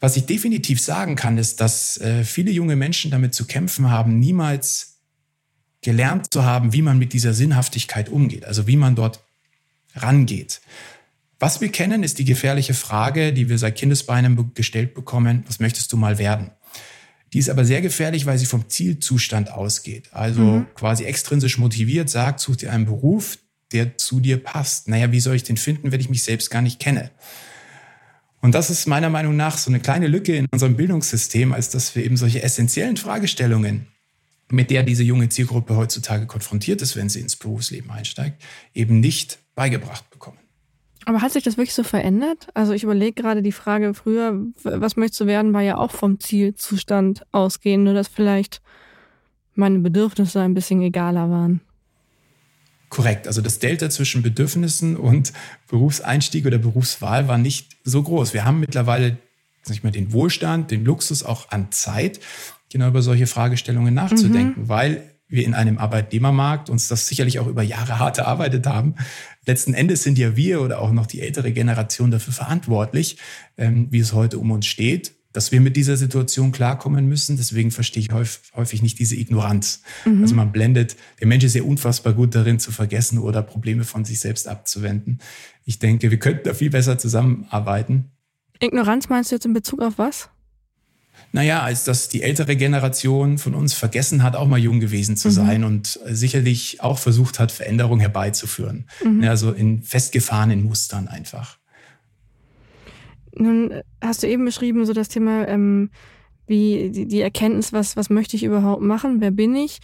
Was 0.00 0.16
ich 0.16 0.26
definitiv 0.26 0.80
sagen 0.80 1.16
kann, 1.16 1.38
ist, 1.38 1.60
dass 1.60 1.98
äh, 1.98 2.24
viele 2.24 2.50
junge 2.50 2.76
Menschen 2.76 3.10
damit 3.10 3.34
zu 3.34 3.46
kämpfen 3.46 3.90
haben, 3.90 4.18
niemals 4.18 4.98
gelernt 5.82 6.32
zu 6.32 6.44
haben, 6.44 6.72
wie 6.72 6.82
man 6.82 6.98
mit 6.98 7.12
dieser 7.12 7.32
Sinnhaftigkeit 7.32 8.08
umgeht, 8.08 8.44
also 8.44 8.66
wie 8.66 8.76
man 8.76 8.94
dort 8.94 9.20
rangeht. 9.94 10.60
Was 11.38 11.60
wir 11.60 11.70
kennen, 11.70 12.02
ist 12.02 12.18
die 12.18 12.24
gefährliche 12.24 12.74
Frage, 12.74 13.32
die 13.32 13.48
wir 13.48 13.58
seit 13.58 13.76
Kindesbeinen 13.76 14.52
gestellt 14.54 14.94
bekommen, 14.94 15.44
was 15.46 15.60
möchtest 15.60 15.92
du 15.92 15.96
mal 15.96 16.18
werden? 16.18 16.50
Die 17.32 17.38
ist 17.38 17.50
aber 17.50 17.64
sehr 17.64 17.82
gefährlich, 17.82 18.24
weil 18.24 18.38
sie 18.38 18.46
vom 18.46 18.68
Zielzustand 18.68 19.50
ausgeht. 19.50 20.08
Also 20.12 20.40
mhm. 20.40 20.66
quasi 20.74 21.04
extrinsisch 21.04 21.58
motiviert 21.58 22.08
sagt, 22.08 22.40
such 22.40 22.56
dir 22.56 22.72
einen 22.72 22.86
Beruf, 22.86 23.38
der 23.72 23.98
zu 23.98 24.20
dir 24.20 24.42
passt. 24.42 24.88
Naja, 24.88 25.12
wie 25.12 25.20
soll 25.20 25.36
ich 25.36 25.42
den 25.42 25.56
finden, 25.56 25.92
wenn 25.92 26.00
ich 26.00 26.08
mich 26.08 26.22
selbst 26.22 26.50
gar 26.50 26.62
nicht 26.62 26.80
kenne? 26.80 27.10
Und 28.40 28.54
das 28.54 28.70
ist 28.70 28.86
meiner 28.86 29.10
Meinung 29.10 29.36
nach 29.36 29.58
so 29.58 29.70
eine 29.70 29.80
kleine 29.80 30.06
Lücke 30.06 30.36
in 30.36 30.46
unserem 30.52 30.76
Bildungssystem, 30.76 31.52
als 31.52 31.68
dass 31.68 31.94
wir 31.96 32.04
eben 32.04 32.16
solche 32.16 32.42
essentiellen 32.42 32.96
Fragestellungen, 32.96 33.88
mit 34.48 34.70
der 34.70 34.84
diese 34.84 35.02
junge 35.02 35.28
Zielgruppe 35.28 35.76
heutzutage 35.76 36.26
konfrontiert 36.26 36.80
ist, 36.80 36.96
wenn 36.96 37.08
sie 37.08 37.20
ins 37.20 37.36
Berufsleben 37.36 37.90
einsteigt, 37.90 38.40
eben 38.72 39.00
nicht 39.00 39.40
beigebracht 39.56 40.08
bekommen. 40.10 40.38
Aber 41.06 41.22
hat 41.22 41.32
sich 41.32 41.44
das 41.44 41.56
wirklich 41.56 41.74
so 41.74 41.84
verändert? 41.84 42.48
Also 42.52 42.72
ich 42.72 42.82
überlege 42.82 43.22
gerade 43.22 43.40
die 43.40 43.52
Frage 43.52 43.94
früher, 43.94 44.38
was 44.62 44.96
möchtest 44.96 45.20
du 45.20 45.26
werden, 45.26 45.54
war 45.54 45.62
ja 45.62 45.78
auch 45.78 45.92
vom 45.92 46.20
Zielzustand 46.20 47.24
ausgehen, 47.32 47.84
nur 47.84 47.94
dass 47.94 48.08
vielleicht 48.08 48.60
meine 49.54 49.78
Bedürfnisse 49.78 50.40
ein 50.40 50.52
bisschen 50.52 50.82
egaler 50.82 51.30
waren. 51.30 51.60
Korrekt. 52.88 53.26
Also 53.26 53.40
das 53.40 53.60
Delta 53.60 53.88
zwischen 53.88 54.22
Bedürfnissen 54.22 54.96
und 54.96 55.32
Berufseinstieg 55.68 56.44
oder 56.44 56.58
Berufswahl 56.58 57.28
war 57.28 57.38
nicht 57.38 57.76
so 57.84 58.02
groß. 58.02 58.34
Wir 58.34 58.44
haben 58.44 58.60
mittlerweile 58.60 59.18
ich 59.70 59.82
mal, 59.82 59.90
den 59.90 60.12
Wohlstand, 60.12 60.70
den 60.70 60.84
Luxus 60.84 61.22
auch 61.22 61.50
an 61.50 61.72
Zeit, 61.72 62.20
genau 62.70 62.88
über 62.88 63.02
solche 63.02 63.26
Fragestellungen 63.26 63.94
nachzudenken, 63.94 64.62
mhm. 64.62 64.68
weil 64.68 65.10
wir 65.28 65.44
in 65.44 65.54
einem 65.54 65.78
Arbeitnehmermarkt 65.78 66.70
uns 66.70 66.88
das 66.88 67.08
sicherlich 67.08 67.40
auch 67.40 67.48
über 67.48 67.62
Jahre 67.62 67.98
hart 67.98 68.18
erarbeitet 68.18 68.66
haben. 68.66 68.94
Letzten 69.46 69.74
Endes 69.74 70.02
sind 70.02 70.18
ja 70.18 70.36
wir 70.36 70.60
oder 70.60 70.80
auch 70.80 70.92
noch 70.92 71.06
die 71.06 71.20
ältere 71.20 71.52
Generation 71.52 72.10
dafür 72.10 72.32
verantwortlich, 72.32 73.16
ähm, 73.56 73.86
wie 73.90 74.00
es 74.00 74.12
heute 74.12 74.38
um 74.38 74.50
uns 74.50 74.66
steht, 74.66 75.12
dass 75.32 75.52
wir 75.52 75.60
mit 75.60 75.76
dieser 75.76 75.96
Situation 75.96 76.50
klarkommen 76.50 77.06
müssen. 77.06 77.36
Deswegen 77.36 77.70
verstehe 77.70 78.02
ich 78.02 78.10
häufig 78.54 78.82
nicht 78.82 78.98
diese 78.98 79.16
Ignoranz. 79.16 79.82
Mhm. 80.04 80.22
Also 80.22 80.34
man 80.34 80.50
blendet, 80.50 80.96
der 81.20 81.28
Mensch 81.28 81.44
ist 81.44 81.54
ja 81.54 81.62
unfassbar 81.62 82.14
gut 82.14 82.34
darin 82.34 82.58
zu 82.58 82.72
vergessen 82.72 83.18
oder 83.18 83.42
Probleme 83.42 83.84
von 83.84 84.04
sich 84.04 84.18
selbst 84.18 84.48
abzuwenden. 84.48 85.20
Ich 85.64 85.78
denke, 85.78 86.10
wir 86.10 86.18
könnten 86.18 86.44
da 86.44 86.54
viel 86.54 86.70
besser 86.70 86.98
zusammenarbeiten. 86.98 88.10
Ignoranz 88.60 89.08
meinst 89.08 89.30
du 89.30 89.36
jetzt 89.36 89.44
in 89.44 89.52
Bezug 89.52 89.82
auf 89.82 89.98
was? 89.98 90.30
Naja, 91.32 91.62
als 91.62 91.84
dass 91.84 92.08
die 92.08 92.22
ältere 92.22 92.56
Generation 92.56 93.38
von 93.38 93.54
uns 93.54 93.74
vergessen 93.74 94.22
hat, 94.22 94.36
auch 94.36 94.46
mal 94.46 94.58
jung 94.58 94.80
gewesen 94.80 95.16
zu 95.16 95.28
mhm. 95.28 95.32
sein 95.32 95.64
und 95.64 96.00
sicherlich 96.06 96.80
auch 96.80 96.98
versucht 96.98 97.38
hat, 97.38 97.52
Veränderung 97.52 98.00
herbeizuführen. 98.00 98.88
Mhm. 99.04 99.24
Also 99.24 99.52
in 99.52 99.82
festgefahrenen 99.82 100.64
Mustern 100.64 101.08
einfach. 101.08 101.58
Nun 103.34 103.82
hast 104.00 104.22
du 104.22 104.28
eben 104.28 104.44
beschrieben, 104.44 104.86
so 104.86 104.92
das 104.92 105.08
Thema, 105.08 105.46
ähm, 105.46 105.90
wie 106.46 106.90
die, 106.90 107.06
die 107.06 107.20
Erkenntnis, 107.20 107.72
was, 107.72 107.96
was 107.96 108.08
möchte 108.08 108.36
ich 108.36 108.44
überhaupt 108.44 108.82
machen, 108.82 109.20
wer 109.20 109.30
bin 109.30 109.54
ich? 109.54 109.80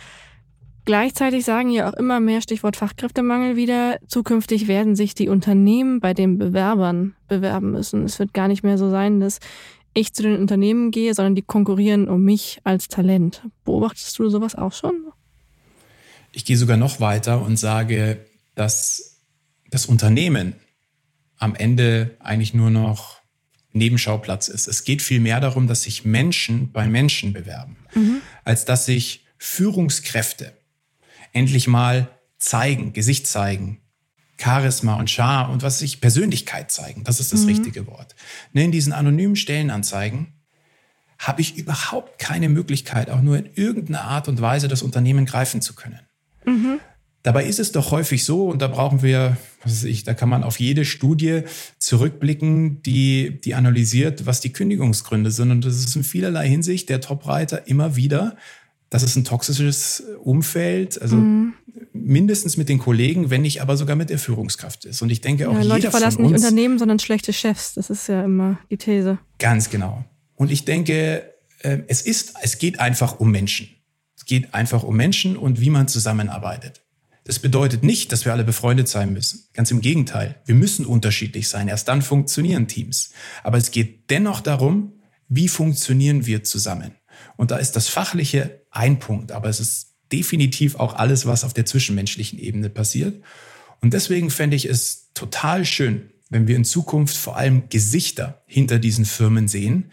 Gleichzeitig 0.85 1.45
sagen 1.45 1.71
ja 1.71 1.88
auch 1.88 1.95
immer 1.95 2.18
mehr 2.18 2.40
Stichwort 2.40 2.77
Fachkräftemangel 2.77 3.55
wieder, 3.55 3.99
zukünftig 4.09 4.66
werden 4.66 4.97
sich 4.97 5.14
die 5.14 5.29
Unternehmen 5.29 6.01
bei 6.01 6.12
den 6.12 6.38
Bewerbern 6.38 7.14
bewerben 7.29 7.71
müssen. 7.71 8.05
Es 8.05 8.18
wird 8.18 8.35
gar 8.35 8.49
nicht 8.49 8.64
mehr 8.64 8.79
so 8.79 8.90
sein, 8.90 9.21
dass 9.21 9.38
ich 9.94 10.12
zu 10.14 10.22
den 10.22 10.38
Unternehmen 10.38 10.90
gehe, 10.90 11.14
sondern 11.14 11.35
die 11.35 11.42
konkurrieren 11.42 12.09
um 12.09 12.22
mich 12.22 12.61
als 12.64 12.88
Talent. 12.88 13.42
Beobachtest 13.64 14.18
du 14.18 14.28
sowas 14.28 14.55
auch 14.55 14.72
schon? 14.72 15.12
Ich 16.33 16.44
gehe 16.44 16.57
sogar 16.57 16.76
noch 16.76 17.00
weiter 17.00 17.42
und 17.42 17.57
sage, 17.57 18.24
dass 18.55 19.20
das 19.70 19.87
Unternehmen 19.87 20.55
am 21.37 21.55
Ende 21.55 22.16
eigentlich 22.20 22.55
nur 22.55 22.70
noch 22.70 23.20
Nebenschauplatz 23.72 24.48
ist. 24.48 24.68
Es 24.68 24.85
geht 24.85 25.02
viel 25.02 25.20
mehr 25.20 25.40
darum, 25.40 25.66
dass 25.66 25.83
sich 25.83 26.05
Menschen 26.05 26.72
bei 26.72 26.87
Menschen 26.87 27.33
bewerben, 27.33 27.76
mhm. 27.94 28.20
als 28.44 28.64
dass 28.64 28.87
sich 28.87 29.24
Führungskräfte 29.38 30.52
endlich 31.33 31.66
mal 31.66 32.09
zeigen, 32.38 32.92
Gesicht 32.92 33.26
zeigen, 33.26 33.82
Charisma 34.42 34.94
und 34.94 35.11
Char 35.11 35.50
und 35.50 35.62
was 35.62 35.78
sich 35.78 36.00
Persönlichkeit 36.00 36.70
zeigen. 36.70 37.05
Das 37.05 37.20
ist 37.20 37.33
das 37.33 37.42
mhm. 37.42 37.48
richtige 37.48 37.87
Wort. 37.87 38.14
Ne, 38.52 38.64
in 38.64 38.72
diesen 38.72 38.92
anonymen 38.92 39.37
Stellenanzeigen 39.37 40.33
habe 41.18 41.40
ich 41.40 41.57
überhaupt 41.57 42.18
keine 42.18 42.48
Möglichkeit, 42.48 43.09
auch 43.09 43.20
nur 43.20 43.37
in 43.37 43.48
irgendeiner 43.55 44.02
Art 44.02 44.28
und 44.28 44.40
Weise 44.40 44.66
das 44.66 44.83
Unternehmen 44.83 45.24
greifen 45.24 45.61
zu 45.61 45.74
können. 45.74 46.00
Mhm. 46.44 46.81
Dabei 47.22 47.44
ist 47.44 47.61
es 47.61 47.70
doch 47.70 47.92
häufig 47.92 48.24
so, 48.24 48.48
und 48.48 48.61
da 48.61 48.66
brauchen 48.66 49.02
wir, 49.02 49.37
was 49.62 49.72
weiß 49.72 49.85
ich, 49.85 50.02
da 50.02 50.12
kann 50.12 50.28
man 50.28 50.42
auf 50.42 50.59
jede 50.59 50.85
Studie 50.85 51.42
zurückblicken, 51.78 52.83
die, 52.83 53.40
die 53.40 53.55
analysiert, 53.55 54.26
was 54.26 54.40
die 54.40 54.52
Kündigungsgründe 54.52 55.31
sind. 55.31 55.52
Und 55.52 55.64
das 55.64 55.76
ist 55.76 55.94
in 55.94 56.02
vielerlei 56.02 56.48
Hinsicht 56.48 56.88
der 56.88 57.00
Topreiter 57.00 57.68
immer 57.68 57.94
wieder, 57.94 58.37
das 58.92 59.02
ist 59.02 59.16
ein 59.16 59.24
toxisches 59.24 60.02
Umfeld, 60.22 61.00
also 61.00 61.16
mhm. 61.16 61.55
mindestens 61.94 62.59
mit 62.59 62.68
den 62.68 62.78
Kollegen, 62.78 63.31
wenn 63.31 63.40
nicht 63.40 63.62
aber 63.62 63.78
sogar 63.78 63.96
mit 63.96 64.11
der 64.11 64.18
Führungskraft 64.18 64.85
ist. 64.85 65.00
Und 65.00 65.09
ich 65.09 65.22
denke 65.22 65.48
auch 65.48 65.55
ja, 65.55 65.62
Leute 65.62 65.81
jeder 65.81 65.90
verlassen 65.92 66.16
von 66.16 66.26
uns, 66.26 66.35
nicht 66.35 66.44
Unternehmen, 66.44 66.78
sondern 66.78 66.98
schlechte 66.98 67.33
Chefs. 67.33 67.72
Das 67.72 67.88
ist 67.88 68.07
ja 68.09 68.22
immer 68.22 68.59
die 68.70 68.76
These. 68.76 69.18
Ganz 69.38 69.70
genau. 69.70 70.05
Und 70.35 70.50
ich 70.50 70.66
denke, 70.66 71.22
äh, 71.61 71.78
es 71.88 72.02
ist, 72.02 72.35
es 72.42 72.59
geht 72.59 72.81
einfach 72.81 73.18
um 73.18 73.31
Menschen. 73.31 73.70
Es 74.14 74.26
geht 74.26 74.52
einfach 74.52 74.83
um 74.83 74.94
Menschen 74.94 75.38
und 75.38 75.59
wie 75.59 75.70
man 75.70 75.88
zusammenarbeitet. 75.88 76.83
Das 77.24 77.38
bedeutet 77.38 77.85
nicht, 77.85 78.12
dass 78.12 78.26
wir 78.26 78.33
alle 78.33 78.44
befreundet 78.44 78.88
sein 78.88 79.14
müssen. 79.14 79.48
Ganz 79.55 79.70
im 79.70 79.81
Gegenteil. 79.81 80.35
Wir 80.44 80.55
müssen 80.55 80.85
unterschiedlich 80.85 81.48
sein. 81.48 81.68
Erst 81.68 81.88
dann 81.88 82.02
funktionieren 82.02 82.68
Teams. 82.68 83.12
Aber 83.42 83.57
es 83.57 83.70
geht 83.70 84.11
dennoch 84.11 84.42
darum, 84.42 85.00
wie 85.28 85.48
funktionieren 85.48 86.26
wir 86.26 86.44
zusammen? 86.44 86.92
Und 87.38 87.52
da 87.52 87.57
ist 87.57 87.72
das 87.72 87.88
Fachliche 87.88 88.62
ein 88.73 88.99
Punkt, 88.99 89.33
aber 89.33 89.49
es 89.49 89.61
ist 89.61 89.93
definitiv 90.11 90.75
auch 90.77 90.95
alles, 90.95 91.27
was 91.27 91.45
auf 91.45 91.55
der 91.55 91.67
zwischenmenschlichen 91.67 92.39
Ebene 92.39 92.69
passiert. 92.69 93.23
Und 93.81 93.95
deswegen 93.95 94.31
fände 94.31 94.57
ich 94.57 94.67
es 94.67 95.13
total 95.15 95.65
schön, 95.65 96.11
wenn 96.31 96.47
wir 96.49 96.57
in 96.57 96.65
Zukunft 96.65 97.17
vor 97.17 97.37
allem 97.37 97.69
Gesichter 97.69 98.43
hinter 98.47 98.79
diesen 98.79 99.05
Firmen 99.05 99.49
sehen, 99.49 99.91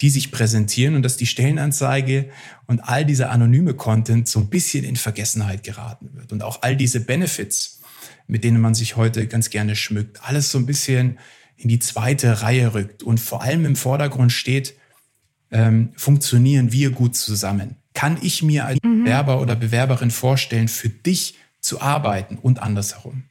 die 0.00 0.10
sich 0.10 0.32
präsentieren 0.32 0.94
und 0.94 1.02
dass 1.02 1.18
die 1.18 1.26
Stellenanzeige 1.26 2.30
und 2.66 2.80
all 2.80 3.04
dieser 3.04 3.30
anonyme 3.30 3.74
Content 3.74 4.26
so 4.26 4.40
ein 4.40 4.48
bisschen 4.48 4.84
in 4.84 4.96
Vergessenheit 4.96 5.62
geraten 5.62 6.10
wird. 6.14 6.32
Und 6.32 6.42
auch 6.42 6.62
all 6.62 6.76
diese 6.76 7.00
Benefits, 7.00 7.80
mit 8.26 8.42
denen 8.42 8.60
man 8.60 8.74
sich 8.74 8.96
heute 8.96 9.26
ganz 9.26 9.50
gerne 9.50 9.76
schmückt, 9.76 10.22
alles 10.22 10.50
so 10.50 10.58
ein 10.58 10.66
bisschen 10.66 11.18
in 11.56 11.68
die 11.68 11.78
zweite 11.78 12.42
Reihe 12.42 12.72
rückt 12.72 13.02
und 13.02 13.20
vor 13.20 13.42
allem 13.42 13.66
im 13.66 13.76
Vordergrund 13.76 14.32
steht, 14.32 14.74
ähm, 15.50 15.92
funktionieren 15.96 16.72
wir 16.72 16.90
gut 16.90 17.16
zusammen? 17.16 17.76
Kann 17.94 18.18
ich 18.22 18.42
mir 18.42 18.66
als 18.66 18.78
mhm. 18.82 19.04
Bewerber 19.04 19.40
oder 19.40 19.56
Bewerberin 19.56 20.10
vorstellen, 20.10 20.68
für 20.68 20.88
dich 20.88 21.36
zu 21.60 21.80
arbeiten 21.80 22.38
und 22.40 22.62
andersherum? 22.62 23.24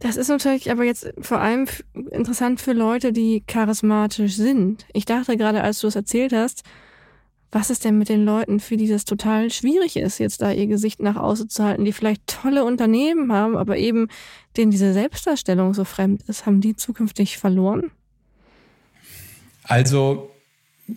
Das 0.00 0.16
ist 0.16 0.28
natürlich 0.28 0.70
aber 0.70 0.84
jetzt 0.84 1.12
vor 1.20 1.40
allem 1.40 1.66
interessant 2.10 2.60
für 2.60 2.72
Leute, 2.72 3.12
die 3.12 3.42
charismatisch 3.46 4.34
sind. 4.36 4.84
Ich 4.92 5.06
dachte 5.06 5.36
gerade, 5.36 5.62
als 5.62 5.80
du 5.80 5.86
es 5.86 5.96
erzählt 5.96 6.32
hast, 6.32 6.62
was 7.54 7.70
ist 7.70 7.84
denn 7.84 7.98
mit 7.98 8.08
den 8.08 8.24
Leuten, 8.24 8.58
für 8.58 8.76
die 8.76 8.88
das 8.88 9.04
total 9.04 9.50
schwierig 9.50 9.96
ist, 9.96 10.18
jetzt 10.18 10.42
da 10.42 10.50
ihr 10.50 10.66
Gesicht 10.66 11.00
nach 11.00 11.14
außen 11.16 11.48
zu 11.48 11.62
halten, 11.62 11.84
die 11.84 11.92
vielleicht 11.92 12.26
tolle 12.26 12.64
Unternehmen 12.64 13.32
haben, 13.32 13.56
aber 13.56 13.76
eben 13.78 14.08
denen 14.56 14.72
diese 14.72 14.92
Selbstdarstellung 14.92 15.72
so 15.72 15.84
fremd 15.84 16.22
ist? 16.28 16.46
Haben 16.46 16.60
die 16.60 16.74
zukünftig 16.74 17.38
verloren? 17.38 17.92
Also 19.62 20.30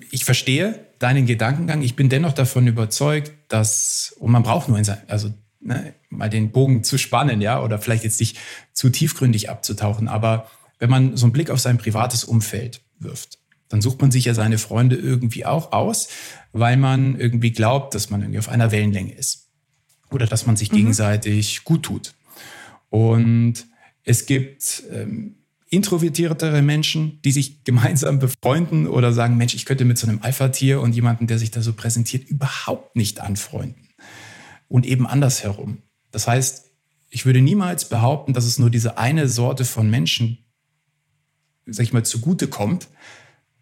ich 0.10 0.26
verstehe 0.26 0.87
deinen 1.00 1.26
Gedankengang. 1.26 1.82
Ich 1.82 1.96
bin 1.96 2.10
dennoch 2.10 2.34
davon 2.34 2.68
überzeugt, 2.68 3.32
dass, 3.48 4.16
und 4.20 4.32
man 4.32 4.44
braucht 4.44 4.68
nur, 4.70 4.78
in 4.78 4.84
sein, 4.84 5.02
also 5.08 5.34
ne, 5.60 5.94
mal 6.10 6.30
den 6.30 6.52
Bogen 6.52 6.84
zu 6.84 6.98
spannen, 6.98 7.42
ja, 7.42 7.62
oder 7.62 7.80
vielleicht 7.80 8.04
jetzt 8.04 8.20
nicht 8.20 8.38
zu 8.74 8.90
tiefgründig 8.90 9.50
abzutauchen, 9.50 10.08
aber 10.08 10.50
wenn 10.80 10.90
man 10.90 11.18
so 11.18 11.26
einen 11.26 11.34
Blick 11.34 11.50
auf 11.50 11.60
sein 11.60 11.78
privates 11.78 12.24
Umfeld 12.24 12.82
wirft, 13.00 13.40
dann 13.70 13.82
sucht 13.82 14.02
man 14.02 14.12
sich 14.12 14.26
ja 14.26 14.34
seine 14.34 14.58
Freunde 14.58 14.96
irgendwie 14.96 15.46
auch 15.46 15.72
aus, 15.72 16.08
weil 16.54 16.78
man 16.78 17.20
irgendwie 17.20 17.52
glaubt, 17.52 17.96
dass 17.96 18.10
man 18.10 18.22
irgendwie 18.22 18.40
auf 18.40 18.50
einer 18.50 18.72
Wellenlänge 18.72 19.14
ist. 19.14 19.50
Oder 20.10 20.26
dass 20.26 20.46
man 20.46 20.56
sich 20.56 20.72
mhm. 20.72 20.78
gegenseitig 20.78 21.64
gut 21.66 21.84
tut. 21.84 22.14
Und 22.90 23.66
es 24.04 24.26
gibt 24.26 24.84
ähm, 24.92 25.37
introvertiertere 25.70 26.62
Menschen, 26.62 27.22
die 27.24 27.32
sich 27.32 27.64
gemeinsam 27.64 28.20
befreunden 28.20 28.88
oder 28.88 29.12
sagen, 29.12 29.38
Mensch, 29.38 29.54
ich 29.54 29.66
könnte 29.66 29.86
mit 29.86 29.98
so 29.98 30.08
einem 30.08 30.20
Alpha-Tier 30.22 30.82
und 30.82 30.94
jemanden, 30.94 31.28
der 31.28 31.40
sich 31.40 31.52
da 31.52 31.62
so 31.62 31.74
präsentiert, 31.74 32.30
überhaupt 32.30 32.96
nicht 32.96 33.20
anfreunden. 33.20 33.90
Und 34.70 34.86
eben 34.86 35.08
andersherum. 35.08 35.80
Das 36.12 36.28
heißt, 36.28 36.72
ich 37.10 37.26
würde 37.26 37.42
niemals 37.42 37.90
behaupten, 37.90 38.34
dass 38.34 38.46
es 38.46 38.60
nur 38.60 38.70
diese 38.70 38.98
eine 38.98 39.28
Sorte 39.28 39.66
von 39.66 39.90
Menschen, 39.90 40.40
sag 41.66 41.84
ich 41.84 41.94
mal, 41.94 42.04
zugutekommt, 42.04 42.88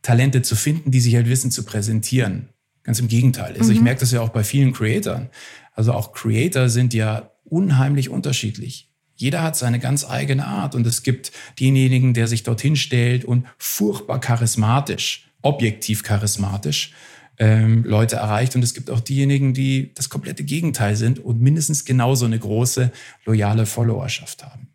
Talente 0.01 0.41
zu 0.41 0.55
finden, 0.55 0.91
die 0.91 0.99
sich 0.99 1.15
halt 1.15 1.27
wissen 1.27 1.51
zu 1.51 1.63
präsentieren. 1.63 2.49
Ganz 2.83 2.99
im 2.99 3.07
Gegenteil. 3.07 3.55
Also 3.57 3.71
mhm. 3.71 3.77
ich 3.77 3.81
merke 3.81 4.01
das 4.01 4.11
ja 4.11 4.21
auch 4.21 4.29
bei 4.29 4.43
vielen 4.43 4.73
Creatoren. 4.73 5.29
Also 5.73 5.91
auch 5.93 6.13
Creator 6.13 6.69
sind 6.69 6.93
ja 6.93 7.31
unheimlich 7.43 8.09
unterschiedlich. 8.09 8.91
Jeder 9.15 9.43
hat 9.43 9.55
seine 9.55 9.79
ganz 9.79 10.09
eigene 10.09 10.45
Art 10.45 10.75
und 10.75 10.85
es 10.85 11.03
gibt 11.03 11.31
denjenigen, 11.59 12.13
der 12.13 12.27
sich 12.27 12.43
dorthin 12.43 12.75
stellt 12.75 13.25
und 13.25 13.45
furchtbar 13.57 14.19
charismatisch, 14.19 15.29
objektiv 15.41 16.03
charismatisch 16.03 16.93
ähm, 17.37 17.83
Leute 17.83 18.17
erreicht 18.17 18.55
und 18.55 18.63
es 18.63 18.73
gibt 18.73 18.89
auch 18.89 18.99
diejenigen, 18.99 19.53
die 19.53 19.93
das 19.93 20.09
komplette 20.09 20.43
Gegenteil 20.43 20.95
sind 20.95 21.19
und 21.19 21.41
mindestens 21.41 21.85
genauso 21.85 22.25
eine 22.25 22.39
große 22.39 22.91
loyale 23.25 23.65
Followerschaft 23.65 24.43
haben. 24.43 24.67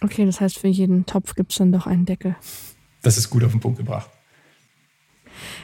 Okay, 0.00 0.24
das 0.24 0.40
heißt, 0.40 0.58
für 0.58 0.68
jeden 0.68 1.06
Topf 1.06 1.34
gibt 1.34 1.52
es 1.52 1.58
dann 1.58 1.72
doch 1.72 1.86
einen 1.86 2.06
Deckel. 2.06 2.36
Das 3.02 3.16
ist 3.16 3.30
gut 3.30 3.42
auf 3.44 3.50
den 3.50 3.60
Punkt 3.60 3.78
gebracht. 3.78 4.10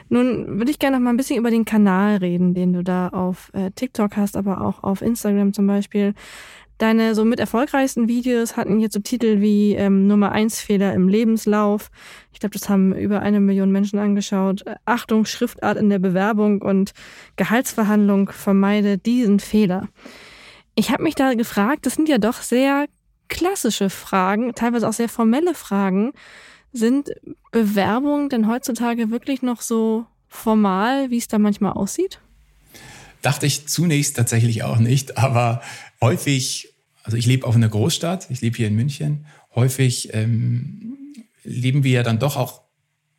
Nun 0.09 0.59
würde 0.59 0.71
ich 0.71 0.79
gerne 0.79 0.97
noch 0.97 1.05
mal 1.05 1.11
ein 1.11 1.17
bisschen 1.17 1.39
über 1.39 1.51
den 1.51 1.65
Kanal 1.65 2.17
reden, 2.19 2.55
den 2.55 2.73
du 2.73 2.83
da 2.83 3.09
auf 3.09 3.51
äh, 3.55 3.71
TikTok 3.71 4.17
hast, 4.17 4.37
aber 4.37 4.61
auch 4.61 4.83
auf 4.83 5.03
Instagram 5.03 5.53
zum 5.53 5.67
Beispiel. 5.67 6.15
Deine 6.79 7.15
so 7.15 7.25
mit 7.25 7.39
erfolgreichsten 7.39 8.09
Videos 8.09 8.57
hatten 8.57 8.81
jetzt 8.81 8.95
so 8.95 9.01
Titel 9.01 9.41
wie 9.41 9.75
ähm, 9.75 10.09
Nummer 10.09 10.33
1 10.33 10.61
Fehler 10.61 10.93
im 10.93 11.09
Lebenslauf. 11.09 11.91
Ich 12.33 12.41
glaube, 12.41 12.59
das 12.59 12.69
haben 12.69 12.93
über 12.95 13.21
eine 13.21 13.39
Million 13.39 13.71
Menschen 13.71 14.01
angeschaut. 14.01 14.65
Achtung, 14.85 15.25
Schriftart 15.25 15.79
in 15.79 15.89
der 15.89 16.01
Bewerbung 16.01 16.63
und 16.63 16.93
Gehaltsverhandlung 17.37 18.31
vermeide 18.31 18.99
diesen 18.99 19.39
Fehler. 19.39 19.89
Ich 20.75 20.91
habe 20.91 21.05
mich 21.05 21.15
da 21.15 21.35
gefragt, 21.35 21.87
das 21.87 21.95
sind 21.95 22.09
ja 22.09 22.19
doch 22.19 22.43
sehr 22.43 22.87
klassische 23.29 23.89
Fragen, 23.89 24.55
teilweise 24.55 24.89
auch 24.89 24.93
sehr 24.93 25.09
formelle 25.09 25.55
Fragen. 25.55 26.13
Sind 26.73 27.13
Bewerbungen 27.53 28.29
denn 28.29 28.49
heutzutage 28.49 29.11
wirklich 29.11 29.43
noch 29.43 29.61
so 29.61 30.07
formal, 30.29 31.11
wie 31.11 31.19
es 31.19 31.29
da 31.29 31.39
manchmal 31.39 31.75
aussieht? 31.75 32.21
Dachte 33.23 33.47
ich 33.47 33.69
zunächst 33.69 34.17
tatsächlich 34.17 34.65
auch 34.65 34.79
nicht, 34.79 35.17
aber 35.17 35.63
häufig, 36.05 36.75
also 37.03 37.17
ich 37.17 37.27
lebe 37.27 37.47
auf 37.47 37.57
einer 37.57 37.69
Großstadt, 37.69 38.31
ich 38.31 38.41
lebe 38.41 38.57
hier 38.57 38.69
in 38.69 38.77
München, 38.77 39.27
häufig 39.55 40.13
ähm, 40.13 40.97
leben 41.43 41.85
wir 41.85 41.93
ja 41.93 42.03
dann 42.03 42.19
doch 42.19 42.37
auch 42.37 42.63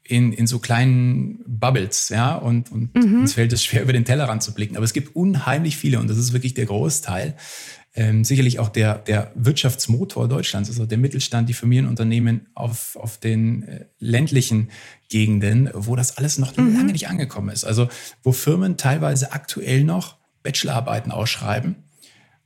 in, 0.04 0.32
in 0.34 0.46
so 0.46 0.60
kleinen 0.60 1.44
Bubbles, 1.48 2.10
ja, 2.10 2.36
und, 2.36 2.72
und 2.72 2.94
mhm. 2.96 3.22
uns 3.22 3.34
fällt 3.34 3.52
es 3.54 3.64
schwer, 3.64 3.82
über 3.82 3.94
den 3.94 4.06
Tellerrand 4.06 4.44
zu 4.44 4.54
blicken. 4.54 4.78
Aber 4.78 4.86
es 4.86 4.94
gibt 4.94 5.16
unheimlich 5.16 5.78
viele, 5.78 6.00
und 6.00 6.08
das 6.08 6.18
ist 6.18 6.32
wirklich 6.32 6.54
der 6.54 6.68
Großteil, 6.68 7.36
ähm, 7.96 8.24
sicherlich 8.24 8.60
auch 8.60 8.70
der, 8.70 9.00
der 9.00 9.32
Wirtschaftsmotor 9.36 10.28
Deutschlands, 10.28 10.70
also 10.70 10.86
der 10.86 10.98
Mittelstand, 10.98 11.50
die 11.50 11.54
Familienunternehmen 11.54 12.48
auf, 12.54 12.98
auf 12.98 13.18
den 13.18 13.64
äh, 13.64 13.86
ländlichen 13.98 14.70
Gegenden, 15.10 15.72
wo 15.74 15.96
das 15.96 16.18
alles 16.18 16.38
noch 16.38 16.56
mhm. 16.56 16.76
lange 16.76 16.92
nicht 16.92 17.08
angekommen 17.08 17.50
ist. 17.50 17.64
Also 17.64 17.88
wo 18.22 18.32
Firmen 18.32 18.78
teilweise 18.78 19.32
aktuell 19.32 19.84
noch 19.84 20.18
Bachelorarbeiten 20.44 21.12
ausschreiben, 21.12 21.85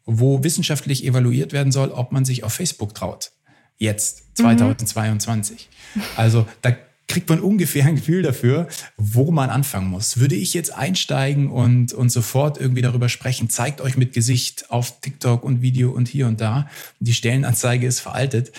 wo 0.05 0.43
wissenschaftlich 0.43 1.05
evaluiert 1.05 1.53
werden 1.53 1.71
soll, 1.71 1.91
ob 1.91 2.11
man 2.11 2.25
sich 2.25 2.43
auf 2.43 2.53
Facebook 2.53 2.93
traut. 2.95 3.31
Jetzt, 3.77 4.35
2022. 4.35 5.69
Mhm. 5.95 6.01
Also 6.17 6.47
da 6.61 6.75
kriegt 7.09 7.27
man 7.27 7.39
ungefähr 7.41 7.85
ein 7.85 7.95
Gefühl 7.95 8.21
dafür, 8.21 8.67
wo 8.95 9.31
man 9.31 9.49
anfangen 9.49 9.87
muss. 9.87 10.19
Würde 10.19 10.35
ich 10.35 10.53
jetzt 10.53 10.73
einsteigen 10.73 11.49
und, 11.49 11.91
und 11.91 12.09
sofort 12.09 12.59
irgendwie 12.59 12.83
darüber 12.83 13.09
sprechen, 13.09 13.49
zeigt 13.49 13.81
euch 13.81 13.97
mit 13.97 14.13
Gesicht 14.13 14.69
auf 14.69 15.01
TikTok 15.01 15.43
und 15.43 15.61
Video 15.61 15.91
und 15.91 16.07
hier 16.07 16.27
und 16.27 16.39
da, 16.39 16.69
die 16.99 17.13
Stellenanzeige 17.13 17.87
ist 17.87 17.99
veraltet, 17.99 18.51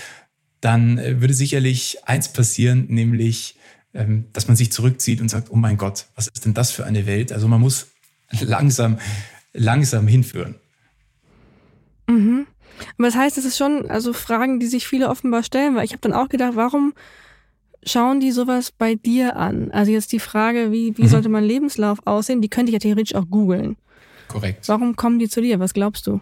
dann 0.61 0.99
äh, 0.99 1.21
würde 1.21 1.33
sicherlich 1.33 1.99
eins 2.05 2.33
passieren, 2.33 2.87
nämlich, 2.89 3.57
ähm, 3.95 4.27
dass 4.33 4.49
man 4.49 4.57
sich 4.57 4.73
zurückzieht 4.73 5.21
und 5.21 5.29
sagt, 5.29 5.51
oh 5.51 5.57
mein 5.57 5.77
Gott, 5.77 6.07
was 6.17 6.27
ist 6.27 6.45
denn 6.45 6.55
das 6.55 6.73
für 6.73 6.85
eine 6.85 7.07
Welt? 7.07 7.33
Also 7.33 7.47
man 7.49 7.61
muss 7.61 7.87
langsam, 8.41 8.99
langsam 9.53 10.07
hinführen. 10.09 10.57
Mhm. 12.11 12.47
Aber 12.99 13.07
das 13.09 13.15
heißt, 13.15 13.39
es 13.39 13.45
ist 13.45 13.59
schon, 13.59 13.91
also 13.91 14.13
Fragen, 14.13 14.61
die 14.61 14.67
sich 14.67 14.87
viele 14.87 15.09
offenbar 15.09 15.43
stellen, 15.43 15.75
weil 15.75 15.85
ich 15.85 15.93
habe 15.93 16.01
dann 16.01 16.13
auch 16.13 16.29
gedacht, 16.29 16.53
warum 16.55 16.95
schauen 17.85 18.21
die 18.21 18.33
sowas 18.33 18.73
bei 18.73 18.95
dir 18.95 19.37
an? 19.37 19.71
Also 19.71 19.93
jetzt 19.93 20.13
die 20.13 20.21
Frage, 20.21 20.73
wie, 20.73 20.97
wie 20.97 21.05
mhm. 21.05 21.09
sollte 21.09 21.29
mein 21.29 21.45
Lebenslauf 21.45 21.99
aussehen, 22.07 22.43
die 22.43 22.49
könnte 22.49 22.71
ich 22.71 22.75
ja 22.75 22.79
theoretisch 22.79 23.15
auch 23.15 23.29
googeln. 23.29 23.77
Korrekt. 24.29 24.69
Warum 24.69 24.97
kommen 24.97 25.19
die 25.19 25.29
zu 25.29 25.41
dir? 25.41 25.59
Was 25.61 25.75
glaubst 25.75 26.07
du? 26.07 26.21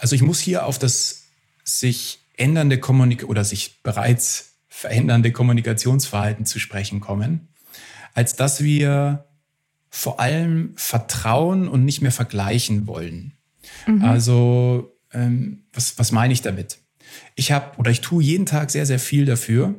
Also 0.00 0.14
ich 0.14 0.22
muss 0.22 0.40
hier 0.40 0.66
auf 0.66 0.78
das 0.78 1.24
sich 1.64 2.20
ändernde 2.36 2.78
Kommunik 2.78 3.24
oder 3.28 3.44
sich 3.44 3.82
bereits 3.82 4.56
verändernde 4.68 5.32
Kommunikationsverhalten 5.32 6.46
zu 6.46 6.58
sprechen 6.58 7.00
kommen, 7.00 7.48
als 8.14 8.36
dass 8.36 8.62
wir 8.62 9.26
vor 9.90 10.20
allem 10.20 10.72
vertrauen 10.76 11.68
und 11.68 11.84
nicht 11.84 12.00
mehr 12.00 12.12
vergleichen 12.12 12.86
wollen. 12.86 13.37
Mhm. 13.86 14.04
Also 14.04 14.92
ähm, 15.12 15.64
was, 15.72 15.98
was 15.98 16.12
meine 16.12 16.32
ich 16.32 16.42
damit? 16.42 16.78
Ich 17.34 17.52
habe 17.52 17.76
oder 17.78 17.90
ich 17.90 18.00
tue 18.00 18.22
jeden 18.22 18.46
Tag 18.46 18.70
sehr, 18.70 18.86
sehr 18.86 18.98
viel 18.98 19.24
dafür, 19.24 19.74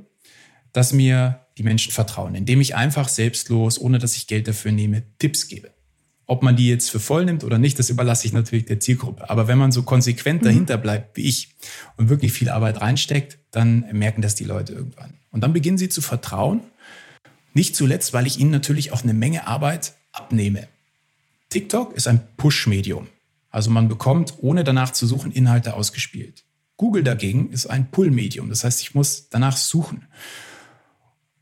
dass 0.73 0.93
mir 0.93 1.45
die 1.57 1.63
Menschen 1.63 1.91
vertrauen, 1.91 2.35
indem 2.35 2.61
ich 2.61 2.75
einfach 2.75 3.09
selbstlos, 3.09 3.79
ohne 3.79 3.99
dass 3.99 4.15
ich 4.15 4.27
Geld 4.27 4.47
dafür 4.47 4.71
nehme, 4.71 5.03
Tipps 5.19 5.47
gebe. 5.47 5.71
Ob 6.25 6.43
man 6.43 6.55
die 6.55 6.69
jetzt 6.69 6.91
für 6.91 6.99
voll 6.99 7.25
nimmt 7.25 7.43
oder 7.43 7.57
nicht, 7.57 7.79
das 7.79 7.89
überlasse 7.89 8.27
ich 8.27 8.33
natürlich 8.33 8.65
der 8.65 8.79
Zielgruppe. 8.79 9.29
Aber 9.29 9.47
wenn 9.47 9.57
man 9.57 9.71
so 9.71 9.83
konsequent 9.83 10.41
mhm. 10.41 10.45
dahinter 10.45 10.77
bleibt 10.77 11.17
wie 11.17 11.23
ich 11.23 11.55
und 11.97 12.09
wirklich 12.09 12.31
viel 12.31 12.49
Arbeit 12.49 12.81
reinsteckt, 12.81 13.39
dann 13.51 13.85
merken 13.91 14.21
das 14.21 14.35
die 14.35 14.43
Leute 14.43 14.73
irgendwann. 14.73 15.15
Und 15.31 15.41
dann 15.41 15.53
beginnen 15.53 15.77
sie 15.77 15.89
zu 15.89 16.01
vertrauen. 16.01 16.61
Nicht 17.53 17.75
zuletzt, 17.75 18.13
weil 18.13 18.27
ich 18.27 18.39
ihnen 18.39 18.51
natürlich 18.51 18.91
auch 18.91 19.03
eine 19.03 19.13
Menge 19.13 19.47
Arbeit 19.47 19.93
abnehme. 20.11 20.67
TikTok 21.49 21.93
ist 21.95 22.07
ein 22.07 22.21
Push-Medium. 22.37 23.07
Also 23.51 23.69
man 23.71 23.87
bekommt, 23.87 24.35
ohne 24.39 24.63
danach 24.63 24.91
zu 24.91 25.07
suchen, 25.07 25.31
Inhalte 25.31 25.73
ausgespielt. 25.73 26.43
Google 26.77 27.03
dagegen 27.03 27.51
ist 27.51 27.65
ein 27.65 27.91
Pull-Medium. 27.91 28.49
Das 28.49 28.63
heißt, 28.63 28.81
ich 28.81 28.95
muss 28.95 29.27
danach 29.29 29.57
suchen. 29.57 30.07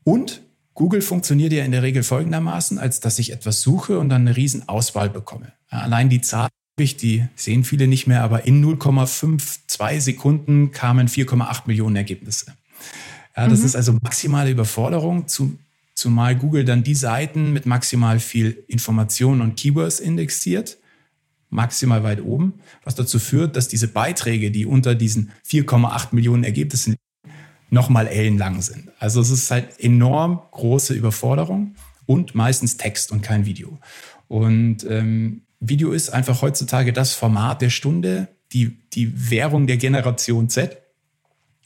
Und 0.04 0.42
Google 0.74 1.02
funktioniert 1.02 1.52
ja 1.52 1.64
in 1.64 1.72
der 1.72 1.82
Regel 1.82 2.02
folgendermaßen, 2.02 2.78
als 2.78 3.00
dass 3.00 3.18
ich 3.18 3.32
etwas 3.32 3.62
suche 3.62 3.98
und 3.98 4.08
dann 4.08 4.22
eine 4.22 4.36
riesen 4.36 4.68
Auswahl 4.68 5.10
bekomme. 5.10 5.52
Allein 5.70 6.08
die 6.08 6.20
Zahl, 6.20 6.48
die 6.78 7.26
sehen 7.34 7.64
viele 7.64 7.88
nicht 7.88 8.06
mehr, 8.06 8.22
aber 8.22 8.46
in 8.46 8.64
0,52 8.64 10.00
Sekunden 10.00 10.70
kamen 10.70 11.08
4,8 11.08 11.62
Millionen 11.66 11.96
Ergebnisse. 11.96 12.54
Ja, 13.36 13.48
das 13.48 13.60
mhm. 13.60 13.66
ist 13.66 13.76
also 13.76 13.92
maximale 14.02 14.50
Überforderung, 14.50 15.28
zu, 15.28 15.58
zumal 15.94 16.36
Google 16.36 16.64
dann 16.64 16.84
die 16.84 16.94
Seiten 16.94 17.52
mit 17.52 17.66
maximal 17.66 18.20
viel 18.20 18.64
Information 18.68 19.40
und 19.40 19.56
Keywords 19.56 20.00
indexiert, 20.00 20.77
maximal 21.50 22.02
weit 22.02 22.22
oben, 22.22 22.54
was 22.84 22.94
dazu 22.94 23.18
führt, 23.18 23.56
dass 23.56 23.68
diese 23.68 23.88
Beiträge, 23.88 24.50
die 24.50 24.66
unter 24.66 24.94
diesen 24.94 25.32
4,8 25.48 26.08
Millionen 26.12 26.44
Ergebnissen 26.44 26.96
nochmal 27.70 28.06
ellenlang 28.06 28.62
sind. 28.62 28.90
Also 28.98 29.20
es 29.20 29.30
ist 29.30 29.50
halt 29.50 29.78
enorm 29.80 30.40
große 30.50 30.94
Überforderung 30.94 31.74
und 32.06 32.34
meistens 32.34 32.76
Text 32.76 33.12
und 33.12 33.22
kein 33.22 33.46
Video. 33.46 33.78
Und 34.28 34.84
ähm, 34.88 35.42
Video 35.60 35.92
ist 35.92 36.10
einfach 36.10 36.42
heutzutage 36.42 36.92
das 36.92 37.14
Format 37.14 37.62
der 37.62 37.70
Stunde, 37.70 38.28
die, 38.52 38.78
die 38.92 39.30
Währung 39.30 39.66
der 39.66 39.76
Generation 39.76 40.48
Z. 40.48 40.78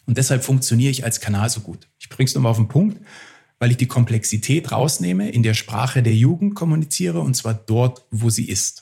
Und 0.06 0.18
deshalb 0.18 0.42
funktioniere 0.42 0.90
ich 0.90 1.04
als 1.04 1.20
Kanal 1.20 1.48
so 1.48 1.60
gut. 1.60 1.88
Ich 1.98 2.08
bringe 2.08 2.26
es 2.26 2.34
nochmal 2.34 2.50
auf 2.50 2.56
den 2.56 2.68
Punkt, 2.68 3.00
weil 3.58 3.70
ich 3.70 3.76
die 3.76 3.86
Komplexität 3.86 4.72
rausnehme, 4.72 5.30
in 5.30 5.44
der 5.44 5.54
Sprache 5.54 6.02
der 6.02 6.14
Jugend 6.14 6.54
kommuniziere 6.54 7.20
und 7.20 7.34
zwar 7.34 7.54
dort, 7.54 8.04
wo 8.10 8.28
sie 8.30 8.48
ist. 8.48 8.81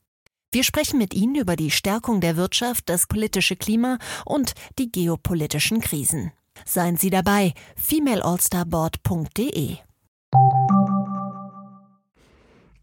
Wir 0.53 0.65
sprechen 0.65 0.97
mit 0.97 1.13
Ihnen 1.13 1.35
über 1.35 1.55
die 1.55 1.71
Stärkung 1.71 2.19
der 2.19 2.35
Wirtschaft, 2.35 2.89
das 2.89 3.07
politische 3.07 3.55
Klima 3.55 3.99
und 4.25 4.53
die 4.79 4.91
geopolitischen 4.91 5.79
Krisen. 5.79 6.33
Seien 6.65 6.97
Sie 6.97 7.09
dabei, 7.09 7.53
femaleallstarboard.de. 7.77 9.77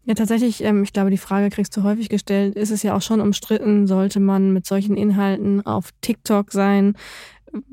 Ja, 0.03 0.15
tatsächlich, 0.15 0.63
ähm, 0.63 0.81
ich 0.81 0.93
glaube, 0.93 1.11
die 1.11 1.19
Frage 1.19 1.51
kriegst 1.51 1.77
du 1.77 1.83
häufig 1.83 2.09
gestellt, 2.09 2.55
ist 2.55 2.71
es 2.71 2.81
ja 2.81 2.95
auch 2.95 3.03
schon 3.03 3.21
umstritten, 3.21 3.85
sollte 3.85 4.19
man 4.19 4.51
mit 4.51 4.65
solchen 4.65 4.97
Inhalten 4.97 5.63
auf 5.63 5.91
TikTok 6.01 6.51
sein, 6.51 6.97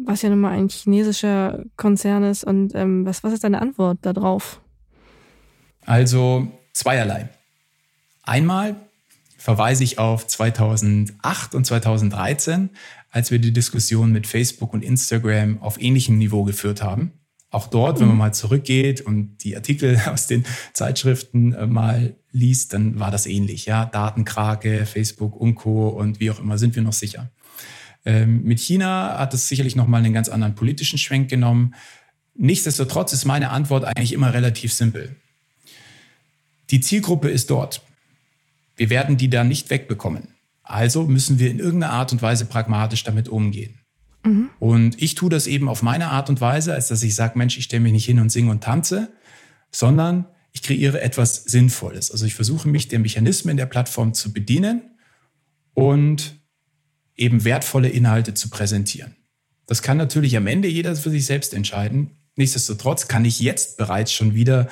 was 0.04 0.20
ja 0.20 0.28
nun 0.28 0.40
mal 0.40 0.52
ein 0.52 0.68
chinesischer 0.68 1.64
Konzern 1.78 2.22
ist. 2.22 2.44
Und 2.44 2.74
ähm, 2.74 3.06
was, 3.06 3.24
was 3.24 3.32
ist 3.32 3.44
deine 3.44 3.62
Antwort 3.62 4.00
darauf? 4.02 4.60
Also 5.86 6.48
zweierlei. 6.74 7.30
Einmal 8.24 8.76
verweise 9.46 9.84
ich 9.84 10.00
auf 10.00 10.26
2008 10.26 11.54
und 11.54 11.64
2013, 11.64 12.70
als 13.10 13.30
wir 13.30 13.38
die 13.38 13.52
Diskussion 13.52 14.10
mit 14.10 14.26
Facebook 14.26 14.74
und 14.74 14.82
Instagram 14.82 15.62
auf 15.62 15.80
ähnlichem 15.80 16.18
Niveau 16.18 16.42
geführt 16.42 16.82
haben. 16.82 17.12
Auch 17.50 17.68
dort, 17.68 18.00
wenn 18.00 18.08
man 18.08 18.16
mhm. 18.16 18.22
mal 18.22 18.34
zurückgeht 18.34 19.02
und 19.02 19.36
die 19.44 19.54
Artikel 19.54 20.02
aus 20.06 20.26
den 20.26 20.44
Zeitschriften 20.72 21.52
äh, 21.52 21.68
mal 21.68 22.16
liest, 22.32 22.72
dann 22.72 22.98
war 22.98 23.12
das 23.12 23.26
ähnlich. 23.26 23.66
Ja, 23.66 23.84
Datenkrake, 23.84 24.84
Facebook 24.84 25.36
und 25.36 25.54
Co. 25.54 25.90
und 25.90 26.18
wie 26.18 26.32
auch 26.32 26.40
immer 26.40 26.58
sind 26.58 26.74
wir 26.74 26.82
noch 26.82 26.92
sicher. 26.92 27.30
Ähm, 28.04 28.42
mit 28.42 28.58
China 28.58 29.16
hat 29.16 29.32
es 29.32 29.46
sicherlich 29.46 29.76
nochmal 29.76 30.02
einen 30.02 30.12
ganz 30.12 30.28
anderen 30.28 30.56
politischen 30.56 30.98
Schwenk 30.98 31.30
genommen. 31.30 31.76
Nichtsdestotrotz 32.34 33.12
ist 33.12 33.26
meine 33.26 33.50
Antwort 33.50 33.84
eigentlich 33.84 34.12
immer 34.12 34.34
relativ 34.34 34.72
simpel. 34.72 35.14
Die 36.70 36.80
Zielgruppe 36.80 37.28
ist 37.28 37.48
dort. 37.48 37.86
Wir 38.76 38.90
werden 38.90 39.16
die 39.16 39.30
da 39.30 39.44
nicht 39.44 39.70
wegbekommen. 39.70 40.34
Also 40.62 41.04
müssen 41.06 41.38
wir 41.38 41.50
in 41.50 41.58
irgendeiner 41.58 41.92
Art 41.92 42.12
und 42.12 42.22
Weise 42.22 42.44
pragmatisch 42.44 43.04
damit 43.04 43.28
umgehen. 43.28 43.80
Mhm. 44.24 44.50
Und 44.58 45.00
ich 45.00 45.14
tue 45.14 45.30
das 45.30 45.46
eben 45.46 45.68
auf 45.68 45.82
meine 45.82 46.08
Art 46.08 46.28
und 46.28 46.40
Weise, 46.40 46.74
als 46.74 46.88
dass 46.88 47.02
ich 47.02 47.14
sage, 47.14 47.38
Mensch, 47.38 47.56
ich 47.56 47.64
stelle 47.64 47.82
mich 47.82 47.92
nicht 47.92 48.04
hin 48.04 48.18
und 48.18 48.30
singe 48.30 48.50
und 48.50 48.62
tanze, 48.64 49.12
sondern 49.70 50.26
ich 50.52 50.62
kreiere 50.62 51.00
etwas 51.00 51.44
Sinnvolles. 51.44 52.10
Also 52.10 52.24
ich 52.26 52.34
versuche 52.34 52.68
mich 52.68 52.88
der 52.88 52.98
Mechanismen 52.98 53.56
der 53.56 53.66
Plattform 53.66 54.14
zu 54.14 54.32
bedienen 54.32 54.82
und 55.74 56.40
eben 57.14 57.44
wertvolle 57.44 57.88
Inhalte 57.88 58.34
zu 58.34 58.50
präsentieren. 58.50 59.16
Das 59.66 59.82
kann 59.82 59.96
natürlich 59.96 60.36
am 60.36 60.46
Ende 60.46 60.68
jeder 60.68 60.96
für 60.96 61.10
sich 61.10 61.26
selbst 61.26 61.52
entscheiden. 61.54 62.12
Nichtsdestotrotz 62.36 63.08
kann 63.08 63.24
ich 63.24 63.40
jetzt 63.40 63.78
bereits 63.78 64.12
schon 64.12 64.34
wieder 64.34 64.68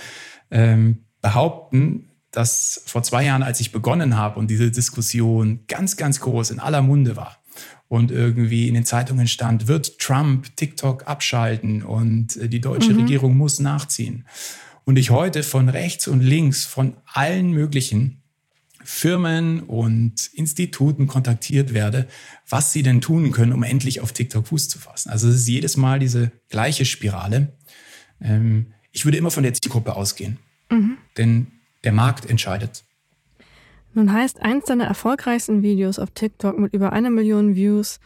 ähm, 0.50 1.04
behaupten, 1.20 2.10
dass 2.34 2.82
vor 2.86 3.02
zwei 3.02 3.24
Jahren, 3.24 3.42
als 3.42 3.60
ich 3.60 3.72
begonnen 3.72 4.16
habe 4.16 4.38
und 4.38 4.48
diese 4.48 4.70
Diskussion 4.70 5.60
ganz, 5.68 5.96
ganz 5.96 6.20
groß 6.20 6.50
in 6.50 6.58
aller 6.58 6.82
Munde 6.82 7.16
war, 7.16 7.38
und 7.88 8.10
irgendwie 8.10 8.66
in 8.66 8.74
den 8.74 8.84
Zeitungen 8.84 9.28
stand, 9.28 9.68
wird 9.68 9.98
Trump 9.98 10.56
TikTok 10.56 11.06
abschalten 11.06 11.82
und 11.82 12.36
äh, 12.36 12.48
die 12.48 12.60
deutsche 12.60 12.92
mhm. 12.92 13.00
Regierung 13.00 13.36
muss 13.36 13.60
nachziehen. 13.60 14.26
Und 14.84 14.98
ich 14.98 15.10
heute 15.10 15.42
von 15.42 15.68
rechts 15.68 16.08
und 16.08 16.20
links 16.20 16.64
von 16.64 16.96
allen 17.06 17.52
möglichen 17.52 18.22
Firmen 18.82 19.60
und 19.60 20.28
Instituten 20.34 21.06
kontaktiert 21.06 21.72
werde, 21.72 22.06
was 22.48 22.72
sie 22.72 22.82
denn 22.82 23.00
tun 23.00 23.30
können, 23.32 23.52
um 23.52 23.62
endlich 23.62 24.00
auf 24.00 24.12
TikTok 24.12 24.48
Fuß 24.48 24.68
zu 24.68 24.78
fassen. 24.78 25.08
Also 25.10 25.28
es 25.28 25.36
ist 25.36 25.48
jedes 25.48 25.78
Mal 25.78 25.98
diese 25.98 26.32
gleiche 26.50 26.84
Spirale. 26.84 27.56
Ähm, 28.20 28.74
ich 28.92 29.04
würde 29.04 29.18
immer 29.18 29.30
von 29.30 29.42
der 29.42 29.54
Zielgruppe 29.54 29.96
ausgehen, 29.96 30.38
mhm. 30.70 30.98
denn 31.16 31.46
der 31.84 31.92
Markt 31.92 32.28
entscheidet. 32.28 32.84
Nun 33.94 34.12
heißt 34.12 34.42
eins 34.42 34.64
deiner 34.64 34.86
erfolgreichsten 34.86 35.62
Videos 35.62 35.98
auf 35.98 36.10
TikTok 36.10 36.58
mit 36.58 36.74
über 36.74 36.92
einer 36.92 37.10
Million 37.10 37.54
Views, 37.54 38.00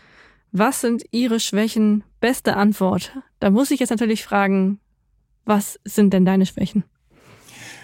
was 0.52 0.80
sind 0.80 1.04
Ihre 1.10 1.40
Schwächen? 1.40 2.04
Beste 2.20 2.56
Antwort. 2.56 3.12
Da 3.38 3.50
muss 3.50 3.70
ich 3.70 3.80
jetzt 3.80 3.90
natürlich 3.90 4.24
fragen, 4.24 4.80
was 5.44 5.78
sind 5.84 6.12
denn 6.12 6.24
deine 6.24 6.46
Schwächen? 6.46 6.84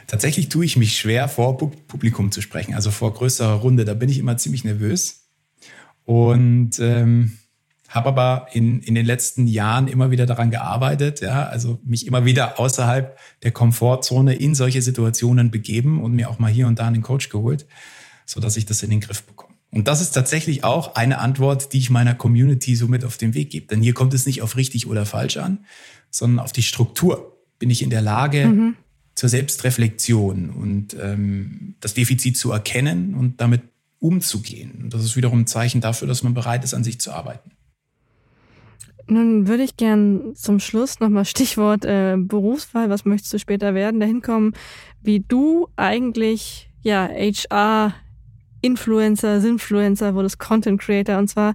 Tatsächlich 0.06 0.48
tue 0.48 0.64
ich 0.64 0.76
mich 0.76 0.98
schwer, 0.98 1.28
vor 1.28 1.56
Publikum 1.56 2.30
zu 2.30 2.42
sprechen, 2.42 2.74
also 2.74 2.90
vor 2.90 3.12
größerer 3.14 3.54
Runde. 3.54 3.84
Da 3.84 3.94
bin 3.94 4.08
ich 4.08 4.18
immer 4.18 4.36
ziemlich 4.36 4.64
nervös. 4.64 5.30
Und 6.04 6.78
ähm, 6.78 7.38
habe 7.94 8.08
aber 8.08 8.48
in, 8.52 8.80
in 8.80 8.94
den 8.94 9.06
letzten 9.06 9.46
Jahren 9.46 9.86
immer 9.86 10.10
wieder 10.10 10.26
daran 10.26 10.50
gearbeitet, 10.50 11.20
ja, 11.20 11.44
also 11.46 11.78
mich 11.84 12.06
immer 12.06 12.24
wieder 12.24 12.58
außerhalb 12.58 13.16
der 13.42 13.52
Komfortzone 13.52 14.34
in 14.34 14.54
solche 14.54 14.82
Situationen 14.82 15.50
begeben 15.50 16.02
und 16.02 16.12
mir 16.12 16.28
auch 16.28 16.38
mal 16.38 16.50
hier 16.50 16.66
und 16.66 16.78
da 16.78 16.86
einen 16.86 17.02
Coach 17.02 17.28
geholt, 17.28 17.66
so 18.26 18.40
dass 18.40 18.56
ich 18.56 18.66
das 18.66 18.82
in 18.82 18.90
den 18.90 19.00
Griff 19.00 19.22
bekomme. 19.22 19.54
Und 19.70 19.88
das 19.88 20.00
ist 20.00 20.12
tatsächlich 20.12 20.64
auch 20.64 20.94
eine 20.94 21.18
Antwort, 21.18 21.72
die 21.72 21.78
ich 21.78 21.90
meiner 21.90 22.14
Community 22.14 22.76
so 22.76 22.86
mit 22.86 23.04
auf 23.04 23.16
den 23.16 23.34
Weg 23.34 23.50
gebe. 23.50 23.66
Denn 23.66 23.82
hier 23.82 23.94
kommt 23.94 24.14
es 24.14 24.24
nicht 24.26 24.42
auf 24.42 24.56
richtig 24.56 24.86
oder 24.86 25.04
falsch 25.04 25.36
an, 25.36 25.64
sondern 26.10 26.38
auf 26.44 26.52
die 26.52 26.62
Struktur. 26.62 27.38
Bin 27.58 27.70
ich 27.70 27.82
in 27.82 27.90
der 27.90 28.02
Lage, 28.02 28.46
mhm. 28.46 28.76
zur 29.14 29.28
Selbstreflexion 29.28 30.50
und 30.50 30.96
ähm, 31.00 31.74
das 31.80 31.94
Defizit 31.94 32.36
zu 32.36 32.52
erkennen 32.52 33.14
und 33.14 33.40
damit 33.40 33.62
umzugehen. 33.98 34.82
Und 34.82 34.94
das 34.94 35.04
ist 35.04 35.16
wiederum 35.16 35.40
ein 35.40 35.46
Zeichen 35.46 35.80
dafür, 35.80 36.06
dass 36.06 36.22
man 36.22 36.34
bereit 36.34 36.62
ist, 36.62 36.74
an 36.74 36.84
sich 36.84 37.00
zu 37.00 37.12
arbeiten. 37.12 37.50
Nun 39.06 39.48
würde 39.48 39.62
ich 39.62 39.76
gern 39.76 40.34
zum 40.34 40.60
Schluss 40.60 41.00
nochmal 41.00 41.24
Stichwort 41.24 41.84
äh, 41.84 42.16
Berufswahl, 42.16 42.88
was 42.88 43.04
möchtest 43.04 43.32
du 43.34 43.38
später 43.38 43.74
werden, 43.74 44.00
dahin 44.00 44.22
kommen, 44.22 44.54
wie 45.02 45.20
du 45.20 45.68
eigentlich 45.76 46.70
ja 46.82 47.08
HR 47.08 47.94
Influencer, 48.64 49.42
Sinfluencer, 49.42 50.14
wurdest 50.14 50.38
Content 50.38 50.80
Creator 50.80 51.18
und 51.18 51.28
zwar 51.28 51.52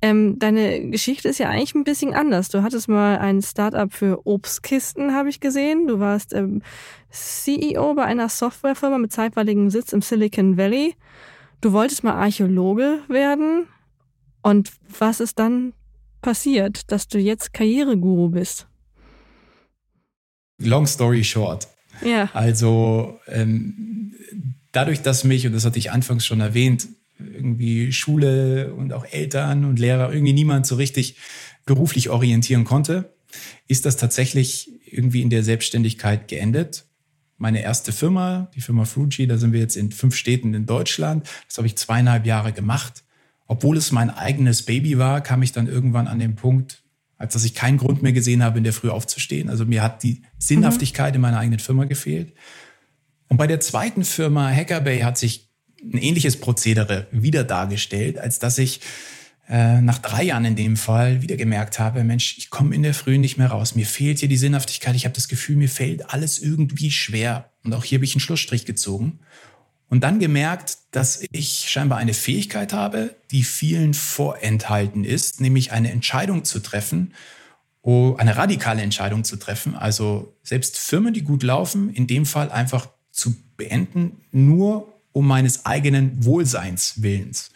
ähm, 0.00 0.38
deine 0.38 0.88
Geschichte 0.88 1.28
ist 1.28 1.38
ja 1.38 1.50
eigentlich 1.50 1.74
ein 1.74 1.84
bisschen 1.84 2.14
anders. 2.14 2.48
Du 2.48 2.62
hattest 2.62 2.88
mal 2.88 3.18
ein 3.18 3.42
Startup 3.42 3.92
für 3.92 4.26
Obstkisten, 4.26 5.14
habe 5.14 5.28
ich 5.28 5.40
gesehen. 5.40 5.86
Du 5.86 6.00
warst 6.00 6.32
ähm, 6.32 6.62
CEO 7.10 7.92
bei 7.92 8.04
einer 8.04 8.30
Softwarefirma 8.30 8.96
mit 8.96 9.12
zeitweiligem 9.12 9.68
Sitz 9.68 9.92
im 9.92 10.00
Silicon 10.00 10.56
Valley. 10.56 10.94
Du 11.60 11.72
wolltest 11.72 12.04
mal 12.04 12.14
Archäologe 12.14 13.00
werden. 13.08 13.66
Und 14.40 14.72
was 14.98 15.20
ist 15.20 15.38
dann 15.38 15.74
passiert, 16.26 16.90
dass 16.90 17.06
du 17.06 17.20
jetzt 17.20 17.52
Karriereguru 17.52 18.30
bist? 18.30 18.66
Long 20.58 20.84
story 20.88 21.22
short. 21.22 21.68
Ja. 22.04 22.28
Also 22.32 23.20
ähm, 23.28 24.12
dadurch, 24.72 25.02
dass 25.02 25.22
mich, 25.22 25.46
und 25.46 25.52
das 25.52 25.64
hatte 25.64 25.78
ich 25.78 25.92
anfangs 25.92 26.26
schon 26.26 26.40
erwähnt, 26.40 26.88
irgendwie 27.20 27.92
Schule 27.92 28.74
und 28.74 28.92
auch 28.92 29.04
Eltern 29.08 29.64
und 29.64 29.78
Lehrer, 29.78 30.12
irgendwie 30.12 30.32
niemand 30.32 30.66
so 30.66 30.74
richtig 30.74 31.16
beruflich 31.64 32.10
orientieren 32.10 32.64
konnte, 32.64 33.14
ist 33.68 33.86
das 33.86 33.96
tatsächlich 33.96 34.68
irgendwie 34.84 35.22
in 35.22 35.30
der 35.30 35.44
Selbstständigkeit 35.44 36.26
geendet. 36.26 36.86
meine 37.38 37.62
erste 37.62 37.92
Firma, 37.92 38.50
die 38.56 38.62
Firma 38.62 38.84
Fuji, 38.84 39.28
da 39.28 39.38
sind 39.38 39.52
wir 39.52 39.60
jetzt 39.60 39.76
in 39.76 39.92
fünf 39.92 40.16
Städten 40.16 40.54
in 40.54 40.66
Deutschland. 40.66 41.28
Das 41.46 41.58
habe 41.58 41.68
ich 41.68 41.76
zweieinhalb 41.76 42.26
Jahre 42.26 42.52
gemacht. 42.52 43.04
Obwohl 43.46 43.76
es 43.76 43.92
mein 43.92 44.10
eigenes 44.10 44.62
Baby 44.62 44.98
war, 44.98 45.20
kam 45.20 45.42
ich 45.42 45.52
dann 45.52 45.68
irgendwann 45.68 46.08
an 46.08 46.18
den 46.18 46.34
Punkt, 46.34 46.82
als 47.16 47.32
dass 47.32 47.44
ich 47.44 47.54
keinen 47.54 47.78
Grund 47.78 48.02
mehr 48.02 48.12
gesehen 48.12 48.42
habe, 48.42 48.58
in 48.58 48.64
der 48.64 48.72
Früh 48.72 48.90
aufzustehen. 48.90 49.48
Also 49.48 49.64
mir 49.64 49.82
hat 49.82 50.02
die 50.02 50.22
Sinnhaftigkeit 50.38 51.12
mhm. 51.12 51.16
in 51.16 51.20
meiner 51.22 51.38
eigenen 51.38 51.60
Firma 51.60 51.84
gefehlt. 51.84 52.34
Und 53.28 53.36
bei 53.38 53.46
der 53.46 53.60
zweiten 53.60 54.04
Firma 54.04 54.48
Hackerbay 54.50 55.00
hat 55.00 55.18
sich 55.18 55.48
ein 55.82 55.98
ähnliches 55.98 56.38
Prozedere 56.38 57.06
wieder 57.10 57.44
dargestellt, 57.44 58.18
als 58.18 58.38
dass 58.38 58.58
ich 58.58 58.80
äh, 59.48 59.80
nach 59.80 59.98
drei 59.98 60.24
Jahren 60.24 60.44
in 60.44 60.56
dem 60.56 60.76
Fall 60.76 61.22
wieder 61.22 61.36
gemerkt 61.36 61.78
habe, 61.78 62.02
Mensch, 62.02 62.36
ich 62.38 62.50
komme 62.50 62.74
in 62.74 62.82
der 62.82 62.94
Früh 62.94 63.18
nicht 63.18 63.36
mehr 63.36 63.48
raus. 63.48 63.74
Mir 63.74 63.86
fehlt 63.86 64.18
hier 64.18 64.28
die 64.28 64.36
Sinnhaftigkeit. 64.36 64.96
Ich 64.96 65.04
habe 65.04 65.14
das 65.14 65.28
Gefühl, 65.28 65.56
mir 65.56 65.68
fällt 65.68 66.10
alles 66.10 66.38
irgendwie 66.38 66.90
schwer. 66.90 67.52
Und 67.62 67.72
auch 67.72 67.84
hier 67.84 67.98
habe 67.98 68.04
ich 68.04 68.14
einen 68.14 68.20
Schlussstrich 68.20 68.64
gezogen. 68.64 69.20
Und 69.88 70.02
dann 70.02 70.18
gemerkt, 70.18 70.78
dass 70.90 71.22
ich 71.30 71.66
scheinbar 71.68 71.98
eine 71.98 72.14
Fähigkeit 72.14 72.72
habe, 72.72 73.14
die 73.30 73.44
vielen 73.44 73.94
vorenthalten 73.94 75.04
ist, 75.04 75.40
nämlich 75.40 75.70
eine 75.72 75.92
Entscheidung 75.92 76.44
zu 76.44 76.58
treffen, 76.60 77.14
eine 77.84 78.36
radikale 78.36 78.82
Entscheidung 78.82 79.22
zu 79.22 79.36
treffen. 79.36 79.76
Also 79.76 80.34
selbst 80.42 80.76
Firmen, 80.76 81.14
die 81.14 81.22
gut 81.22 81.44
laufen, 81.44 81.88
in 81.90 82.08
dem 82.08 82.26
Fall 82.26 82.50
einfach 82.50 82.88
zu 83.12 83.34
beenden, 83.56 84.22
nur 84.32 84.92
um 85.12 85.26
meines 85.26 85.66
eigenen 85.66 86.24
Wohlseins 86.24 86.94
willens. 87.02 87.52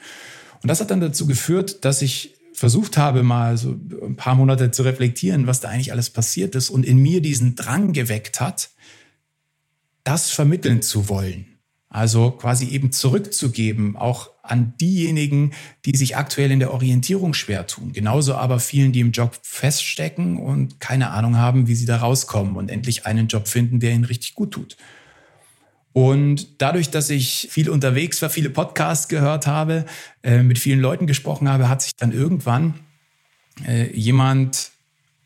Und 0.63 0.69
das 0.69 0.81
hat 0.81 0.93
dann 0.93 1.01
dazu 1.01 1.27
geführt, 1.27 1.85
dass 1.85 2.01
ich 2.01 2.37
versucht 2.53 2.97
habe, 2.97 3.23
mal 3.23 3.57
so 3.57 3.71
ein 4.03 4.17
paar 4.17 4.35
Monate 4.37 4.71
zu 4.71 4.83
reflektieren, 4.83 5.47
was 5.47 5.61
da 5.61 5.69
eigentlich 5.69 5.93
alles 5.93 6.11
passiert 6.11 6.55
ist 6.55 6.71
und 6.71 6.85
in 6.85 6.99
mir 6.99 7.21
diesen 7.21 7.57
Drang 7.57 7.93
geweckt 7.93 8.41
hat, 8.41 8.71
das 10.05 10.31
vermitteln 10.31 10.81
zu 10.81 11.09
wollen. 11.09 11.50
Also 11.93 12.31
quasi 12.31 12.69
eben 12.69 12.93
zurückzugeben, 12.93 13.97
auch 13.97 14.31
an 14.45 14.75
diejenigen, 14.81 15.53
die 15.85 15.97
sich 15.97 16.17
aktuell 16.17 16.53
in 16.53 16.61
der 16.61 16.73
Orientierung 16.73 17.35
schwer 17.35 17.67
tun. 17.67 17.93
Genauso 17.93 18.37
aber 18.37 18.61
vielen, 18.61 18.93
die 18.93 19.01
im 19.01 19.11
Job 19.11 19.37
feststecken 19.43 20.37
und 20.37 20.79
keine 20.79 21.11
Ahnung 21.11 21.37
haben, 21.37 21.67
wie 21.67 21.75
sie 21.75 21.87
da 21.87 21.97
rauskommen 21.97 22.55
und 22.55 22.71
endlich 22.71 23.07
einen 23.07 23.27
Job 23.27 23.49
finden, 23.49 23.81
der 23.81 23.91
ihnen 23.91 24.05
richtig 24.05 24.37
gut 24.37 24.53
tut. 24.53 24.77
Und 25.93 26.63
dadurch, 26.63 26.91
dass 26.91 27.11
ich 27.11 27.49
viel 27.51 27.69
unterwegs 27.69 28.23
war, 28.23 28.31
viele 28.31 28.51
Podcasts 28.51 29.09
gehört 29.09 29.49
habe, 29.49 29.85
äh, 30.23 30.45
mit 30.45 30.61
vielen 30.61 30.79
Leuten 30.79 31.09
gesprochen 31.09 31.49
habe, 31.49 31.69
hat 31.69 31.83
sich 31.83 31.97
dann 31.97 32.13
irgendwann 32.13 32.75
äh, 33.67 33.91
jemand, 33.93 34.71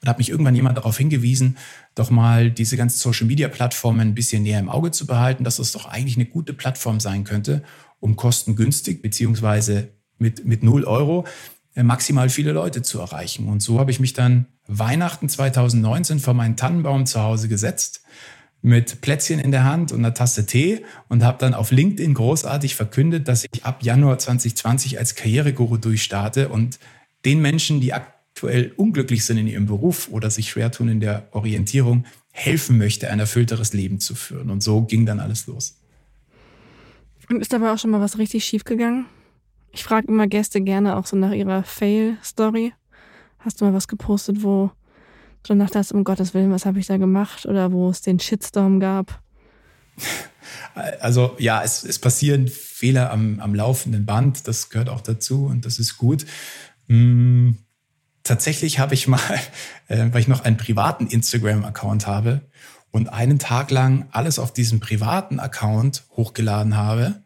oder 0.04 0.10
hat 0.10 0.18
mich 0.18 0.28
irgendwann 0.28 0.54
jemand 0.54 0.76
darauf 0.76 0.98
hingewiesen, 0.98 1.56
doch 1.94 2.10
mal 2.10 2.50
diese 2.50 2.76
ganzen 2.76 2.98
Social-Media-Plattformen 2.98 4.00
ein 4.00 4.14
bisschen 4.14 4.42
näher 4.42 4.60
im 4.60 4.68
Auge 4.68 4.90
zu 4.90 5.06
behalten, 5.06 5.44
dass 5.44 5.58
es 5.58 5.72
doch 5.72 5.86
eigentlich 5.86 6.16
eine 6.16 6.26
gute 6.26 6.52
Plattform 6.52 7.00
sein 7.00 7.24
könnte, 7.24 7.62
um 8.00 8.14
kostengünstig 8.14 9.00
beziehungsweise 9.00 9.88
mit, 10.18 10.44
mit 10.44 10.62
0 10.62 10.84
Euro 10.84 11.26
äh, 11.74 11.82
maximal 11.82 12.28
viele 12.28 12.52
Leute 12.52 12.82
zu 12.82 13.00
erreichen. 13.00 13.48
Und 13.48 13.62
so 13.62 13.80
habe 13.80 13.90
ich 13.90 13.98
mich 13.98 14.12
dann 14.12 14.44
Weihnachten 14.66 15.30
2019 15.30 16.20
vor 16.20 16.34
meinen 16.34 16.56
Tannenbaum 16.56 17.06
zu 17.06 17.22
Hause 17.22 17.48
gesetzt 17.48 18.02
mit 18.60 19.00
Plätzchen 19.00 19.40
in 19.40 19.52
der 19.52 19.64
Hand 19.64 19.90
und 19.90 20.00
einer 20.00 20.12
Tasse 20.12 20.44
Tee 20.44 20.84
und 21.08 21.24
habe 21.24 21.38
dann 21.38 21.54
auf 21.54 21.70
LinkedIn 21.70 22.12
großartig 22.12 22.74
verkündet, 22.74 23.26
dass 23.28 23.44
ich 23.50 23.64
ab 23.64 23.82
Januar 23.82 24.18
2020 24.18 24.98
als 24.98 25.14
Karriereguru 25.14 25.78
durchstarte 25.78 26.50
und 26.50 26.78
den 27.24 27.40
Menschen, 27.40 27.80
die 27.80 27.94
aktuell 28.34 28.72
unglücklich 28.76 29.24
sind 29.24 29.38
in 29.38 29.46
ihrem 29.46 29.66
Beruf 29.66 30.08
oder 30.10 30.28
sich 30.28 30.50
schwer 30.50 30.72
tun 30.72 30.88
in 30.88 30.98
der 30.98 31.28
Orientierung, 31.30 32.04
helfen 32.32 32.78
möchte, 32.78 33.08
ein 33.08 33.20
erfüllteres 33.20 33.72
Leben 33.74 34.00
zu 34.00 34.16
führen. 34.16 34.50
Und 34.50 34.60
so 34.60 34.82
ging 34.82 35.06
dann 35.06 35.20
alles 35.20 35.46
los. 35.46 35.78
Und 37.30 37.40
ist 37.40 37.52
dabei 37.52 37.72
auch 37.72 37.78
schon 37.78 37.90
mal 37.90 38.00
was 38.00 38.18
richtig 38.18 38.44
schief 38.44 38.64
gegangen? 38.64 39.06
Ich 39.70 39.84
frage 39.84 40.08
immer 40.08 40.26
Gäste 40.26 40.60
gerne 40.60 40.96
auch 40.96 41.06
so 41.06 41.16
nach 41.16 41.30
ihrer 41.30 41.62
Fail-Story. 41.62 42.72
Hast 43.38 43.60
du 43.60 43.66
mal 43.66 43.72
was 43.72 43.86
gepostet, 43.86 44.42
wo 44.42 44.72
du 45.44 45.54
dachtest, 45.54 45.92
um 45.92 46.02
Gottes 46.02 46.34
Willen, 46.34 46.50
was 46.50 46.66
habe 46.66 46.80
ich 46.80 46.86
da 46.86 46.96
gemacht? 46.96 47.46
Oder 47.46 47.70
wo 47.70 47.88
es 47.88 48.00
den 48.00 48.18
Shitstorm 48.18 48.80
gab? 48.80 49.22
Also 50.74 51.36
ja, 51.38 51.62
es, 51.62 51.84
es 51.84 52.00
passieren 52.00 52.48
Fehler 52.48 53.12
am, 53.12 53.38
am 53.38 53.54
laufenden 53.54 54.06
Band, 54.06 54.48
das 54.48 54.70
gehört 54.70 54.88
auch 54.88 55.02
dazu 55.02 55.46
und 55.46 55.64
das 55.64 55.78
ist 55.78 55.98
gut. 55.98 56.26
Hm, 56.88 57.58
tatsächlich 58.24 58.80
habe 58.80 58.94
ich 58.94 59.06
mal, 59.06 59.20
äh, 59.88 60.06
weil 60.10 60.20
ich 60.20 60.28
noch 60.28 60.44
einen 60.44 60.56
privaten 60.56 61.06
Instagram-Account 61.06 62.06
habe 62.06 62.40
und 62.90 63.08
einen 63.08 63.38
Tag 63.38 63.70
lang 63.70 64.06
alles 64.10 64.38
auf 64.38 64.52
diesem 64.52 64.80
privaten 64.80 65.38
Account 65.38 66.04
hochgeladen 66.16 66.76
habe, 66.76 67.22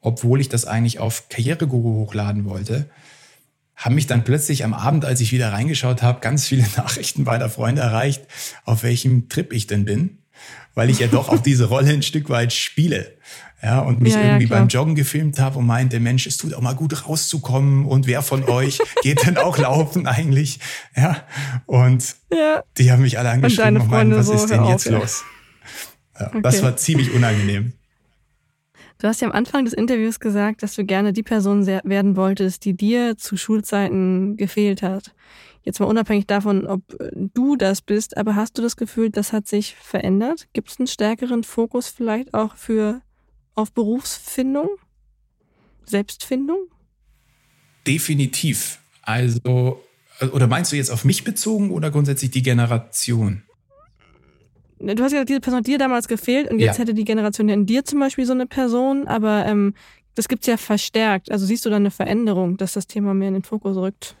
obwohl 0.00 0.40
ich 0.40 0.48
das 0.48 0.64
eigentlich 0.64 0.98
auf 0.98 1.28
Karriereguru 1.28 2.06
hochladen 2.06 2.44
wollte, 2.44 2.88
haben 3.76 3.94
mich 3.94 4.08
dann 4.08 4.24
plötzlich 4.24 4.64
am 4.64 4.74
Abend, 4.74 5.04
als 5.04 5.20
ich 5.20 5.30
wieder 5.30 5.52
reingeschaut 5.52 6.02
habe, 6.02 6.20
ganz 6.20 6.46
viele 6.46 6.66
Nachrichten 6.76 7.24
beider 7.24 7.48
Freunde 7.48 7.82
erreicht, 7.82 8.22
auf 8.64 8.82
welchem 8.82 9.28
Trip 9.28 9.52
ich 9.52 9.66
denn 9.66 9.84
bin, 9.84 10.18
weil 10.74 10.90
ich 10.90 11.00
ja 11.00 11.06
doch 11.06 11.28
auch 11.28 11.40
diese 11.40 11.66
Rolle 11.66 11.92
ein 11.92 12.02
Stück 12.02 12.30
weit 12.30 12.52
spiele. 12.52 13.16
Ja, 13.62 13.80
und 13.80 14.00
mich 14.00 14.14
ja, 14.14 14.22
irgendwie 14.22 14.46
ja, 14.46 14.56
beim 14.56 14.68
Joggen 14.68 14.94
gefilmt 14.94 15.40
habe 15.40 15.58
und 15.58 15.66
meinte, 15.66 15.98
Mensch, 15.98 16.28
es 16.28 16.36
tut 16.36 16.54
auch 16.54 16.60
mal 16.60 16.76
gut 16.76 17.08
rauszukommen 17.08 17.86
und 17.86 18.06
wer 18.06 18.22
von 18.22 18.44
euch 18.44 18.78
geht 19.02 19.26
denn 19.26 19.36
auch 19.36 19.58
laufen 19.58 20.06
eigentlich? 20.06 20.60
Ja, 20.96 21.24
und 21.66 22.14
ja. 22.32 22.62
die 22.76 22.92
haben 22.92 23.02
mich 23.02 23.18
alle 23.18 23.30
angeschrieben 23.30 23.76
und, 23.76 23.82
und 23.82 23.90
meinten, 23.90 24.14
was 24.14 24.26
so, 24.26 24.34
ist 24.34 24.46
denn 24.46 24.64
jetzt 24.64 24.86
auf, 24.86 25.00
los? 25.00 25.24
Okay. 26.14 26.40
Das 26.42 26.62
war 26.62 26.76
ziemlich 26.76 27.12
unangenehm. 27.12 27.72
Du 28.98 29.06
hast 29.06 29.20
ja 29.20 29.28
am 29.28 29.34
Anfang 29.34 29.64
des 29.64 29.74
Interviews 29.74 30.18
gesagt, 30.18 30.62
dass 30.62 30.74
du 30.74 30.84
gerne 30.84 31.12
die 31.12 31.22
Person 31.22 31.66
werden 31.66 32.16
wolltest, 32.16 32.64
die 32.64 32.74
dir 32.76 33.16
zu 33.16 33.36
Schulzeiten 33.36 34.36
gefehlt 34.36 34.82
hat. 34.82 35.14
Jetzt 35.68 35.80
mal 35.80 35.86
unabhängig 35.86 36.26
davon, 36.26 36.66
ob 36.66 36.80
äh, 36.98 37.10
du 37.12 37.54
das 37.54 37.82
bist, 37.82 38.16
aber 38.16 38.36
hast 38.36 38.56
du 38.56 38.62
das 38.62 38.78
Gefühl, 38.78 39.10
das 39.10 39.34
hat 39.34 39.46
sich 39.46 39.74
verändert? 39.74 40.48
Gibt 40.54 40.70
es 40.70 40.78
einen 40.78 40.86
stärkeren 40.86 41.44
Fokus 41.44 41.88
vielleicht 41.88 42.32
auch 42.32 42.56
für 42.56 43.02
auf 43.54 43.70
Berufsfindung, 43.72 44.70
Selbstfindung? 45.84 46.56
Definitiv. 47.86 48.78
Also, 49.02 49.82
äh, 50.20 50.28
oder 50.28 50.46
meinst 50.46 50.72
du 50.72 50.76
jetzt 50.76 50.88
auf 50.88 51.04
mich 51.04 51.22
bezogen 51.22 51.70
oder 51.70 51.90
grundsätzlich 51.90 52.30
die 52.30 52.42
Generation? 52.42 53.42
Ne, 54.78 54.94
du 54.94 55.02
hast 55.02 55.12
ja 55.12 55.26
diese 55.26 55.40
Person 55.40 55.62
dir 55.62 55.76
damals 55.76 56.08
gefehlt 56.08 56.50
und 56.50 56.60
jetzt 56.60 56.78
ja. 56.78 56.80
hätte 56.80 56.94
die 56.94 57.04
Generation 57.04 57.46
ja 57.50 57.54
in 57.54 57.66
dir 57.66 57.84
zum 57.84 58.00
Beispiel 58.00 58.24
so 58.24 58.32
eine 58.32 58.46
Person, 58.46 59.06
aber 59.06 59.44
ähm, 59.44 59.74
das 60.14 60.28
gibt's 60.28 60.46
ja 60.46 60.56
verstärkt. 60.56 61.30
Also 61.30 61.44
siehst 61.44 61.66
du 61.66 61.68
da 61.68 61.76
eine 61.76 61.90
Veränderung, 61.90 62.56
dass 62.56 62.72
das 62.72 62.86
Thema 62.86 63.12
mehr 63.12 63.28
in 63.28 63.34
den 63.34 63.42
Fokus 63.42 63.76
rückt? 63.76 64.16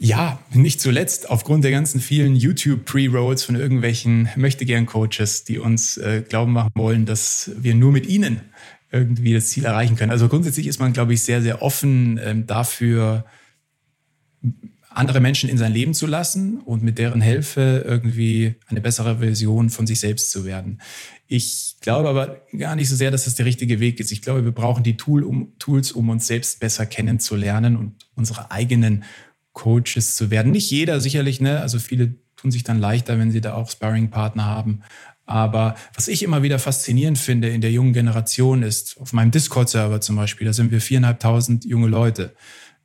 Ja, 0.00 0.38
nicht 0.52 0.80
zuletzt 0.80 1.28
aufgrund 1.28 1.64
der 1.64 1.72
ganzen 1.72 2.00
vielen 2.00 2.36
YouTube-Pre-Rolls 2.36 3.42
von 3.42 3.56
irgendwelchen 3.56 4.28
Möchtegern-Coaches, 4.36 5.44
die 5.44 5.58
uns 5.58 5.96
äh, 5.96 6.22
glauben 6.26 6.52
machen 6.52 6.70
wollen, 6.74 7.04
dass 7.04 7.50
wir 7.56 7.74
nur 7.74 7.90
mit 7.90 8.06
ihnen 8.06 8.42
irgendwie 8.92 9.34
das 9.34 9.48
Ziel 9.48 9.64
erreichen 9.64 9.96
können. 9.96 10.12
Also 10.12 10.28
grundsätzlich 10.28 10.66
ist 10.68 10.78
man, 10.78 10.92
glaube 10.92 11.14
ich, 11.14 11.22
sehr, 11.22 11.42
sehr 11.42 11.62
offen 11.62 12.20
ähm, 12.22 12.46
dafür, 12.46 13.24
andere 14.90 15.20
Menschen 15.20 15.50
in 15.50 15.58
sein 15.58 15.72
Leben 15.72 15.94
zu 15.94 16.06
lassen 16.06 16.60
und 16.60 16.82
mit 16.82 16.98
deren 16.98 17.20
Hilfe 17.20 17.84
irgendwie 17.86 18.54
eine 18.66 18.80
bessere 18.80 19.18
Version 19.18 19.70
von 19.70 19.86
sich 19.86 20.00
selbst 20.00 20.30
zu 20.30 20.44
werden. 20.44 20.80
Ich 21.26 21.76
glaube 21.80 22.08
aber 22.08 22.42
gar 22.56 22.74
nicht 22.74 22.88
so 22.88 22.96
sehr, 22.96 23.10
dass 23.10 23.24
das 23.24 23.34
der 23.34 23.46
richtige 23.46 23.80
Weg 23.80 24.00
ist. 24.00 24.10
Ich 24.12 24.22
glaube, 24.22 24.44
wir 24.44 24.52
brauchen 24.52 24.82
die 24.82 24.96
Tool, 24.96 25.22
um, 25.22 25.52
Tools, 25.58 25.92
um 25.92 26.08
uns 26.08 26.26
selbst 26.26 26.58
besser 26.58 26.86
kennenzulernen 26.86 27.76
und 27.76 28.06
unsere 28.14 28.50
eigenen 28.50 29.04
Coaches 29.58 30.14
zu 30.16 30.30
werden. 30.30 30.52
Nicht 30.52 30.70
jeder 30.70 31.00
sicherlich, 31.00 31.40
ne? 31.40 31.60
Also 31.60 31.78
viele 31.78 32.14
tun 32.36 32.50
sich 32.50 32.62
dann 32.62 32.78
leichter, 32.78 33.18
wenn 33.18 33.32
sie 33.32 33.40
da 33.40 33.54
auch 33.54 33.68
Sparring-Partner 33.68 34.44
haben. 34.44 34.82
Aber 35.26 35.74
was 35.94 36.08
ich 36.08 36.22
immer 36.22 36.42
wieder 36.42 36.58
faszinierend 36.58 37.18
finde 37.18 37.48
in 37.50 37.60
der 37.60 37.72
jungen 37.72 37.92
Generation 37.92 38.62
ist, 38.62 38.96
auf 38.98 39.12
meinem 39.12 39.30
Discord-Server 39.30 40.00
zum 40.00 40.16
Beispiel, 40.16 40.46
da 40.46 40.52
sind 40.52 40.70
wir 40.70 40.80
viereinhalbtausend 40.80 41.66
junge 41.66 41.88
Leute. 41.88 42.34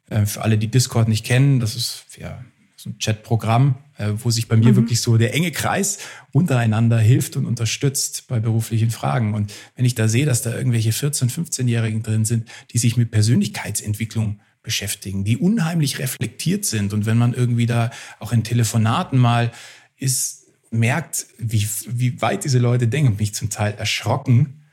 Äh, 0.09 0.25
für 0.25 0.41
alle, 0.41 0.57
die 0.57 0.67
Discord 0.67 1.07
nicht 1.07 1.25
kennen, 1.25 1.59
das 1.59 1.75
ist 1.75 2.05
ja 2.19 2.43
so 2.75 2.89
ein 2.89 2.97
Chatprogramm, 2.97 3.75
äh, 3.97 4.09
wo 4.15 4.29
sich 4.29 4.49
bei 4.49 4.57
mir 4.57 4.71
mhm. 4.71 4.77
wirklich 4.77 4.99
so 4.99 5.15
der 5.17 5.33
enge 5.33 5.51
Kreis 5.51 5.99
untereinander 6.33 6.97
hilft 6.97 7.37
und 7.37 7.45
unterstützt 7.45 8.27
bei 8.27 8.39
beruflichen 8.39 8.91
Fragen. 8.91 9.35
Und 9.35 9.53
wenn 9.75 9.85
ich 9.85 9.95
da 9.95 10.09
sehe, 10.09 10.25
dass 10.25 10.41
da 10.41 10.53
irgendwelche 10.53 10.89
14-, 10.89 11.31
15-Jährigen 11.31 12.03
drin 12.03 12.25
sind, 12.25 12.49
die 12.71 12.79
sich 12.79 12.97
mit 12.97 13.11
Persönlichkeitsentwicklung 13.11 14.41
beschäftigen, 14.63 15.23
die 15.23 15.37
unheimlich 15.37 15.99
reflektiert 15.99 16.65
sind. 16.65 16.93
Und 16.93 17.05
wenn 17.05 17.17
man 17.17 17.33
irgendwie 17.33 17.65
da 17.65 17.91
auch 18.19 18.31
in 18.31 18.43
Telefonaten 18.43 19.19
mal 19.19 19.51
ist, 19.97 20.47
merkt, 20.71 21.27
wie, 21.37 21.67
wie 21.87 22.21
weit 22.21 22.45
diese 22.45 22.59
Leute 22.59 22.87
denken, 22.87 23.17
mich 23.17 23.35
zum 23.35 23.49
Teil 23.49 23.73
erschrocken, 23.73 24.63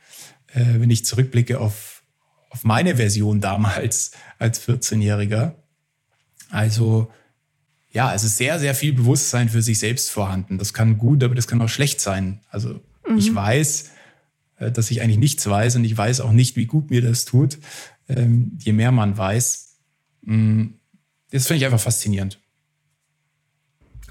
äh, 0.55 0.65
wenn 0.79 0.91
ich 0.91 1.05
zurückblicke 1.05 1.61
auf 1.61 2.01
auf 2.51 2.65
meine 2.65 2.97
Version 2.97 3.41
damals 3.41 4.11
als 4.39 4.67
14-Jähriger. 4.69 5.55
Also 6.51 7.11
ja, 7.93 8.15
es 8.15 8.25
ist 8.25 8.37
sehr, 8.37 8.59
sehr 8.59 8.75
viel 8.75 8.93
Bewusstsein 8.93 9.49
für 9.49 9.63
sich 9.63 9.79
selbst 9.79 10.11
vorhanden. 10.11 10.59
Das 10.59 10.75
kann 10.75 10.99
gut, 10.99 11.25
aber 11.25 11.35
das 11.35 11.47
kann 11.47 11.63
auch 11.63 11.69
schlecht 11.69 12.01
sein. 12.01 12.41
Also 12.51 12.81
mhm. 13.09 13.17
ich 13.17 13.35
weiß, 13.35 13.91
äh, 14.59 14.71
dass 14.71 14.91
ich 14.91 15.01
eigentlich 15.01 15.19
nichts 15.19 15.49
weiß 15.49 15.77
und 15.77 15.85
ich 15.85 15.97
weiß 15.97 16.21
auch 16.21 16.33
nicht, 16.33 16.57
wie 16.57 16.67
gut 16.67 16.91
mir 16.91 17.03
das 17.03 17.25
tut. 17.25 17.59
Ähm, 18.09 18.59
je 18.61 18.73
mehr 18.73 18.93
man 18.93 19.17
weiß, 19.17 19.70
das 20.23 21.47
finde 21.47 21.57
ich 21.57 21.65
einfach 21.65 21.81
faszinierend. 21.81 22.39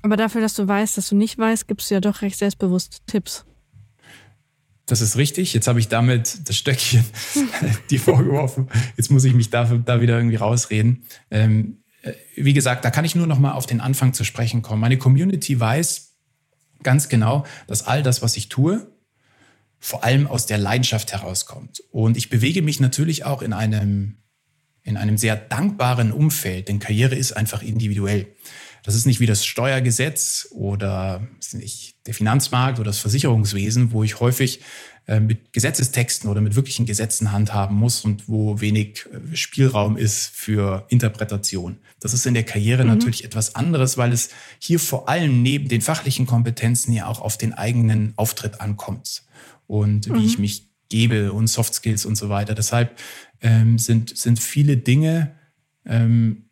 Aber 0.02 0.18
dafür, 0.18 0.42
dass 0.42 0.56
du 0.56 0.68
weißt, 0.68 0.98
dass 0.98 1.10
du 1.10 1.16
nicht 1.16 1.38
weißt, 1.38 1.68
gibst 1.68 1.90
du 1.90 1.96
ja 1.96 2.02
doch 2.02 2.22
recht 2.22 2.38
selbstbewusst 2.38 3.02
Tipps. 3.06 3.46
Das 4.86 5.02
ist 5.02 5.18
richtig. 5.18 5.54
Jetzt 5.54 5.68
habe 5.68 5.80
ich 5.80 5.88
damit 5.88 6.50
das 6.50 6.58
Stöckchen 6.58 7.06
die 7.90 8.00
vorgeworfen. 8.00 8.70
Jetzt 8.98 9.12
muss 9.12 9.24
ich 9.24 9.34
mich 9.34 9.50
da, 9.50 9.66
da 9.66 10.02
wieder 10.02 10.18
irgendwie 10.18 10.38
rausreden. 10.38 11.04
Ähm, 11.30 11.84
äh, 12.02 12.14
wie 12.36 12.54
gesagt, 12.54 12.86
da 12.86 12.92
kann 12.92 13.06
ich 13.06 13.16
nur 13.16 13.28
noch 13.28 13.40
mal 13.40 13.54
auf 13.54 13.68
den 13.68 13.82
Anfang 13.82 14.14
zu 14.14 14.24
sprechen 14.24 14.62
kommen. 14.62 14.82
Meine 14.82 14.98
Community 14.98 15.60
weiß 15.60 16.16
ganz 16.82 17.10
genau, 17.10 17.46
dass 17.68 17.86
all 17.86 18.02
das, 18.02 18.22
was 18.22 18.38
ich 18.38 18.50
tue, 18.50 18.92
vor 19.80 20.04
allem 20.04 20.28
aus 20.28 20.46
der 20.46 20.58
Leidenschaft 20.58 21.12
herauskommt. 21.12 21.84
Und 21.92 22.18
ich 22.18 22.30
bewege 22.30 22.62
mich 22.62 22.80
natürlich 22.80 23.26
auch 23.26 23.42
in 23.42 23.54
einem, 23.54 24.18
in 24.84 24.98
einem 24.98 25.18
sehr 25.18 25.36
dankbaren 25.36 26.12
Umfeld, 26.12 26.68
denn 26.68 26.80
Karriere 26.80 27.16
ist 27.16 27.34
einfach 27.34 27.62
individuell. 27.62 28.28
Das 28.84 28.96
ist 28.96 29.06
nicht 29.06 29.20
wie 29.20 29.26
das 29.26 29.46
Steuergesetz 29.46 30.48
oder 30.52 31.28
nicht, 31.54 31.96
der 32.08 32.14
Finanzmarkt 32.14 32.80
oder 32.80 32.90
das 32.90 33.00
Versicherungswesen, 33.00 33.92
wo 33.92 34.04
ich 34.04 34.20
häufig 34.20 34.62
äh, 35.10 35.20
mit 35.20 35.54
Gesetzestexten 35.54 36.30
oder 36.30 36.40
mit 36.40 36.56
wirklichen 36.56 36.86
Gesetzen 36.86 37.32
handhaben 37.32 37.76
muss 37.76 38.06
und 38.06 38.30
wo 38.30 38.62
wenig 38.62 39.08
äh, 39.12 39.36
Spielraum 39.36 39.98
ist 39.98 40.28
für 40.28 40.86
Interpretation. 40.90 41.80
Das 42.00 42.14
ist 42.14 42.26
in 42.26 42.34
der 42.34 42.44
Karriere 42.44 42.84
mhm. 42.84 42.90
natürlich 42.90 43.26
etwas 43.26 43.56
anderes, 43.56 43.98
weil 43.98 44.14
es 44.14 44.30
hier 44.60 44.80
vor 44.80 45.10
allem 45.10 45.42
neben 45.42 45.68
den 45.68 45.82
fachlichen 45.82 46.26
Kompetenzen 46.26 46.94
ja 46.94 47.08
auch 47.08 47.22
auf 47.22 47.38
den 47.38 47.54
eigenen 47.54 48.14
Auftritt 48.18 48.62
ankommt 48.62 49.24
und 49.68 50.08
mhm. 50.08 50.16
wie 50.16 50.26
ich 50.26 50.40
mich 50.40 50.70
gebe 50.90 51.34
und 51.34 51.48
Soft 51.48 51.74
Skills 51.74 52.06
und 52.06 52.16
so 52.16 52.30
weiter. 52.30 52.56
Deshalb 52.56 52.96
ähm, 53.42 53.78
sind, 53.78 54.18
sind 54.18 54.40
viele 54.40 54.78
Dinge 54.78 55.36
ähm, 55.86 56.50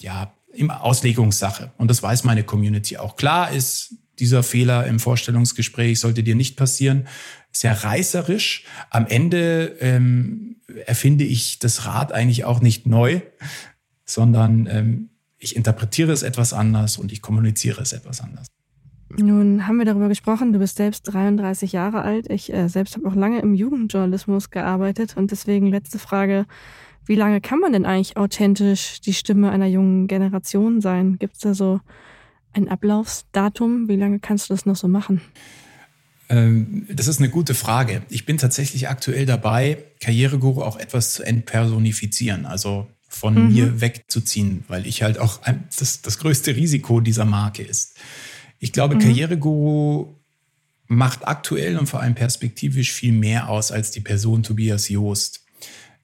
ja 0.00 0.34
im 0.52 0.70
Auslegungssache. 0.70 1.72
Und 1.78 1.88
das 1.88 2.02
weiß 2.02 2.24
meine 2.24 2.44
Community 2.44 2.96
auch. 2.96 3.16
Klar 3.16 3.50
ist 3.50 3.96
dieser 4.18 4.42
Fehler 4.42 4.86
im 4.86 5.00
Vorstellungsgespräch 5.00 5.98
sollte 5.98 6.22
dir 6.22 6.34
nicht 6.34 6.56
passieren. 6.56 7.08
Sehr 7.50 7.84
reißerisch. 7.84 8.64
Am 8.90 9.06
Ende 9.06 9.76
ähm, 9.80 10.56
erfinde 10.86 11.24
ich 11.24 11.58
das 11.58 11.86
Rad 11.86 12.12
eigentlich 12.12 12.44
auch 12.44 12.60
nicht 12.60 12.86
neu, 12.86 13.20
sondern 14.04 14.66
ähm, 14.66 15.10
ich 15.38 15.56
interpretiere 15.56 16.12
es 16.12 16.22
etwas 16.22 16.52
anders 16.52 16.96
und 16.96 17.12
ich 17.12 17.22
kommuniziere 17.22 17.82
es 17.82 17.92
etwas 17.92 18.20
anders. 18.20 18.46
Nun 19.16 19.66
haben 19.66 19.78
wir 19.78 19.84
darüber 19.84 20.08
gesprochen, 20.08 20.52
du 20.52 20.58
bist 20.58 20.76
selbst 20.76 21.02
33 21.02 21.72
Jahre 21.72 22.02
alt. 22.02 22.30
Ich 22.30 22.52
äh, 22.52 22.68
selbst 22.68 22.96
habe 22.96 23.08
auch 23.08 23.14
lange 23.14 23.40
im 23.40 23.54
Jugendjournalismus 23.54 24.50
gearbeitet 24.50 25.16
und 25.16 25.30
deswegen 25.30 25.68
letzte 25.68 25.98
Frage, 25.98 26.46
wie 27.06 27.14
lange 27.14 27.40
kann 27.40 27.60
man 27.60 27.72
denn 27.72 27.86
eigentlich 27.86 28.16
authentisch 28.16 29.00
die 29.00 29.12
Stimme 29.12 29.50
einer 29.50 29.66
jungen 29.66 30.06
Generation 30.06 30.80
sein? 30.80 31.18
Gibt 31.18 31.34
es 31.34 31.40
da 31.40 31.54
so 31.54 31.80
ein 32.52 32.68
Ablaufsdatum? 32.68 33.88
Wie 33.88 33.96
lange 33.96 34.20
kannst 34.20 34.48
du 34.48 34.54
das 34.54 34.64
noch 34.66 34.76
so 34.76 34.88
machen? 34.88 35.20
Ähm, 36.28 36.86
das 36.90 37.06
ist 37.06 37.18
eine 37.18 37.28
gute 37.28 37.54
Frage. 37.54 38.02
Ich 38.08 38.24
bin 38.24 38.38
tatsächlich 38.38 38.88
aktuell 38.88 39.26
dabei, 39.26 39.84
Karriereguru 40.00 40.62
auch 40.62 40.78
etwas 40.78 41.12
zu 41.14 41.22
entpersonifizieren, 41.22 42.46
also 42.46 42.86
von 43.08 43.34
mhm. 43.34 43.52
mir 43.52 43.80
wegzuziehen, 43.80 44.64
weil 44.68 44.86
ich 44.86 45.02
halt 45.02 45.18
auch 45.18 45.40
das, 45.78 46.02
das 46.02 46.18
größte 46.18 46.56
Risiko 46.56 47.00
dieser 47.00 47.24
Marke 47.24 47.62
ist. 47.62 47.96
Ich 48.64 48.72
glaube, 48.72 48.94
mhm. 48.94 49.00
Karriereguru 49.00 50.14
macht 50.86 51.28
aktuell 51.28 51.76
und 51.76 51.86
vor 51.86 52.00
allem 52.00 52.14
perspektivisch 52.14 52.92
viel 52.92 53.12
mehr 53.12 53.50
aus 53.50 53.70
als 53.70 53.90
die 53.90 54.00
Person 54.00 54.42
Tobias 54.42 54.88
Joost. 54.88 55.44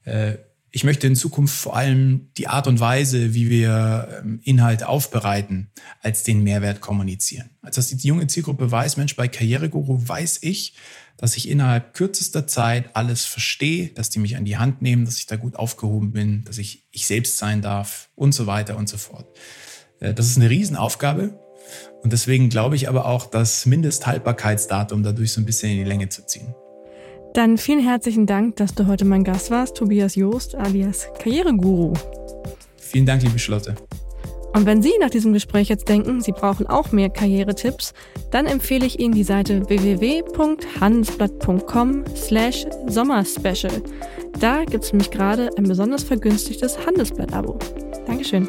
Äh, 0.04 0.34
ich 0.70 0.84
möchte 0.84 1.06
in 1.06 1.16
Zukunft 1.16 1.56
vor 1.56 1.74
allem 1.74 2.28
die 2.36 2.48
Art 2.48 2.66
und 2.66 2.78
Weise, 2.78 3.32
wie 3.32 3.48
wir 3.48 4.20
ähm, 4.20 4.40
Inhalte 4.44 4.88
aufbereiten, 4.88 5.70
als 6.02 6.22
den 6.22 6.44
Mehrwert 6.44 6.82
kommunizieren. 6.82 7.48
Als 7.62 7.76
das 7.76 7.88
die 7.88 8.06
junge 8.06 8.26
Zielgruppe 8.26 8.70
weiß, 8.70 8.98
Mensch, 8.98 9.16
bei 9.16 9.26
Karriereguru 9.26 10.06
weiß 10.06 10.40
ich, 10.42 10.74
dass 11.16 11.38
ich 11.38 11.48
innerhalb 11.48 11.94
kürzester 11.94 12.46
Zeit 12.46 12.94
alles 12.94 13.24
verstehe, 13.24 13.88
dass 13.88 14.10
die 14.10 14.18
mich 14.18 14.36
an 14.36 14.44
die 14.44 14.58
Hand 14.58 14.82
nehmen, 14.82 15.06
dass 15.06 15.16
ich 15.16 15.24
da 15.24 15.36
gut 15.36 15.56
aufgehoben 15.56 16.12
bin, 16.12 16.44
dass 16.44 16.58
ich 16.58 16.86
ich 16.90 17.06
selbst 17.06 17.38
sein 17.38 17.62
darf 17.62 18.10
und 18.16 18.34
so 18.34 18.46
weiter 18.46 18.76
und 18.76 18.86
so 18.86 18.98
fort. 18.98 19.26
Äh, 20.00 20.12
das 20.12 20.26
ist 20.26 20.36
eine 20.36 20.50
Riesenaufgabe. 20.50 21.39
Und 22.02 22.12
deswegen 22.12 22.48
glaube 22.48 22.76
ich 22.76 22.88
aber 22.88 23.06
auch, 23.06 23.26
das 23.26 23.66
Mindesthaltbarkeitsdatum 23.66 25.02
dadurch 25.02 25.32
so 25.32 25.40
ein 25.40 25.44
bisschen 25.44 25.70
in 25.70 25.78
die 25.78 25.84
Länge 25.84 26.08
zu 26.08 26.24
ziehen. 26.26 26.54
Dann 27.34 27.58
vielen 27.58 27.80
herzlichen 27.80 28.26
Dank, 28.26 28.56
dass 28.56 28.74
du 28.74 28.86
heute 28.86 29.04
mein 29.04 29.22
Gast 29.22 29.50
warst, 29.50 29.76
Tobias 29.76 30.16
Joost 30.16 30.54
alias 30.54 31.08
Karriereguru. 31.18 31.92
Vielen 32.76 33.06
Dank, 33.06 33.22
liebe 33.22 33.38
Schlotte. 33.38 33.74
Und 34.52 34.66
wenn 34.66 34.82
Sie 34.82 34.90
nach 35.00 35.10
diesem 35.10 35.32
Gespräch 35.32 35.68
jetzt 35.68 35.88
denken, 35.88 36.20
Sie 36.20 36.32
brauchen 36.32 36.66
auch 36.66 36.90
mehr 36.90 37.08
Karrieretipps, 37.08 37.94
dann 38.32 38.46
empfehle 38.46 38.84
ich 38.84 38.98
Ihnen 38.98 39.14
die 39.14 39.22
Seite 39.22 39.68
www.handelsblatt.com 39.68 42.04
slash 42.16 42.66
sommerspecial. 42.88 43.80
Da 44.40 44.64
gibt 44.64 44.82
es 44.84 44.92
nämlich 44.92 45.12
gerade 45.12 45.50
ein 45.56 45.64
besonders 45.64 46.02
vergünstigtes 46.02 46.84
Handelsblatt-Abo. 46.84 47.60
Dankeschön. 48.06 48.48